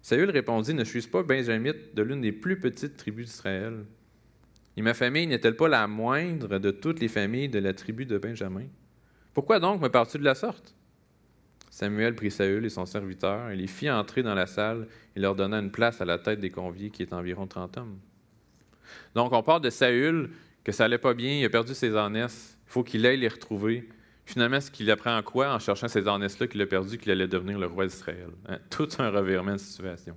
Saül 0.00 0.30
répondit, 0.30 0.72
Ne 0.72 0.84
suis-je 0.84 1.08
pas 1.08 1.22
benjamite 1.22 1.94
de 1.94 2.02
l'une 2.02 2.22
des 2.22 2.32
plus 2.32 2.58
petites 2.58 2.96
tribus 2.96 3.26
d'Israël? 3.26 3.84
Et 4.76 4.82
ma 4.82 4.94
famille 4.94 5.26
n'est-elle 5.26 5.56
pas 5.56 5.68
la 5.68 5.86
moindre 5.86 6.58
de 6.58 6.70
toutes 6.70 7.00
les 7.00 7.08
familles 7.08 7.48
de 7.48 7.58
la 7.58 7.74
tribu 7.74 8.06
de 8.06 8.18
Benjamin? 8.18 8.66
Pourquoi 9.34 9.60
donc 9.60 9.80
me 9.80 9.88
parles-tu 9.88 10.18
de 10.18 10.24
la 10.24 10.34
sorte? 10.34 10.74
Samuel 11.70 12.14
prit 12.14 12.30
Saül 12.30 12.64
et 12.64 12.68
son 12.68 12.84
serviteur 12.84 13.50
et 13.50 13.56
les 13.56 13.66
fit 13.66 13.90
entrer 13.90 14.22
dans 14.22 14.34
la 14.34 14.46
salle 14.46 14.88
et 15.14 15.20
leur 15.20 15.36
donna 15.36 15.58
une 15.58 15.70
place 15.70 16.00
à 16.00 16.04
la 16.04 16.18
tête 16.18 16.40
des 16.40 16.50
conviés, 16.50 16.90
qui 16.90 17.02
est 17.02 17.12
environ 17.12 17.46
30 17.46 17.78
hommes. 17.78 17.98
Donc, 19.14 19.32
on 19.32 19.42
parle 19.42 19.62
de 19.62 19.70
Saül, 19.70 20.30
que 20.64 20.72
ça 20.72 20.84
allait 20.84 20.98
pas 20.98 21.14
bien, 21.14 21.38
il 21.38 21.44
a 21.44 21.48
perdu 21.48 21.74
ses 21.74 21.96
ânesses, 21.96 22.58
il 22.66 22.72
faut 22.72 22.82
qu'il 22.82 23.06
aille 23.06 23.18
les 23.18 23.28
retrouver. 23.28 23.88
Finalement, 24.24 24.60
ce 24.60 24.70
qu'il 24.70 24.90
apprend 24.90 25.16
en 25.16 25.22
quoi 25.22 25.54
en 25.54 25.58
cherchant 25.58 25.88
ces 25.88 26.06
ânesses-là 26.06 26.46
qu'il 26.48 26.60
a 26.60 26.66
perdu, 26.66 26.98
qu'il 26.98 27.10
allait 27.12 27.28
devenir 27.28 27.58
le 27.58 27.66
roi 27.66 27.86
d'Israël? 27.86 28.30
Hein? 28.48 28.58
Tout 28.68 28.88
un 28.98 29.10
revirement 29.10 29.52
de 29.52 29.58
situation. 29.58 30.16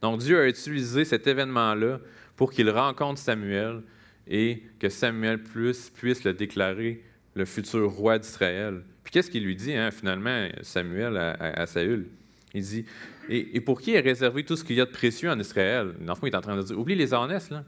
Donc 0.00 0.20
Dieu 0.20 0.38
a 0.38 0.48
utilisé 0.48 1.04
cet 1.04 1.26
événement-là 1.26 1.98
pour 2.36 2.52
qu'il 2.52 2.70
rencontre 2.70 3.20
Samuel 3.20 3.82
et 4.26 4.62
que 4.78 4.88
Samuel 4.88 5.42
puisse, 5.42 6.24
le 6.24 6.32
déclarer 6.32 7.02
le 7.34 7.44
futur 7.44 7.90
roi 7.90 8.18
d'Israël. 8.18 8.82
Puis 9.02 9.12
qu'est-ce 9.12 9.30
qu'il 9.30 9.44
lui 9.44 9.56
dit, 9.56 9.74
hein, 9.74 9.90
finalement, 9.90 10.48
Samuel 10.62 11.16
à, 11.16 11.66
Saül? 11.66 12.08
Il 12.54 12.62
dit, 12.62 12.84
et, 13.28 13.60
pour 13.60 13.80
qui 13.80 13.94
est 13.94 14.00
réservé 14.00 14.44
tout 14.44 14.56
ce 14.56 14.64
qu'il 14.64 14.76
y 14.76 14.80
a 14.80 14.86
de 14.86 14.90
précieux 14.90 15.30
en 15.30 15.38
Israël? 15.38 15.94
L'enfant 16.04 16.26
est 16.26 16.34
en 16.34 16.40
train 16.40 16.56
de 16.56 16.62
dire, 16.62 16.78
oublie 16.78 16.94
les 16.94 17.12
ânesses, 17.12 17.50
là. 17.50 17.64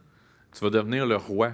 Tu 0.52 0.60
vas 0.60 0.70
devenir 0.70 1.04
le 1.04 1.16
roi. 1.16 1.52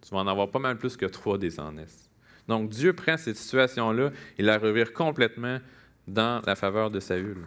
Tu 0.00 0.10
vas 0.10 0.20
en 0.20 0.26
avoir 0.26 0.50
pas 0.50 0.58
mal 0.58 0.78
plus 0.78 0.96
que 0.96 1.06
trois 1.06 1.36
des 1.36 1.60
ânesses. 1.60 2.10
Donc 2.48 2.70
Dieu 2.70 2.92
prend 2.92 3.16
cette 3.16 3.36
situation-là 3.36 4.10
et 4.38 4.42
la 4.42 4.58
revire 4.58 4.92
complètement 4.92 5.58
dans 6.06 6.42
la 6.46 6.54
faveur 6.54 6.90
de 6.90 7.00
Saül. 7.00 7.38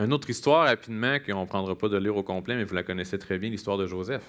Une 0.00 0.14
autre 0.14 0.30
histoire, 0.30 0.66
rapidement, 0.66 1.18
qu'on 1.18 1.42
ne 1.42 1.46
prendra 1.46 1.76
pas 1.76 1.88
de 1.88 1.98
lire 1.98 2.16
au 2.16 2.22
complet, 2.22 2.56
mais 2.56 2.64
vous 2.64 2.74
la 2.74 2.82
connaissez 2.82 3.18
très 3.18 3.38
bien, 3.38 3.50
l'histoire 3.50 3.76
de 3.76 3.86
Joseph. 3.86 4.24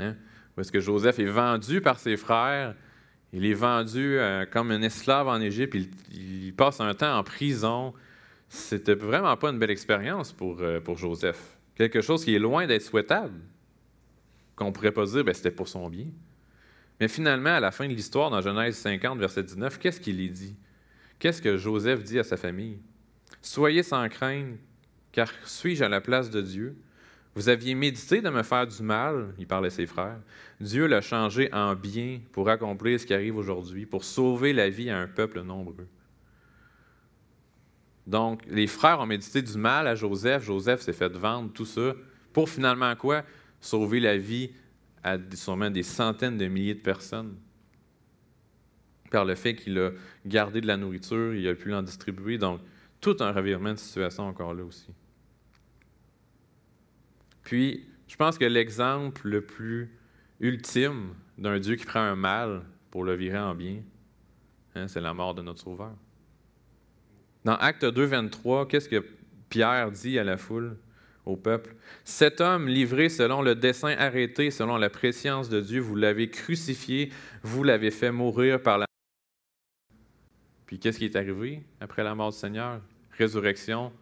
Hein? 0.00 0.16
Où 0.56 0.60
est-ce 0.60 0.72
que 0.72 0.80
Joseph 0.80 1.20
est 1.20 1.26
vendu 1.26 1.80
par 1.80 2.00
ses 2.00 2.16
frères, 2.16 2.74
il 3.32 3.46
est 3.46 3.54
vendu 3.54 4.18
euh, 4.18 4.44
comme 4.44 4.72
un 4.72 4.82
esclave 4.82 5.28
en 5.28 5.40
Égypte, 5.40 5.76
il, 6.10 6.52
passe 6.54 6.80
un 6.80 6.92
temps 6.94 7.16
en 7.16 7.22
prison. 7.22 7.94
C'était 8.48 8.94
vraiment 8.94 9.36
pas 9.36 9.50
une 9.50 9.58
belle 9.58 9.70
expérience 9.70 10.32
pour, 10.32 10.60
euh, 10.60 10.80
pour 10.80 10.98
Joseph. 10.98 11.56
Quelque 11.76 12.00
chose 12.00 12.24
qui 12.24 12.34
est 12.34 12.40
loin 12.40 12.66
d'être 12.66 12.82
souhaitable 12.82 13.40
qu'on 14.56 14.66
ne 14.66 14.70
pourrait 14.72 14.92
pas 14.92 15.06
dire 15.06 15.24
ben, 15.24 15.32
c'était 15.32 15.50
pour 15.52 15.68
son 15.68 15.88
bien. 15.88 16.06
Mais 17.00 17.08
finalement, 17.08 17.54
à 17.54 17.60
la 17.60 17.70
fin 17.70 17.88
de 17.88 17.94
l'histoire, 17.94 18.30
dans 18.30 18.40
Genèse 18.40 18.76
50, 18.76 19.18
verset 19.18 19.44
19, 19.44 19.78
qu'est-ce 19.78 20.00
qu'il 20.00 20.20
est 20.20 20.28
dit? 20.28 20.56
Qu'est-ce 21.18 21.40
que 21.40 21.56
Joseph 21.56 22.02
dit 22.02 22.18
à 22.18 22.24
sa 22.24 22.36
famille? 22.36 22.78
Soyez 23.40 23.82
sans 23.82 24.08
crainte, 24.08 24.58
car 25.10 25.30
suis-je 25.44 25.84
à 25.84 25.88
la 25.88 26.00
place 26.00 26.30
de 26.30 26.40
Dieu? 26.42 26.76
Vous 27.34 27.48
aviez 27.48 27.74
médité 27.74 28.20
de 28.20 28.28
me 28.28 28.42
faire 28.42 28.66
du 28.66 28.82
mal, 28.82 29.34
il 29.38 29.46
parlait 29.46 29.68
à 29.68 29.70
ses 29.70 29.86
frères. 29.86 30.20
Dieu 30.60 30.86
l'a 30.86 31.00
changé 31.00 31.52
en 31.52 31.74
bien 31.74 32.20
pour 32.32 32.50
accomplir 32.50 33.00
ce 33.00 33.06
qui 33.06 33.14
arrive 33.14 33.36
aujourd'hui, 33.36 33.86
pour 33.86 34.04
sauver 34.04 34.52
la 34.52 34.68
vie 34.68 34.90
à 34.90 34.98
un 34.98 35.08
peuple 35.08 35.40
nombreux. 35.40 35.88
Donc, 38.06 38.42
les 38.48 38.66
frères 38.66 39.00
ont 39.00 39.06
médité 39.06 39.40
du 39.40 39.56
mal 39.56 39.86
à 39.86 39.94
Joseph. 39.94 40.42
Joseph 40.42 40.82
s'est 40.82 40.92
fait 40.92 41.12
vendre, 41.12 41.52
tout 41.52 41.64
ça, 41.64 41.94
pour 42.32 42.50
finalement 42.50 42.94
quoi? 42.96 43.22
Sauver 43.60 44.00
la 44.00 44.18
vie 44.18 44.50
à 45.02 45.16
sûrement 45.34 45.70
des 45.70 45.82
centaines 45.82 46.36
de 46.36 46.46
milliers 46.48 46.74
de 46.74 46.80
personnes. 46.80 47.36
Par 49.10 49.24
le 49.24 49.34
fait 49.34 49.54
qu'il 49.54 49.78
a 49.78 49.90
gardé 50.26 50.60
de 50.60 50.66
la 50.66 50.76
nourriture, 50.76 51.34
il 51.34 51.46
a 51.48 51.54
pu 51.54 51.68
l'en 51.70 51.82
distribuer. 51.82 52.38
Donc, 52.38 52.60
tout 53.02 53.16
un 53.20 53.32
revirement 53.32 53.72
de 53.72 53.78
situation 53.78 54.26
encore 54.26 54.54
là 54.54 54.64
aussi. 54.64 54.94
Puis, 57.42 57.84
je 58.06 58.16
pense 58.16 58.38
que 58.38 58.44
l'exemple 58.44 59.28
le 59.28 59.42
plus 59.42 59.90
ultime 60.40 61.14
d'un 61.36 61.58
Dieu 61.58 61.74
qui 61.74 61.84
prend 61.84 62.00
un 62.00 62.14
mal 62.14 62.62
pour 62.90 63.04
le 63.04 63.14
virer 63.14 63.38
en 63.38 63.54
bien, 63.54 63.82
hein, 64.76 64.86
c'est 64.86 65.00
la 65.00 65.12
mort 65.12 65.34
de 65.34 65.42
notre 65.42 65.60
Sauveur. 65.60 65.92
Dans 67.44 67.56
Acte 67.56 67.84
2, 67.84 68.04
23, 68.04 68.68
qu'est-ce 68.68 68.88
que 68.88 69.04
Pierre 69.48 69.90
dit 69.90 70.18
à 70.18 70.24
la 70.24 70.36
foule, 70.36 70.76
au 71.26 71.36
peuple? 71.36 71.74
Cet 72.04 72.40
homme 72.40 72.68
livré 72.68 73.08
selon 73.08 73.42
le 73.42 73.56
dessein 73.56 73.96
arrêté, 73.98 74.52
selon 74.52 74.76
la 74.76 74.90
préscience 74.90 75.48
de 75.48 75.60
Dieu, 75.60 75.80
vous 75.80 75.96
l'avez 75.96 76.30
crucifié, 76.30 77.10
vous 77.42 77.64
l'avez 77.64 77.90
fait 77.90 78.12
mourir 78.12 78.62
par 78.62 78.78
la 78.78 78.86
puis 80.72 80.78
qu'est-ce 80.78 80.98
qui 80.98 81.04
est 81.04 81.16
arrivé 81.16 81.62
après 81.80 82.02
la 82.02 82.14
mort 82.14 82.30
du 82.30 82.38
Seigneur? 82.38 82.80
Résurrection, 83.12 83.92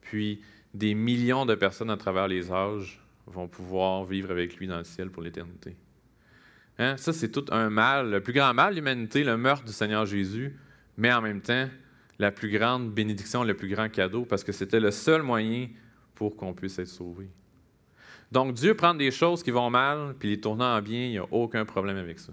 puis 0.00 0.40
des 0.72 0.94
millions 0.94 1.46
de 1.46 1.54
personnes 1.54 1.90
à 1.90 1.96
travers 1.96 2.28
les 2.28 2.50
âges 2.50 3.00
vont 3.26 3.48
pouvoir 3.48 4.04
vivre 4.04 4.30
avec 4.30 4.56
lui 4.56 4.66
dans 4.66 4.78
le 4.78 4.84
ciel 4.84 5.10
pour 5.10 5.22
l'éternité. 5.22 5.76
Hein? 6.78 6.96
Ça, 6.96 7.12
c'est 7.12 7.30
tout 7.30 7.44
un 7.50 7.70
mal, 7.70 8.10
le 8.10 8.20
plus 8.20 8.32
grand 8.32 8.52
mal 8.52 8.72
de 8.72 8.76
l'humanité, 8.76 9.24
le 9.24 9.36
meurtre 9.36 9.64
du 9.64 9.72
Seigneur 9.72 10.04
Jésus, 10.06 10.56
mais 10.96 11.12
en 11.12 11.22
même 11.22 11.40
temps, 11.40 11.68
la 12.18 12.30
plus 12.30 12.50
grande 12.50 12.92
bénédiction, 12.92 13.44
le 13.44 13.54
plus 13.54 13.68
grand 13.68 13.88
cadeau, 13.88 14.24
parce 14.24 14.44
que 14.44 14.52
c'était 14.52 14.80
le 14.80 14.90
seul 14.90 15.22
moyen 15.22 15.68
pour 16.14 16.36
qu'on 16.36 16.54
puisse 16.54 16.78
être 16.78 16.88
sauvé. 16.88 17.28
Donc, 18.32 18.54
Dieu 18.54 18.74
prend 18.74 18.94
des 18.94 19.10
choses 19.10 19.42
qui 19.42 19.50
vont 19.50 19.70
mal, 19.70 20.14
puis 20.18 20.30
les 20.30 20.40
tourner 20.40 20.64
en 20.64 20.82
bien, 20.82 21.04
il 21.04 21.10
n'y 21.10 21.18
a 21.18 21.26
aucun 21.30 21.64
problème 21.64 21.96
avec 21.96 22.18
ça. 22.18 22.32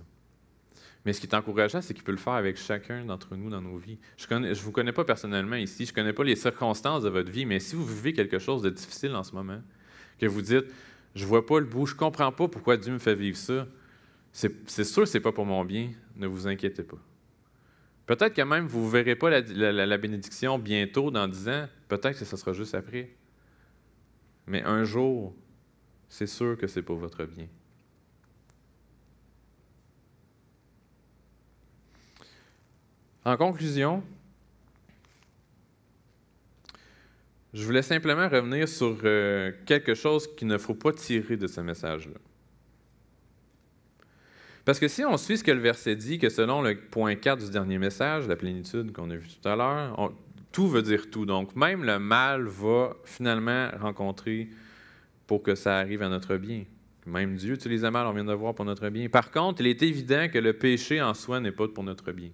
Mais 1.05 1.13
ce 1.13 1.19
qui 1.19 1.27
est 1.27 1.33
encourageant, 1.33 1.81
c'est 1.81 1.93
qu'il 1.93 2.03
peut 2.03 2.11
le 2.11 2.17
faire 2.17 2.33
avec 2.33 2.57
chacun 2.57 3.05
d'entre 3.05 3.35
nous 3.35 3.49
dans 3.49 3.61
nos 3.61 3.77
vies. 3.77 3.97
Je 4.17 4.33
ne 4.33 4.53
vous 4.53 4.71
connais 4.71 4.91
pas 4.91 5.03
personnellement 5.03 5.55
ici, 5.55 5.85
je 5.85 5.91
ne 5.91 5.95
connais 5.95 6.13
pas 6.13 6.23
les 6.23 6.35
circonstances 6.35 7.03
de 7.03 7.09
votre 7.09 7.31
vie, 7.31 7.45
mais 7.45 7.59
si 7.59 7.75
vous 7.75 7.85
vivez 7.85 8.13
quelque 8.13 8.37
chose 8.37 8.61
de 8.61 8.69
difficile 8.69 9.15
en 9.15 9.23
ce 9.23 9.33
moment, 9.33 9.61
que 10.19 10.27
vous 10.27 10.41
dites, 10.41 10.65
je 11.15 11.23
ne 11.23 11.27
vois 11.27 11.45
pas 11.45 11.59
le 11.59 11.65
bout, 11.65 11.87
je 11.87 11.93
ne 11.93 11.99
comprends 11.99 12.31
pas 12.31 12.47
pourquoi 12.47 12.77
Dieu 12.77 12.93
me 12.93 12.99
fait 12.99 13.15
vivre 13.15 13.37
ça, 13.37 13.67
c'est 14.31 14.83
sûr 14.83 15.03
que 15.03 15.09
ce 15.09 15.17
n'est 15.17 15.21
pas 15.21 15.31
pour 15.31 15.45
mon 15.45 15.65
bien, 15.65 15.89
ne 16.15 16.27
vous 16.27 16.47
inquiétez 16.47 16.83
pas. 16.83 16.99
Peut-être 18.05 18.33
que 18.33 18.41
même 18.41 18.67
vous 18.67 18.85
ne 18.85 18.89
verrez 18.89 19.15
pas 19.15 19.29
la, 19.29 19.97
bénédiction 19.97 20.59
bientôt 20.59 21.11
dans 21.11 21.27
dix 21.27 21.47
ans, 21.49 21.67
peut-être 21.87 22.19
que 22.19 22.25
ce 22.25 22.35
sera 22.35 22.53
juste 22.53 22.75
après. 22.75 23.09
Mais 24.47 24.63
un 24.63 24.83
jour, 24.83 25.33
c'est 26.09 26.27
sûr 26.27 26.57
que 26.57 26.67
c'est 26.67 26.81
pour 26.81 26.97
votre 26.97 27.23
bien. 27.25 27.47
En 33.23 33.37
conclusion, 33.37 34.03
je 37.53 37.63
voulais 37.63 37.81
simplement 37.81 38.27
revenir 38.27 38.67
sur 38.67 38.97
euh, 39.03 39.51
quelque 39.65 39.93
chose 39.93 40.27
qu'il 40.35 40.47
ne 40.47 40.57
faut 40.57 40.73
pas 40.73 40.91
tirer 40.93 41.37
de 41.37 41.47
ce 41.47 41.61
message-là. 41.61 42.17
Parce 44.63 44.79
que 44.79 44.87
si 44.87 45.03
on 45.03 45.17
suit 45.17 45.37
ce 45.37 45.43
que 45.43 45.51
le 45.51 45.59
verset 45.59 45.95
dit, 45.95 46.17
que 46.17 46.29
selon 46.29 46.61
le 46.61 46.75
point 46.75 47.15
4 47.15 47.45
du 47.45 47.51
dernier 47.51 47.77
message, 47.77 48.27
la 48.27 48.35
plénitude 48.35 48.91
qu'on 48.91 49.09
a 49.09 49.15
vu 49.15 49.27
tout 49.27 49.47
à 49.47 49.55
l'heure, 49.55 50.13
tout 50.51 50.67
veut 50.67 50.81
dire 50.81 51.09
tout. 51.09 51.25
Donc, 51.25 51.55
même 51.55 51.83
le 51.83 51.99
mal 51.99 52.45
va 52.45 52.95
finalement 53.03 53.69
rencontrer 53.79 54.49
pour 55.27 55.43
que 55.43 55.55
ça 55.55 55.77
arrive 55.77 56.01
à 56.03 56.09
notre 56.09 56.37
bien. 56.37 56.63
Même 57.05 57.35
Dieu 57.35 57.55
utilise 57.55 57.83
le 57.83 57.91
mal, 57.91 58.05
on 58.05 58.13
vient 58.13 58.23
de 58.23 58.33
voir, 58.33 58.53
pour 58.53 58.65
notre 58.65 58.87
bien. 58.89 59.09
Par 59.09 59.31
contre, 59.31 59.61
il 59.61 59.67
est 59.67 59.81
évident 59.81 60.27
que 60.31 60.37
le 60.37 60.53
péché 60.53 61.01
en 61.01 61.13
soi 61.13 61.39
n'est 61.39 61.51
pas 61.51 61.67
pour 61.67 61.83
notre 61.83 62.11
bien. 62.11 62.29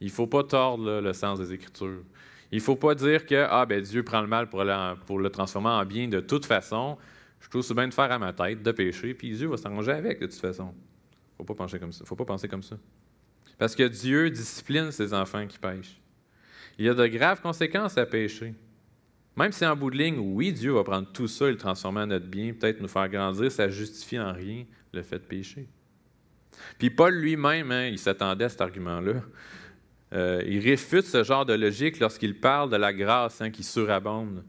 Il 0.00 0.06
ne 0.06 0.12
faut 0.12 0.26
pas 0.26 0.44
tordre 0.44 1.00
le 1.00 1.12
sens 1.12 1.38
des 1.38 1.52
Écritures. 1.52 2.02
Il 2.50 2.58
ne 2.58 2.62
faut 2.62 2.76
pas 2.76 2.94
dire 2.94 3.26
que 3.26 3.46
ah, 3.48 3.66
ben, 3.66 3.82
Dieu 3.82 4.02
prend 4.02 4.20
le 4.20 4.26
mal 4.26 4.48
pour 4.48 4.64
le, 4.64 5.28
transformer 5.28 5.68
en 5.68 5.84
bien 5.84 6.08
de 6.08 6.20
toute 6.20 6.46
façon. 6.46 6.96
Je 7.40 7.48
trouve 7.48 7.74
bien 7.74 7.88
de 7.88 7.94
faire 7.94 8.10
à 8.10 8.18
ma 8.18 8.32
tête, 8.32 8.62
de 8.62 8.72
pécher, 8.72 9.14
puis 9.14 9.32
Dieu 9.32 9.48
va 9.48 9.56
s'arranger 9.56 9.92
avec 9.92 10.20
de 10.20 10.26
toute 10.26 10.40
façon. 10.40 10.74
Il 10.74 11.42
ne 11.42 11.46
faut 11.46 11.54
pas 11.54 11.54
penser 11.54 11.78
comme 11.78 11.92
ça. 11.92 12.04
faut 12.04 12.16
pas 12.16 12.24
penser 12.24 12.48
comme 12.48 12.62
ça. 12.62 12.76
Parce 13.58 13.74
que 13.74 13.82
Dieu 13.84 14.30
discipline 14.30 14.90
ses 14.90 15.12
enfants 15.12 15.46
qui 15.46 15.58
pêchent. 15.58 16.00
Il 16.78 16.86
y 16.86 16.88
a 16.88 16.94
de 16.94 17.06
graves 17.06 17.40
conséquences 17.40 17.98
à 17.98 18.06
pécher. 18.06 18.54
Même 19.36 19.52
si 19.52 19.64
en 19.64 19.76
bout 19.76 19.90
de 19.90 19.96
ligne, 19.96 20.18
oui, 20.18 20.52
Dieu 20.52 20.72
va 20.72 20.82
prendre 20.82 21.08
tout 21.12 21.28
ça 21.28 21.46
et 21.46 21.52
le 21.52 21.56
transformer 21.56 22.00
en 22.00 22.06
notre 22.06 22.26
bien, 22.26 22.52
peut-être 22.52 22.80
nous 22.80 22.88
faire 22.88 23.08
grandir, 23.08 23.52
ça 23.52 23.68
justifie 23.68 24.18
en 24.18 24.32
rien 24.32 24.64
le 24.92 25.02
fait 25.02 25.18
de 25.18 25.24
pécher. 25.24 25.68
Puis 26.78 26.90
Paul 26.90 27.14
lui-même, 27.14 27.70
hein, 27.70 27.86
il 27.86 27.98
s'attendait 27.98 28.46
à 28.46 28.48
cet 28.48 28.60
argument-là. 28.60 29.14
Euh, 30.12 30.42
il 30.46 30.60
réfute 30.60 31.04
ce 31.04 31.22
genre 31.22 31.44
de 31.44 31.52
logique 31.52 32.00
lorsqu'il 32.00 32.38
parle 32.38 32.70
de 32.70 32.76
la 32.76 32.92
grâce 32.92 33.40
hein, 33.40 33.50
qui 33.50 33.62
surabonde, 33.62 34.42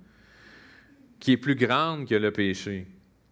qui 1.20 1.34
est 1.34 1.38
plus 1.38 1.56
grande 1.56 2.08
que 2.08 2.16
le 2.16 2.32
péché. 2.32 2.88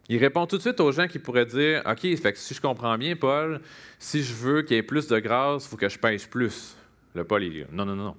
Il 0.10 0.18
répond 0.18 0.46
tout 0.46 0.58
de 0.58 0.62
suite 0.62 0.80
aux 0.80 0.92
gens 0.92 1.08
qui 1.08 1.20
pourraient 1.20 1.46
dire 1.46 1.82
OK, 1.86 2.02
fait 2.02 2.34
que 2.34 2.38
si 2.38 2.54
je 2.54 2.62
comprends 2.62 2.98
bien, 2.98 3.16
Paul, 3.16 3.62
si 4.00 4.24
je 4.24 4.34
veux 4.34 4.62
qu'il 4.62 4.76
y 4.76 4.80
ait 4.80 4.84
plus 4.84 5.08
de 5.08 5.20
grâce, 5.20 5.66
il 5.66 5.70
faut 5.70 5.78
que 5.78 5.90
je 5.90 6.00
pêche 6.00 6.28
plus. 6.28 6.76
Le 7.14 7.24
Paul, 7.24 7.44
il 7.44 7.52
dit 7.52 7.64
Non, 7.72 7.86
non, 7.86 7.96
non. 7.96 8.16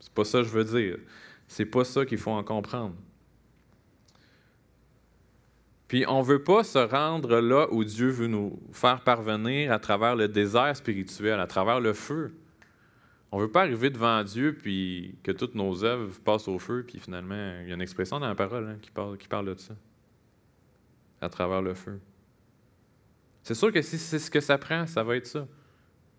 C'est 0.00 0.12
pas 0.12 0.24
ça 0.24 0.38
que 0.38 0.44
je 0.44 0.50
veux 0.50 0.64
dire. 0.64 0.98
C'est 1.46 1.66
pas 1.66 1.84
ça 1.84 2.04
qu'il 2.04 2.18
faut 2.18 2.30
en 2.30 2.42
comprendre. 2.42 2.94
Puis 5.86 6.04
on 6.06 6.20
ne 6.20 6.24
veut 6.24 6.42
pas 6.42 6.62
se 6.62 6.78
rendre 6.78 7.40
là 7.40 7.66
où 7.72 7.82
Dieu 7.82 8.10
veut 8.10 8.28
nous 8.28 8.60
faire 8.72 9.02
parvenir 9.02 9.72
à 9.72 9.80
travers 9.80 10.14
le 10.14 10.28
désert 10.28 10.76
spirituel, 10.76 11.40
à 11.40 11.48
travers 11.48 11.80
le 11.80 11.92
feu. 11.92 12.32
On 13.32 13.38
ne 13.38 13.42
veut 13.42 13.50
pas 13.50 13.62
arriver 13.62 13.90
devant 13.90 14.22
Dieu 14.24 14.56
puis 14.60 15.14
que 15.22 15.30
toutes 15.30 15.54
nos 15.54 15.84
œuvres 15.84 16.18
passent 16.20 16.48
au 16.48 16.58
feu, 16.58 16.84
puis 16.86 16.98
finalement, 16.98 17.60
il 17.62 17.68
y 17.68 17.70
a 17.70 17.74
une 17.74 17.82
expression 17.82 18.18
dans 18.18 18.28
la 18.28 18.34
parole 18.34 18.68
hein, 18.68 18.78
qui, 18.82 18.90
parle, 18.90 19.16
qui 19.18 19.28
parle 19.28 19.46
de 19.46 19.54
ça. 19.58 19.74
À 21.20 21.28
travers 21.28 21.62
le 21.62 21.74
feu. 21.74 22.00
C'est 23.42 23.54
sûr 23.54 23.72
que 23.72 23.82
si 23.82 23.98
c'est 23.98 24.18
ce 24.18 24.30
que 24.30 24.40
ça 24.40 24.58
prend, 24.58 24.86
ça 24.86 25.02
va 25.02 25.16
être 25.16 25.26
ça. 25.26 25.46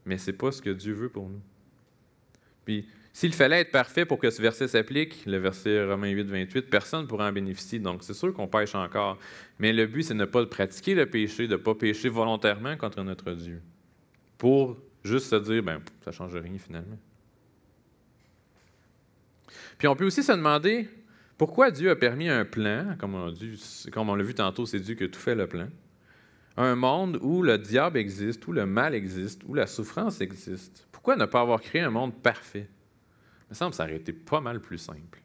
Mais 0.06 0.18
ce 0.18 0.32
n'est 0.32 0.38
pas 0.38 0.52
ce 0.52 0.62
que 0.62 0.70
Dieu 0.70 0.94
veut 0.94 1.10
pour 1.10 1.28
nous. 1.28 1.42
Puis, 2.66 2.88
s'il 3.14 3.34
fallait 3.34 3.62
être 3.62 3.72
parfait 3.72 4.06
pour 4.06 4.20
que 4.20 4.30
ce 4.30 4.42
verset 4.42 4.68
s'applique, 4.70 5.26
le 5.26 5.38
verset 5.38 5.84
Romains 5.86 6.12
8, 6.12 6.24
28, 6.24 6.62
personne 6.70 7.02
ne 7.02 7.08
pourra 7.08 7.28
en 7.28 7.32
bénéficier. 7.34 7.80
Donc, 7.80 8.04
c'est 8.04 8.14
sûr 8.14 8.34
qu'on 8.34 8.48
pêche 8.48 8.74
encore. 8.74 9.18
Mais 9.60 9.74
le 9.74 9.86
but, 9.86 10.04
c'est 10.04 10.14
de 10.14 10.20
ne 10.20 10.26
pas 10.26 10.46
pratiquer 10.46 10.96
le 10.96 11.06
péché, 11.06 11.48
de 11.48 11.54
ne 11.54 11.58
pas 11.58 11.76
pécher 11.76 12.10
volontairement 12.10 12.78
contre 12.78 13.04
notre 13.04 13.34
Dieu. 13.34 13.62
Pour 14.38 14.78
Juste 15.04 15.28
se 15.28 15.36
dire, 15.36 15.64
ben, 15.64 15.82
ça 16.04 16.12
ne 16.12 16.16
change 16.16 16.36
rien 16.36 16.58
finalement. 16.58 16.98
Puis 19.78 19.88
on 19.88 19.96
peut 19.96 20.06
aussi 20.06 20.22
se 20.22 20.32
demander 20.32 20.88
pourquoi 21.38 21.72
Dieu 21.72 21.90
a 21.90 21.96
permis 21.96 22.30
un 22.30 22.46
plan, 22.46 22.96
comme 23.00 23.16
on, 23.16 24.16
l'a 24.16 24.24
vu 24.24 24.36
tantôt, 24.36 24.68
c'est 24.68 24.80
Dieu 24.80 24.94
qui 24.94 25.06
a 25.06 25.08
tout 25.08 25.20
fait 25.20 25.34
le 25.34 25.48
plan, 25.48 25.68
un 26.56 26.76
monde 26.76 27.18
où 27.22 27.42
le 27.42 27.58
diable 27.58 27.98
existe, 27.98 28.46
où 28.48 28.52
le 28.52 28.68
mal 28.68 28.94
existe, 28.94 29.42
où 29.48 29.56
la 29.56 29.66
souffrance 29.66 30.22
existe. 30.22 30.88
Pourquoi 30.92 31.16
ne 31.16 31.26
pas 31.26 31.42
avoir 31.42 31.62
créé 31.62 31.82
un 31.82 31.90
monde 31.90 32.14
parfait? 32.22 32.70
Il 33.48 33.52
me 33.52 33.56
semble 33.56 33.72
que 33.72 33.78
ça 33.78 33.86
aurait 33.86 33.96
été 33.96 34.14
pas 34.14 34.40
mal 34.40 34.60
plus 34.60 34.78
simple. 34.78 35.20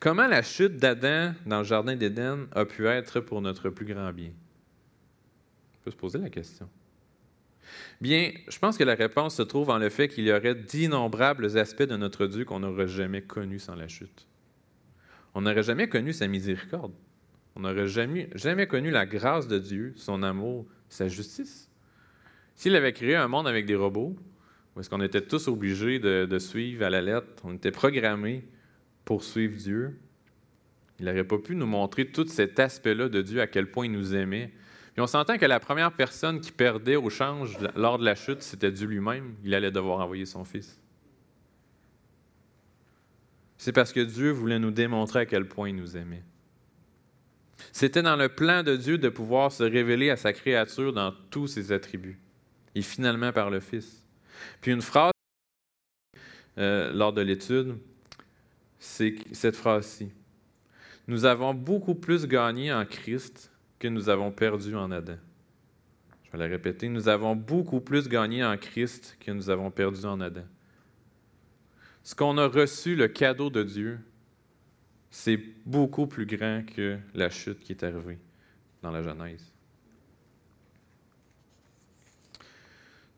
Comment 0.00 0.26
la 0.26 0.42
chute 0.42 0.78
d'Adam 0.78 1.34
dans 1.46 1.58
le 1.58 1.64
jardin 1.64 1.94
d'Éden 1.94 2.48
a 2.52 2.64
pu 2.64 2.88
être 2.88 3.20
pour 3.20 3.40
notre 3.40 3.68
plus 3.68 3.86
grand 3.86 4.12
bien? 4.12 4.32
On 5.74 5.84
peut 5.84 5.90
se 5.92 5.96
poser 5.96 6.18
la 6.18 6.30
question. 6.30 6.68
Bien, 8.00 8.32
je 8.48 8.58
pense 8.58 8.78
que 8.78 8.84
la 8.84 8.94
réponse 8.94 9.36
se 9.36 9.42
trouve 9.42 9.70
en 9.70 9.78
le 9.78 9.90
fait 9.90 10.08
qu'il 10.08 10.24
y 10.24 10.32
aurait 10.32 10.54
d'innombrables 10.54 11.56
aspects 11.58 11.82
de 11.82 11.96
notre 11.96 12.26
Dieu 12.26 12.44
qu'on 12.44 12.60
n'aurait 12.60 12.88
jamais 12.88 13.22
connus 13.22 13.60
sans 13.60 13.74
la 13.74 13.88
chute. 13.88 14.26
On 15.34 15.42
n'aurait 15.42 15.62
jamais 15.62 15.88
connu 15.88 16.12
sa 16.12 16.26
miséricorde. 16.26 16.92
On 17.56 17.60
n'aurait 17.60 17.88
jamais, 17.88 18.66
connu 18.66 18.90
la 18.90 19.06
grâce 19.06 19.48
de 19.48 19.58
Dieu, 19.58 19.92
son 19.96 20.22
amour, 20.22 20.66
sa 20.88 21.08
justice. 21.08 21.68
S'il 22.54 22.74
avait 22.76 22.92
créé 22.92 23.16
un 23.16 23.28
monde 23.28 23.48
avec 23.48 23.66
des 23.66 23.74
robots, 23.74 24.16
où 24.74 24.80
est-ce 24.80 24.88
qu'on 24.88 25.00
était 25.02 25.22
tous 25.22 25.48
obligés 25.48 25.98
de, 25.98 26.26
de, 26.26 26.38
suivre 26.38 26.84
à 26.84 26.90
la 26.90 27.02
lettre, 27.02 27.26
on 27.44 27.54
était 27.54 27.70
programmés 27.70 28.44
pour 29.04 29.24
suivre 29.24 29.56
Dieu, 29.56 29.98
il 30.98 31.06
n'aurait 31.06 31.24
pas 31.24 31.38
pu 31.38 31.56
nous 31.56 31.66
montrer 31.66 32.06
tout 32.06 32.26
cet 32.26 32.60
aspect-là 32.60 33.08
de 33.08 33.22
Dieu, 33.22 33.40
à 33.40 33.46
quel 33.46 33.70
point 33.70 33.86
il 33.86 33.92
nous 33.92 34.14
aimait, 34.14 34.52
puis 34.92 35.02
on 35.02 35.06
s'entend 35.06 35.38
que 35.38 35.46
la 35.46 35.60
première 35.60 35.92
personne 35.92 36.40
qui 36.40 36.50
perdait 36.50 36.96
au 36.96 37.10
change 37.10 37.56
lors 37.76 37.98
de 37.98 38.04
la 38.04 38.14
chute, 38.14 38.42
c'était 38.42 38.72
Dieu 38.72 38.88
lui-même. 38.88 39.36
Il 39.44 39.54
allait 39.54 39.70
devoir 39.70 40.00
envoyer 40.00 40.26
son 40.26 40.44
fils. 40.44 40.80
c'est 43.56 43.72
parce 43.72 43.92
que 43.92 44.00
Dieu 44.00 44.30
voulait 44.30 44.58
nous 44.58 44.70
démontrer 44.70 45.20
à 45.20 45.26
quel 45.26 45.46
point 45.46 45.68
il 45.68 45.76
nous 45.76 45.96
aimait. 45.96 46.24
C'était 47.72 48.02
dans 48.02 48.16
le 48.16 48.30
plan 48.30 48.62
de 48.62 48.74
Dieu 48.74 48.96
de 48.96 49.10
pouvoir 49.10 49.52
se 49.52 49.62
révéler 49.62 50.08
à 50.08 50.16
sa 50.16 50.32
créature 50.32 50.94
dans 50.94 51.12
tous 51.30 51.46
ses 51.46 51.70
attributs, 51.70 52.18
et 52.74 52.80
finalement 52.80 53.32
par 53.32 53.50
le 53.50 53.60
Fils. 53.60 54.02
Puis 54.62 54.72
une 54.72 54.80
phrase 54.80 55.12
euh, 56.56 56.90
lors 56.92 57.12
de 57.12 57.20
l'étude, 57.20 57.76
c'est 58.78 59.14
cette 59.32 59.56
phrase-ci. 59.56 60.10
Nous 61.06 61.26
avons 61.26 61.52
beaucoup 61.52 61.94
plus 61.94 62.26
gagné 62.26 62.72
en 62.72 62.86
Christ 62.86 63.49
que 63.80 63.88
nous 63.88 64.08
avons 64.08 64.30
perdu 64.30 64.76
en 64.76 64.92
Adam. 64.92 65.16
Je 66.22 66.30
vais 66.30 66.38
la 66.38 66.46
répéter. 66.46 66.88
Nous 66.88 67.08
avons 67.08 67.34
beaucoup 67.34 67.80
plus 67.80 68.08
gagné 68.08 68.44
en 68.44 68.56
Christ 68.56 69.16
que 69.18 69.32
nous 69.32 69.50
avons 69.50 69.72
perdu 69.72 70.04
en 70.04 70.20
Adam. 70.20 70.44
Ce 72.04 72.14
qu'on 72.14 72.38
a 72.38 72.46
reçu, 72.46 72.94
le 72.94 73.08
cadeau 73.08 73.50
de 73.50 73.62
Dieu, 73.62 73.98
c'est 75.10 75.38
beaucoup 75.66 76.06
plus 76.06 76.26
grand 76.26 76.62
que 76.64 76.98
la 77.14 77.30
chute 77.30 77.60
qui 77.60 77.72
est 77.72 77.82
arrivée 77.82 78.18
dans 78.82 78.90
la 78.90 79.02
Genèse. 79.02 79.50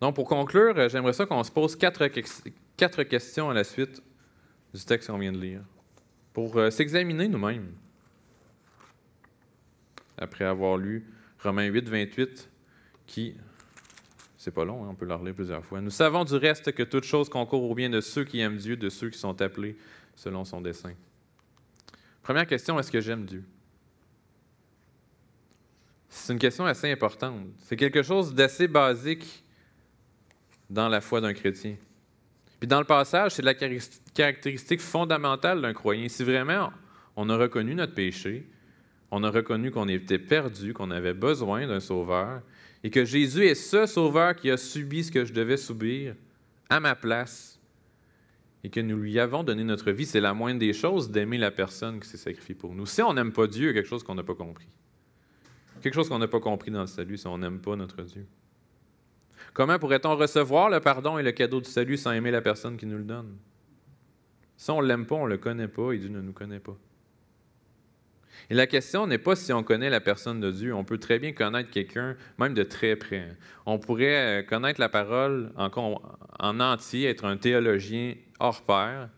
Donc, 0.00 0.14
pour 0.14 0.26
conclure, 0.26 0.88
j'aimerais 0.88 1.12
ça 1.12 1.26
qu'on 1.26 1.44
se 1.44 1.50
pose 1.50 1.76
quatre, 1.76 2.08
quatre 2.76 3.02
questions 3.02 3.50
à 3.50 3.54
la 3.54 3.64
suite 3.64 4.02
du 4.72 4.82
texte 4.84 5.08
qu'on 5.08 5.18
vient 5.18 5.32
de 5.32 5.38
lire, 5.38 5.62
pour 6.32 6.56
euh, 6.56 6.70
s'examiner 6.70 7.28
nous-mêmes. 7.28 7.72
Après 10.18 10.44
avoir 10.44 10.76
lu 10.76 11.04
Romains 11.42 11.66
8, 11.66 11.88
28, 11.88 12.50
qui, 13.06 13.34
c'est 14.36 14.52
pas 14.52 14.64
long, 14.64 14.84
hein, 14.84 14.88
on 14.90 14.94
peut 14.94 15.06
le 15.06 15.14
relire 15.14 15.34
plusieurs 15.34 15.64
fois. 15.64 15.80
Nous 15.80 15.90
savons 15.90 16.24
du 16.24 16.34
reste 16.34 16.72
que 16.72 16.82
toute 16.82 17.04
chose 17.04 17.28
concourt 17.28 17.68
au 17.68 17.74
bien 17.74 17.90
de 17.90 18.00
ceux 18.00 18.24
qui 18.24 18.40
aiment 18.40 18.56
Dieu, 18.56 18.76
de 18.76 18.88
ceux 18.88 19.10
qui 19.10 19.18
sont 19.18 19.40
appelés 19.40 19.76
selon 20.14 20.44
son 20.44 20.60
dessein. 20.60 20.94
Première 22.22 22.46
question, 22.46 22.78
est-ce 22.78 22.90
que 22.90 23.00
j'aime 23.00 23.24
Dieu? 23.24 23.44
C'est 26.08 26.32
une 26.32 26.38
question 26.38 26.66
assez 26.66 26.90
importante. 26.92 27.46
C'est 27.58 27.76
quelque 27.76 28.02
chose 28.02 28.34
d'assez 28.34 28.68
basique 28.68 29.42
dans 30.68 30.88
la 30.88 31.00
foi 31.00 31.20
d'un 31.20 31.32
chrétien. 31.32 31.76
Puis 32.60 32.68
dans 32.68 32.78
le 32.78 32.84
passage, 32.84 33.32
c'est 33.32 33.42
la 33.42 33.54
caractéristique 33.54 34.80
fondamentale 34.80 35.60
d'un 35.60 35.72
croyant. 35.72 36.08
Si 36.08 36.22
vraiment 36.22 36.72
on 37.16 37.28
a 37.28 37.36
reconnu 37.36 37.74
notre 37.74 37.94
péché, 37.94 38.46
on 39.12 39.22
a 39.24 39.30
reconnu 39.30 39.70
qu'on 39.70 39.88
était 39.88 40.18
perdu, 40.18 40.72
qu'on 40.72 40.90
avait 40.90 41.12
besoin 41.12 41.66
d'un 41.66 41.80
sauveur, 41.80 42.40
et 42.82 42.90
que 42.90 43.04
Jésus 43.04 43.44
est 43.44 43.54
ce 43.54 43.84
sauveur 43.84 44.34
qui 44.34 44.50
a 44.50 44.56
subi 44.56 45.04
ce 45.04 45.12
que 45.12 45.26
je 45.26 45.34
devais 45.34 45.58
subir 45.58 46.16
à 46.70 46.80
ma 46.80 46.96
place, 46.96 47.60
et 48.64 48.70
que 48.70 48.80
nous 48.80 48.96
lui 48.96 49.18
avons 49.18 49.44
donné 49.44 49.64
notre 49.64 49.90
vie, 49.92 50.06
c'est 50.06 50.20
la 50.20 50.32
moindre 50.32 50.60
des 50.60 50.72
choses 50.72 51.10
d'aimer 51.10 51.36
la 51.36 51.50
personne 51.50 52.00
qui 52.00 52.08
s'est 52.08 52.16
sacrifiée 52.16 52.54
pour 52.54 52.74
nous. 52.74 52.86
Si 52.86 53.02
on 53.02 53.12
n'aime 53.12 53.32
pas 53.32 53.46
Dieu, 53.46 53.74
quelque 53.74 53.88
chose 53.88 54.02
qu'on 54.02 54.14
n'a 54.14 54.22
pas 54.22 54.34
compris. 54.34 54.68
Quelque 55.82 55.94
chose 55.94 56.08
qu'on 56.08 56.18
n'a 56.18 56.28
pas 56.28 56.40
compris 56.40 56.70
dans 56.70 56.80
le 56.80 56.86
salut, 56.86 57.18
si 57.18 57.26
on 57.26 57.36
n'aime 57.36 57.60
pas 57.60 57.76
notre 57.76 58.02
Dieu. 58.02 58.26
Comment 59.52 59.78
pourrait-on 59.78 60.16
recevoir 60.16 60.70
le 60.70 60.80
pardon 60.80 61.18
et 61.18 61.22
le 61.22 61.32
cadeau 61.32 61.60
du 61.60 61.68
salut 61.68 61.98
sans 61.98 62.12
aimer 62.12 62.30
la 62.30 62.40
personne 62.40 62.78
qui 62.78 62.86
nous 62.86 62.96
le 62.96 63.04
donne? 63.04 63.36
Si 64.56 64.70
on 64.70 64.80
ne 64.80 64.86
l'aime 64.86 65.04
pas, 65.04 65.16
on 65.16 65.26
ne 65.26 65.30
le 65.30 65.38
connaît 65.38 65.68
pas 65.68 65.92
et 65.92 65.98
Dieu 65.98 66.08
ne 66.08 66.22
nous 66.22 66.32
connaît 66.32 66.60
pas. 66.60 66.78
Et 68.50 68.54
la 68.54 68.66
question 68.66 69.06
n'est 69.06 69.18
pas 69.18 69.36
si 69.36 69.52
on 69.52 69.62
connaît 69.62 69.90
la 69.90 70.00
personne 70.00 70.40
de 70.40 70.50
Dieu. 70.50 70.74
On 70.74 70.84
peut 70.84 70.98
très 70.98 71.18
bien 71.18 71.32
connaître 71.32 71.70
quelqu'un, 71.70 72.16
même 72.38 72.54
de 72.54 72.62
très 72.62 72.96
près. 72.96 73.36
On 73.66 73.78
pourrait 73.78 74.40
euh, 74.40 74.42
connaître 74.42 74.80
la 74.80 74.88
parole 74.88 75.52
en, 75.56 75.70
en 76.38 76.60
entier, 76.60 77.08
être 77.08 77.24
un 77.24 77.36
théologien 77.36 78.14
hors 78.40 78.62
pair. 78.62 79.08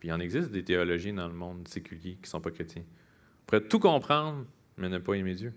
Puis 0.00 0.08
il 0.08 0.12
en 0.12 0.20
existe 0.20 0.50
des 0.50 0.62
théologiens 0.62 1.14
dans 1.14 1.28
le 1.28 1.34
monde 1.34 1.66
séculier 1.68 2.14
qui 2.14 2.22
ne 2.22 2.26
sont 2.26 2.40
pas 2.40 2.50
chrétiens. 2.50 2.82
On 2.82 3.46
pourrait 3.46 3.68
tout 3.68 3.78
comprendre, 3.78 4.44
mais 4.76 4.88
ne 4.88 4.98
pas 4.98 5.14
aimer 5.14 5.34
Dieu. 5.34 5.52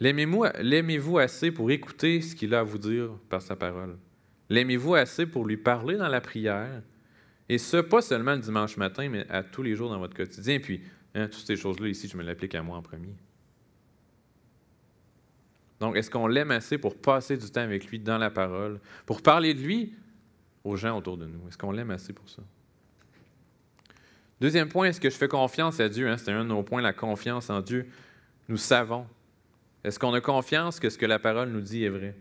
L'aimez-vous 0.00 1.18
assez 1.18 1.50
pour 1.50 1.70
écouter 1.70 2.20
ce 2.20 2.34
qu'il 2.34 2.54
a 2.54 2.60
à 2.60 2.62
vous 2.62 2.78
dire 2.78 3.10
par 3.28 3.40
sa 3.40 3.56
parole? 3.56 3.96
L'aimez-vous 4.50 4.94
assez 4.94 5.24
pour 5.24 5.46
lui 5.46 5.56
parler 5.56 5.96
dans 5.96 6.08
la 6.08 6.20
prière? 6.20 6.82
Et 7.48 7.58
ce, 7.58 7.78
pas 7.78 8.02
seulement 8.02 8.32
le 8.32 8.40
dimanche 8.40 8.76
matin, 8.76 9.08
mais 9.08 9.26
à 9.30 9.42
tous 9.42 9.62
les 9.62 9.74
jours 9.74 9.90
dans 9.90 9.98
votre 9.98 10.14
quotidien. 10.14 10.58
Hein, 11.14 11.28
toutes 11.28 11.46
ces 11.46 11.56
choses-là 11.56 11.88
ici, 11.88 12.08
je 12.08 12.16
me 12.16 12.22
l'applique 12.22 12.54
à 12.54 12.62
moi 12.62 12.76
en 12.76 12.82
premier. 12.82 13.14
Donc, 15.80 15.96
est-ce 15.96 16.10
qu'on 16.10 16.26
l'aime 16.26 16.50
assez 16.50 16.78
pour 16.78 16.96
passer 16.96 17.36
du 17.36 17.50
temps 17.50 17.60
avec 17.60 17.86
lui 17.90 17.98
dans 17.98 18.18
la 18.18 18.30
parole, 18.30 18.80
pour 19.06 19.22
parler 19.22 19.54
de 19.54 19.60
lui 19.60 19.94
aux 20.62 20.76
gens 20.76 20.96
autour 20.96 21.16
de 21.16 21.26
nous? 21.26 21.46
Est-ce 21.48 21.58
qu'on 21.58 21.72
l'aime 21.72 21.90
assez 21.90 22.12
pour 22.12 22.28
ça? 22.28 22.42
Deuxième 24.40 24.68
point, 24.68 24.88
est-ce 24.88 25.00
que 25.00 25.10
je 25.10 25.16
fais 25.16 25.28
confiance 25.28 25.80
à 25.80 25.88
Dieu? 25.88 26.08
Hein? 26.08 26.16
C'était 26.16 26.32
un 26.32 26.44
de 26.44 26.48
nos 26.48 26.62
points, 26.62 26.82
la 26.82 26.92
confiance 26.92 27.50
en 27.50 27.60
Dieu. 27.60 27.88
Nous 28.48 28.56
savons 28.56 29.06
est-ce 29.84 29.98
qu'on 29.98 30.14
a 30.14 30.20
confiance 30.22 30.80
que 30.80 30.88
ce 30.88 30.96
que 30.96 31.04
la 31.04 31.18
parole 31.18 31.50
nous 31.50 31.60
dit 31.60 31.84
est 31.84 31.90
vrai? 31.90 32.16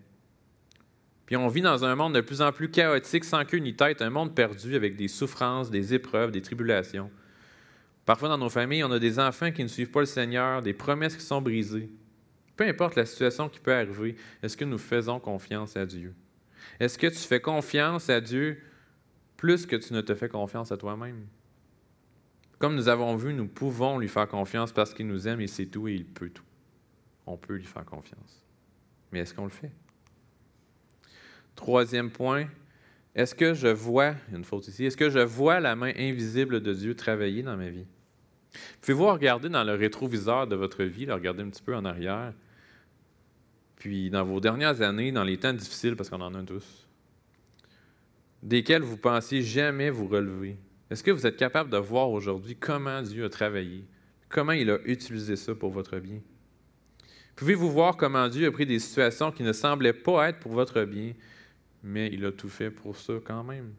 Puis 1.26 1.38
on 1.38 1.48
vit 1.48 1.62
dans 1.62 1.86
un 1.86 1.96
monde 1.96 2.14
de 2.14 2.20
plus 2.20 2.42
en 2.42 2.52
plus 2.52 2.70
chaotique, 2.70 3.24
sans 3.24 3.46
queue 3.46 3.60
ni 3.60 3.74
tête, 3.74 4.02
un 4.02 4.10
monde 4.10 4.36
perdu 4.36 4.76
avec 4.76 4.98
des 4.98 5.08
souffrances, 5.08 5.72
des 5.72 5.94
épreuves, 5.94 6.32
des 6.32 6.42
tribulations. 6.42 7.10
Parfois 8.06 8.30
dans 8.30 8.38
nos 8.38 8.50
familles, 8.50 8.84
on 8.84 8.92
a 8.92 9.00
des 9.00 9.20
enfants 9.20 9.52
qui 9.52 9.64
ne 9.64 9.68
suivent 9.68 9.92
pas 9.92 10.02
le 10.02 10.06
Seigneur, 10.06 10.62
des 10.62 10.74
promesses 10.74 11.16
qui 11.16 11.24
sont 11.24 11.42
brisées. 11.42 11.90
Peu 12.56 12.68
importe 12.68 12.96
la 12.96 13.06
situation 13.06 13.50
qui 13.50 13.60
peut 13.60 13.74
arriver, 13.74 14.16
est-ce 14.42 14.58
que 14.58 14.66
nous 14.66 14.78
faisons 14.78 15.20
confiance 15.20 15.76
à 15.78 15.86
Dieu? 15.86 16.14
Est-ce 16.80 16.98
que 16.98 17.08
tu 17.08 17.18
fais 17.18 17.40
confiance 17.40 18.10
à 18.10 18.22
Dieu 18.22 18.62
plus 19.38 19.66
que 19.66 19.76
tu 19.76 19.94
ne 19.94 20.02
te 20.02 20.14
fais 20.16 20.30
confiance 20.30 20.72
à 20.72 20.78
toi-même? 20.78 21.26
Comme 22.60 22.76
nous 22.76 22.88
avons 22.88 23.16
vu, 23.16 23.34
nous 23.34 23.48
pouvons 23.48 23.98
lui 23.98 24.08
faire 24.08 24.28
confiance 24.28 24.72
parce 24.72 24.94
qu'il 24.94 25.08
nous 25.08 25.28
aime 25.28 25.42
et 25.42 25.48
c'est 25.48 25.66
tout 25.66 25.88
et 25.88 25.94
il 25.94 26.06
peut 26.06 26.30
tout 26.30 26.44
on 27.26 27.38
peut 27.38 27.56
lui 27.56 27.66
faire 27.66 27.86
confiance. 27.86 28.44
Mais 29.12 29.20
est-ce 29.20 29.34
qu'on 29.34 29.46
le 29.46 29.50
fait? 29.50 29.72
Troisième 31.56 32.10
point, 32.10 32.48
est-ce 33.16 33.36
que 33.36 33.54
je 33.54 33.68
vois, 33.68 34.16
une 34.32 34.44
faute 34.44 34.68
ici, 34.68 34.86
est-ce 34.86 34.98
que 34.98 35.10
je 35.10 35.20
vois 35.20 35.60
la 35.60 35.76
main 35.76 35.94
invisible 35.96 36.62
de 36.62 36.74
Dieu 36.74 36.96
travailler 36.96 37.44
dans 37.44 37.56
ma 37.56 37.70
vie? 37.70 37.86
Pouvez-vous 38.82 39.08
regarder 39.08 39.50
dans 39.50 39.64
le 39.64 39.74
rétroviseur 39.74 40.48
de 40.48 40.56
votre 40.56 40.84
vie, 40.84 41.10
regarder 41.10 41.44
un 41.44 41.50
petit 41.50 41.62
peu 41.62 41.76
en 41.76 41.86
arrière, 41.86 42.34
puis 43.76 44.10
dans 44.10 44.24
vos 44.24 44.40
dernières 44.40 44.82
années, 44.82 45.12
dans 45.12 45.24
les 45.24 45.38
temps 45.38 45.54
difficiles, 45.54 45.96
parce 45.96 46.10
qu'on 46.10 46.22
en 46.22 46.34
a 46.34 46.44
tous, 46.44 46.88
desquels 48.42 48.84
vous 48.84 48.98
pensiez 48.98 49.42
jamais 49.42 49.90
vous 49.90 50.08
relever, 50.08 50.58
est-ce 50.90 51.04
que 51.04 51.12
vous 51.12 51.26
êtes 51.26 51.38
capable 51.38 51.70
de 51.70 51.78
voir 51.78 52.10
aujourd'hui 52.12 52.56
comment 52.56 53.02
Dieu 53.02 53.26
a 53.26 53.30
travaillé, 53.30 53.86
comment 54.30 54.52
il 54.52 54.70
a 54.70 54.80
utilisé 54.86 55.36
ça 55.36 55.56
pour 55.56 55.72
votre 55.72 55.98
bien? 56.00 56.20
Pouvez-vous 57.36 57.72
voir 57.72 57.98
comment 57.98 58.28
Dieu 58.28 58.48
a 58.48 58.52
pris 58.52 58.68
des 58.68 58.80
situations 58.80 59.32
qui 59.32 59.42
ne 59.42 59.54
semblaient 59.54 59.94
pas 59.94 60.30
être 60.30 60.40
pour 60.40 60.52
votre 60.52 60.84
bien, 60.84 61.14
mais 61.82 62.10
il 62.14 62.24
a 62.26 62.32
tout 62.32 62.50
fait 62.50 62.70
pour 62.70 62.96
ça 62.96 63.14
quand 63.26 63.44
même? 63.44 63.74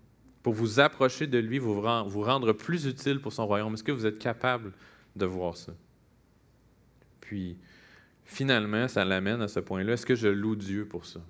Pour 0.45 0.53
vous 0.53 0.79
approcher 0.79 1.27
de 1.27 1.39
lui, 1.39 1.59
vous 1.59 1.81
rendre 1.81 2.53
plus 2.53 2.85
utile 2.85 3.19
pour 3.19 3.33
son 3.33 3.47
royaume. 3.47 3.73
Est-ce 3.73 3.83
que 3.83 3.93
vous 3.93 4.05
êtes 4.05 4.19
capable 4.19 4.73
de 5.17 5.25
voir 5.25 5.57
ça? 5.57 5.73
Puis, 7.23 7.57
finalement, 8.27 8.87
ça 8.87 9.07
l'amène 9.07 9.41
à 9.41 9.49
ce 9.49 9.59
point-là. 9.59 9.95
Est-ce 9.95 10.05
que 10.05 10.15
je 10.15 10.29
loue 10.29 10.55
Dieu 10.55 10.85
pour 10.85 11.07
ça? 11.07 11.21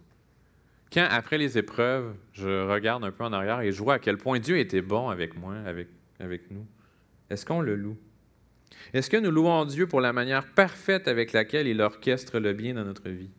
Quand, 0.92 1.06
après 1.08 1.38
les 1.38 1.56
épreuves, 1.56 2.12
je 2.32 2.68
regarde 2.68 3.04
un 3.04 3.12
peu 3.12 3.22
en 3.22 3.32
arrière 3.32 3.60
et 3.60 3.70
je 3.70 3.80
vois 3.80 3.94
à 3.94 3.98
quel 4.00 4.18
point 4.18 4.40
Dieu 4.40 4.58
était 4.58 4.82
bon 4.82 5.08
avec 5.08 5.36
moi, 5.36 5.54
avec, 5.64 5.86
avec 6.18 6.50
nous, 6.50 6.66
est-ce 7.30 7.46
qu'on 7.46 7.60
le 7.60 7.76
loue? 7.76 7.96
Est-ce 8.92 9.08
que 9.08 9.16
nous 9.16 9.30
louons 9.30 9.64
Dieu 9.64 9.86
pour 9.86 10.00
la 10.00 10.12
manière 10.12 10.52
parfaite 10.54 11.06
avec 11.06 11.32
laquelle 11.32 11.68
il 11.68 11.80
orchestre 11.80 12.40
le 12.40 12.52
bien 12.52 12.74
dans 12.74 12.84
notre 12.84 13.08
vie? 13.08 13.30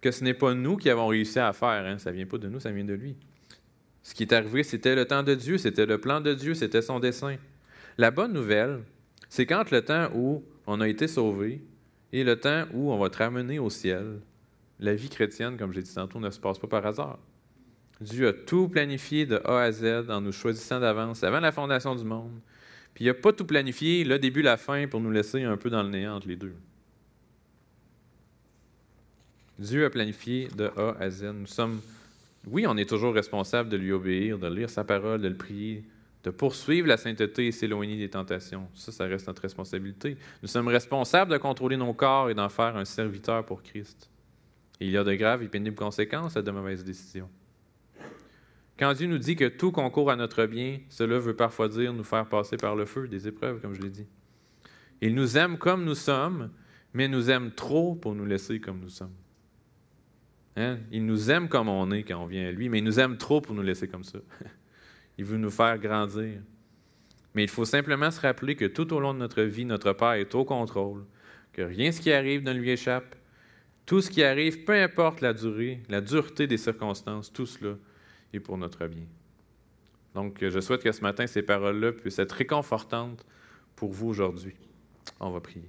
Que 0.00 0.10
ce 0.10 0.24
n'est 0.24 0.32
pas 0.32 0.54
nous 0.54 0.78
qui 0.78 0.88
avons 0.88 1.08
réussi 1.08 1.38
à 1.38 1.52
faire, 1.52 1.84
hein? 1.84 1.98
ça 1.98 2.10
ne 2.10 2.16
vient 2.16 2.26
pas 2.26 2.38
de 2.38 2.48
nous, 2.48 2.58
ça 2.58 2.72
vient 2.72 2.84
de 2.84 2.94
lui. 2.94 3.16
Ce 4.02 4.14
qui 4.14 4.24
est 4.24 4.32
arrivé, 4.32 4.62
c'était 4.62 4.94
le 4.94 5.04
temps 5.04 5.22
de 5.22 5.34
Dieu, 5.34 5.58
c'était 5.58 5.86
le 5.86 5.98
plan 5.98 6.20
de 6.20 6.34
Dieu, 6.34 6.54
c'était 6.54 6.82
son 6.82 6.98
dessein. 6.98 7.36
La 7.98 8.10
bonne 8.10 8.32
nouvelle, 8.32 8.80
c'est 9.28 9.46
qu'entre 9.46 9.72
le 9.72 9.82
temps 9.82 10.10
où 10.14 10.42
on 10.66 10.80
a 10.80 10.88
été 10.88 11.06
sauvé 11.06 11.62
et 12.12 12.24
le 12.24 12.38
temps 12.38 12.64
où 12.72 12.92
on 12.92 12.98
va 12.98 13.06
être 13.06 13.16
ramené 13.16 13.58
au 13.58 13.70
ciel, 13.70 14.20
la 14.80 14.94
vie 14.94 15.08
chrétienne, 15.08 15.56
comme 15.56 15.72
j'ai 15.72 15.82
dit 15.82 15.94
tantôt, 15.94 16.18
ne 16.18 16.30
se 16.30 16.40
passe 16.40 16.58
pas 16.58 16.66
par 16.66 16.84
hasard. 16.84 17.18
Dieu 18.00 18.28
a 18.28 18.32
tout 18.32 18.68
planifié 18.68 19.26
de 19.26 19.40
A 19.44 19.62
à 19.62 19.72
Z 19.72 20.10
en 20.10 20.20
nous 20.20 20.32
choisissant 20.32 20.80
d'avance 20.80 21.22
avant 21.22 21.40
la 21.40 21.52
fondation 21.52 21.94
du 21.94 22.04
monde. 22.04 22.32
Puis 22.94 23.04
il 23.04 23.08
n'a 23.08 23.14
pas 23.14 23.32
tout 23.32 23.44
planifié, 23.44 24.04
le 24.04 24.18
début, 24.18 24.42
la 24.42 24.56
fin, 24.56 24.86
pour 24.88 25.00
nous 25.00 25.10
laisser 25.10 25.42
un 25.42 25.56
peu 25.56 25.70
dans 25.70 25.82
le 25.82 25.88
néant 25.88 26.16
entre 26.16 26.28
les 26.28 26.36
deux. 26.36 26.54
Dieu 29.58 29.84
a 29.84 29.90
planifié 29.90 30.48
de 30.56 30.70
A 30.76 30.96
à 30.98 31.08
Z. 31.08 31.24
Nous 31.34 31.46
sommes, 31.46 31.80
oui, 32.46 32.66
on 32.66 32.76
est 32.76 32.88
toujours 32.88 33.14
responsable 33.14 33.68
de 33.68 33.76
lui 33.76 33.92
obéir, 33.92 34.38
de 34.38 34.48
lire 34.48 34.68
sa 34.68 34.84
parole, 34.84 35.20
de 35.20 35.28
le 35.28 35.36
prier, 35.36 35.84
de 36.24 36.30
poursuivre 36.30 36.88
la 36.88 36.96
sainteté 36.96 37.46
et 37.46 37.52
s'éloigner 37.52 37.96
des 37.96 38.10
tentations. 38.10 38.68
Ça, 38.74 38.92
ça 38.92 39.04
reste 39.04 39.26
notre 39.26 39.42
responsabilité. 39.42 40.16
Nous 40.42 40.48
sommes 40.48 40.68
responsables 40.68 41.30
de 41.32 41.38
contrôler 41.38 41.76
nos 41.76 41.92
corps 41.92 42.30
et 42.30 42.34
d'en 42.34 42.48
faire 42.48 42.76
un 42.76 42.84
serviteur 42.84 43.44
pour 43.44 43.62
Christ. 43.62 44.10
Il 44.80 44.90
y 44.90 44.96
a 44.96 45.04
de 45.04 45.14
graves 45.14 45.42
et 45.42 45.48
pénibles 45.48 45.76
conséquences 45.76 46.36
à 46.36 46.42
de 46.42 46.50
mauvaises 46.50 46.84
décisions. 46.84 47.28
Quand 48.78 48.94
Dieu 48.94 49.06
nous 49.06 49.18
dit 49.18 49.36
que 49.36 49.46
tout 49.46 49.70
concourt 49.70 50.10
à 50.10 50.16
notre 50.16 50.46
bien, 50.46 50.80
cela 50.88 51.18
veut 51.18 51.36
parfois 51.36 51.68
dire 51.68 51.92
nous 51.92 52.02
faire 52.02 52.26
passer 52.28 52.56
par 52.56 52.74
le 52.74 52.84
feu 52.84 53.06
des 53.06 53.28
épreuves, 53.28 53.60
comme 53.60 53.74
je 53.74 53.82
l'ai 53.82 53.90
dit. 53.90 54.06
Il 55.00 55.14
nous 55.14 55.36
aime 55.36 55.58
comme 55.58 55.84
nous 55.84 55.94
sommes, 55.94 56.50
mais 56.94 57.06
nous 57.06 57.30
aime 57.30 57.52
trop 57.52 57.94
pour 57.94 58.14
nous 58.14 58.24
laisser 58.24 58.60
comme 58.60 58.80
nous 58.80 58.88
sommes. 58.88 59.14
Hein? 60.56 60.78
Il 60.90 61.06
nous 61.06 61.30
aime 61.30 61.48
comme 61.48 61.68
on 61.68 61.90
est 61.90 62.02
quand 62.02 62.22
on 62.22 62.26
vient 62.26 62.46
à 62.46 62.50
lui, 62.50 62.68
mais 62.68 62.78
il 62.78 62.84
nous 62.84 63.00
aime 63.00 63.16
trop 63.16 63.40
pour 63.40 63.54
nous 63.54 63.62
laisser 63.62 63.88
comme 63.88 64.04
ça. 64.04 64.18
il 65.18 65.24
veut 65.24 65.38
nous 65.38 65.50
faire 65.50 65.78
grandir. 65.78 66.40
Mais 67.34 67.44
il 67.44 67.48
faut 67.48 67.64
simplement 67.64 68.10
se 68.10 68.20
rappeler 68.20 68.56
que 68.56 68.66
tout 68.66 68.92
au 68.92 69.00
long 69.00 69.14
de 69.14 69.18
notre 69.18 69.42
vie, 69.42 69.64
notre 69.64 69.92
Père 69.94 70.12
est 70.12 70.34
au 70.34 70.44
contrôle, 70.44 71.04
que 71.52 71.62
rien 71.62 71.90
ce 71.90 72.00
qui 72.00 72.12
arrive 72.12 72.42
ne 72.42 72.52
lui 72.52 72.70
échappe. 72.70 73.14
Tout 73.86 74.00
ce 74.00 74.10
qui 74.10 74.22
arrive, 74.22 74.64
peu 74.64 74.74
importe 74.74 75.22
la 75.22 75.32
durée, 75.32 75.82
la 75.88 76.00
dureté 76.00 76.46
des 76.46 76.58
circonstances, 76.58 77.32
tout 77.32 77.46
cela 77.46 77.76
est 78.32 78.40
pour 78.40 78.58
notre 78.58 78.86
bien. 78.86 79.06
Donc, 80.14 80.38
je 80.46 80.60
souhaite 80.60 80.82
que 80.82 80.92
ce 80.92 81.00
matin, 81.00 81.26
ces 81.26 81.42
paroles-là 81.42 81.92
puissent 81.92 82.18
être 82.18 82.32
réconfortantes 82.32 83.24
pour 83.74 83.92
vous 83.92 84.08
aujourd'hui. 84.08 84.54
On 85.18 85.30
va 85.30 85.40
prier. 85.40 85.68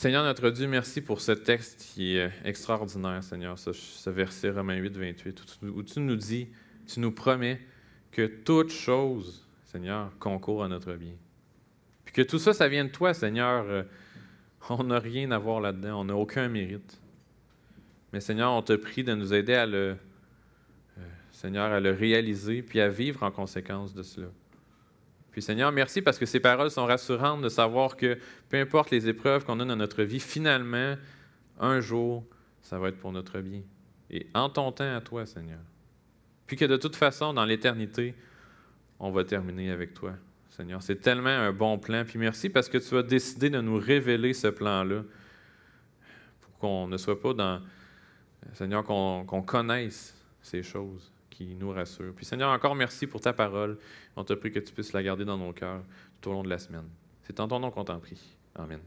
Seigneur 0.00 0.24
notre 0.24 0.48
Dieu, 0.48 0.66
merci 0.66 1.02
pour 1.02 1.20
ce 1.20 1.32
texte 1.32 1.92
qui 1.92 2.16
est 2.16 2.32
extraordinaire, 2.42 3.22
Seigneur, 3.22 3.58
ce, 3.58 4.08
verset 4.08 4.48
Romains 4.48 4.78
8, 4.78 4.96
28, 4.96 5.58
où 5.74 5.82
tu 5.82 6.00
nous 6.00 6.16
dis, 6.16 6.48
tu 6.86 7.00
nous 7.00 7.12
promets 7.12 7.60
que 8.10 8.26
toute 8.26 8.70
chose, 8.70 9.46
Seigneur, 9.66 10.10
concourt 10.18 10.64
à 10.64 10.68
notre 10.68 10.94
bien. 10.94 11.12
Puis 12.06 12.14
que 12.14 12.22
tout 12.22 12.38
ça, 12.38 12.54
ça 12.54 12.66
vient 12.66 12.86
de 12.86 12.90
toi, 12.90 13.12
Seigneur. 13.12 13.66
Euh, 13.68 13.82
on 14.70 14.84
n'a 14.84 15.00
rien 15.00 15.32
à 15.32 15.38
voir 15.38 15.60
là-dedans, 15.60 16.00
on 16.00 16.04
n'a 16.04 16.16
aucun 16.16 16.48
mérite. 16.48 16.98
Mais 18.14 18.20
Seigneur, 18.20 18.52
on 18.52 18.62
te 18.62 18.72
prie 18.72 19.04
de 19.04 19.12
nous 19.12 19.34
aider 19.34 19.52
à 19.52 19.66
le, 19.66 19.98
euh, 20.96 21.02
Seigneur, 21.30 21.70
à 21.72 21.78
le 21.78 21.90
réaliser, 21.90 22.62
puis 22.62 22.80
à 22.80 22.88
vivre 22.88 23.22
en 23.22 23.30
conséquence 23.30 23.92
de 23.92 24.02
cela. 24.02 24.28
Puis 25.32 25.42
Seigneur, 25.42 25.70
merci 25.70 26.02
parce 26.02 26.18
que 26.18 26.26
ces 26.26 26.40
paroles 26.40 26.70
sont 26.70 26.86
rassurantes 26.86 27.42
de 27.42 27.48
savoir 27.48 27.96
que 27.96 28.18
peu 28.48 28.58
importe 28.58 28.90
les 28.90 29.08
épreuves 29.08 29.44
qu'on 29.44 29.60
a 29.60 29.64
dans 29.64 29.76
notre 29.76 30.02
vie, 30.02 30.20
finalement, 30.20 30.96
un 31.58 31.80
jour, 31.80 32.24
ça 32.62 32.78
va 32.78 32.88
être 32.88 32.98
pour 32.98 33.12
notre 33.12 33.40
bien. 33.40 33.62
Et 34.10 34.26
en 34.34 34.48
ton 34.48 34.72
temps 34.72 34.96
à 34.96 35.00
toi, 35.00 35.26
Seigneur. 35.26 35.60
Puis 36.46 36.56
que 36.56 36.64
de 36.64 36.76
toute 36.76 36.96
façon, 36.96 37.32
dans 37.32 37.44
l'éternité, 37.44 38.14
on 38.98 39.12
va 39.12 39.24
terminer 39.24 39.70
avec 39.70 39.94
toi, 39.94 40.14
Seigneur. 40.50 40.82
C'est 40.82 41.00
tellement 41.00 41.28
un 41.28 41.52
bon 41.52 41.78
plan. 41.78 42.04
Puis 42.04 42.18
merci 42.18 42.48
parce 42.48 42.68
que 42.68 42.78
tu 42.78 42.96
as 42.96 43.04
décidé 43.04 43.50
de 43.50 43.60
nous 43.60 43.76
révéler 43.76 44.34
ce 44.34 44.48
plan-là 44.48 45.02
pour 46.40 46.58
qu'on 46.58 46.88
ne 46.88 46.96
soit 46.96 47.20
pas 47.20 47.34
dans, 47.34 47.60
Seigneur, 48.54 48.84
qu'on 48.84 49.42
connaisse 49.46 50.16
ces 50.42 50.64
choses 50.64 51.12
qui 51.40 51.54
nous 51.54 51.70
rassurent. 51.70 52.12
Puis 52.14 52.26
Seigneur, 52.26 52.50
encore 52.50 52.74
merci 52.74 53.06
pour 53.06 53.20
ta 53.20 53.32
parole. 53.32 53.78
On 54.14 54.24
te 54.24 54.34
prie 54.34 54.52
que 54.52 54.58
tu 54.58 54.72
puisses 54.72 54.92
la 54.92 55.02
garder 55.02 55.24
dans 55.24 55.38
nos 55.38 55.52
cœurs 55.52 55.82
tout 56.20 56.30
au 56.30 56.32
long 56.34 56.42
de 56.42 56.50
la 56.50 56.58
semaine. 56.58 56.88
C'est 57.22 57.40
en 57.40 57.48
ton 57.48 57.58
nom 57.58 57.70
qu'on 57.70 57.84
t'en 57.84 57.98
prie. 57.98 58.20
Amen. 58.54 58.80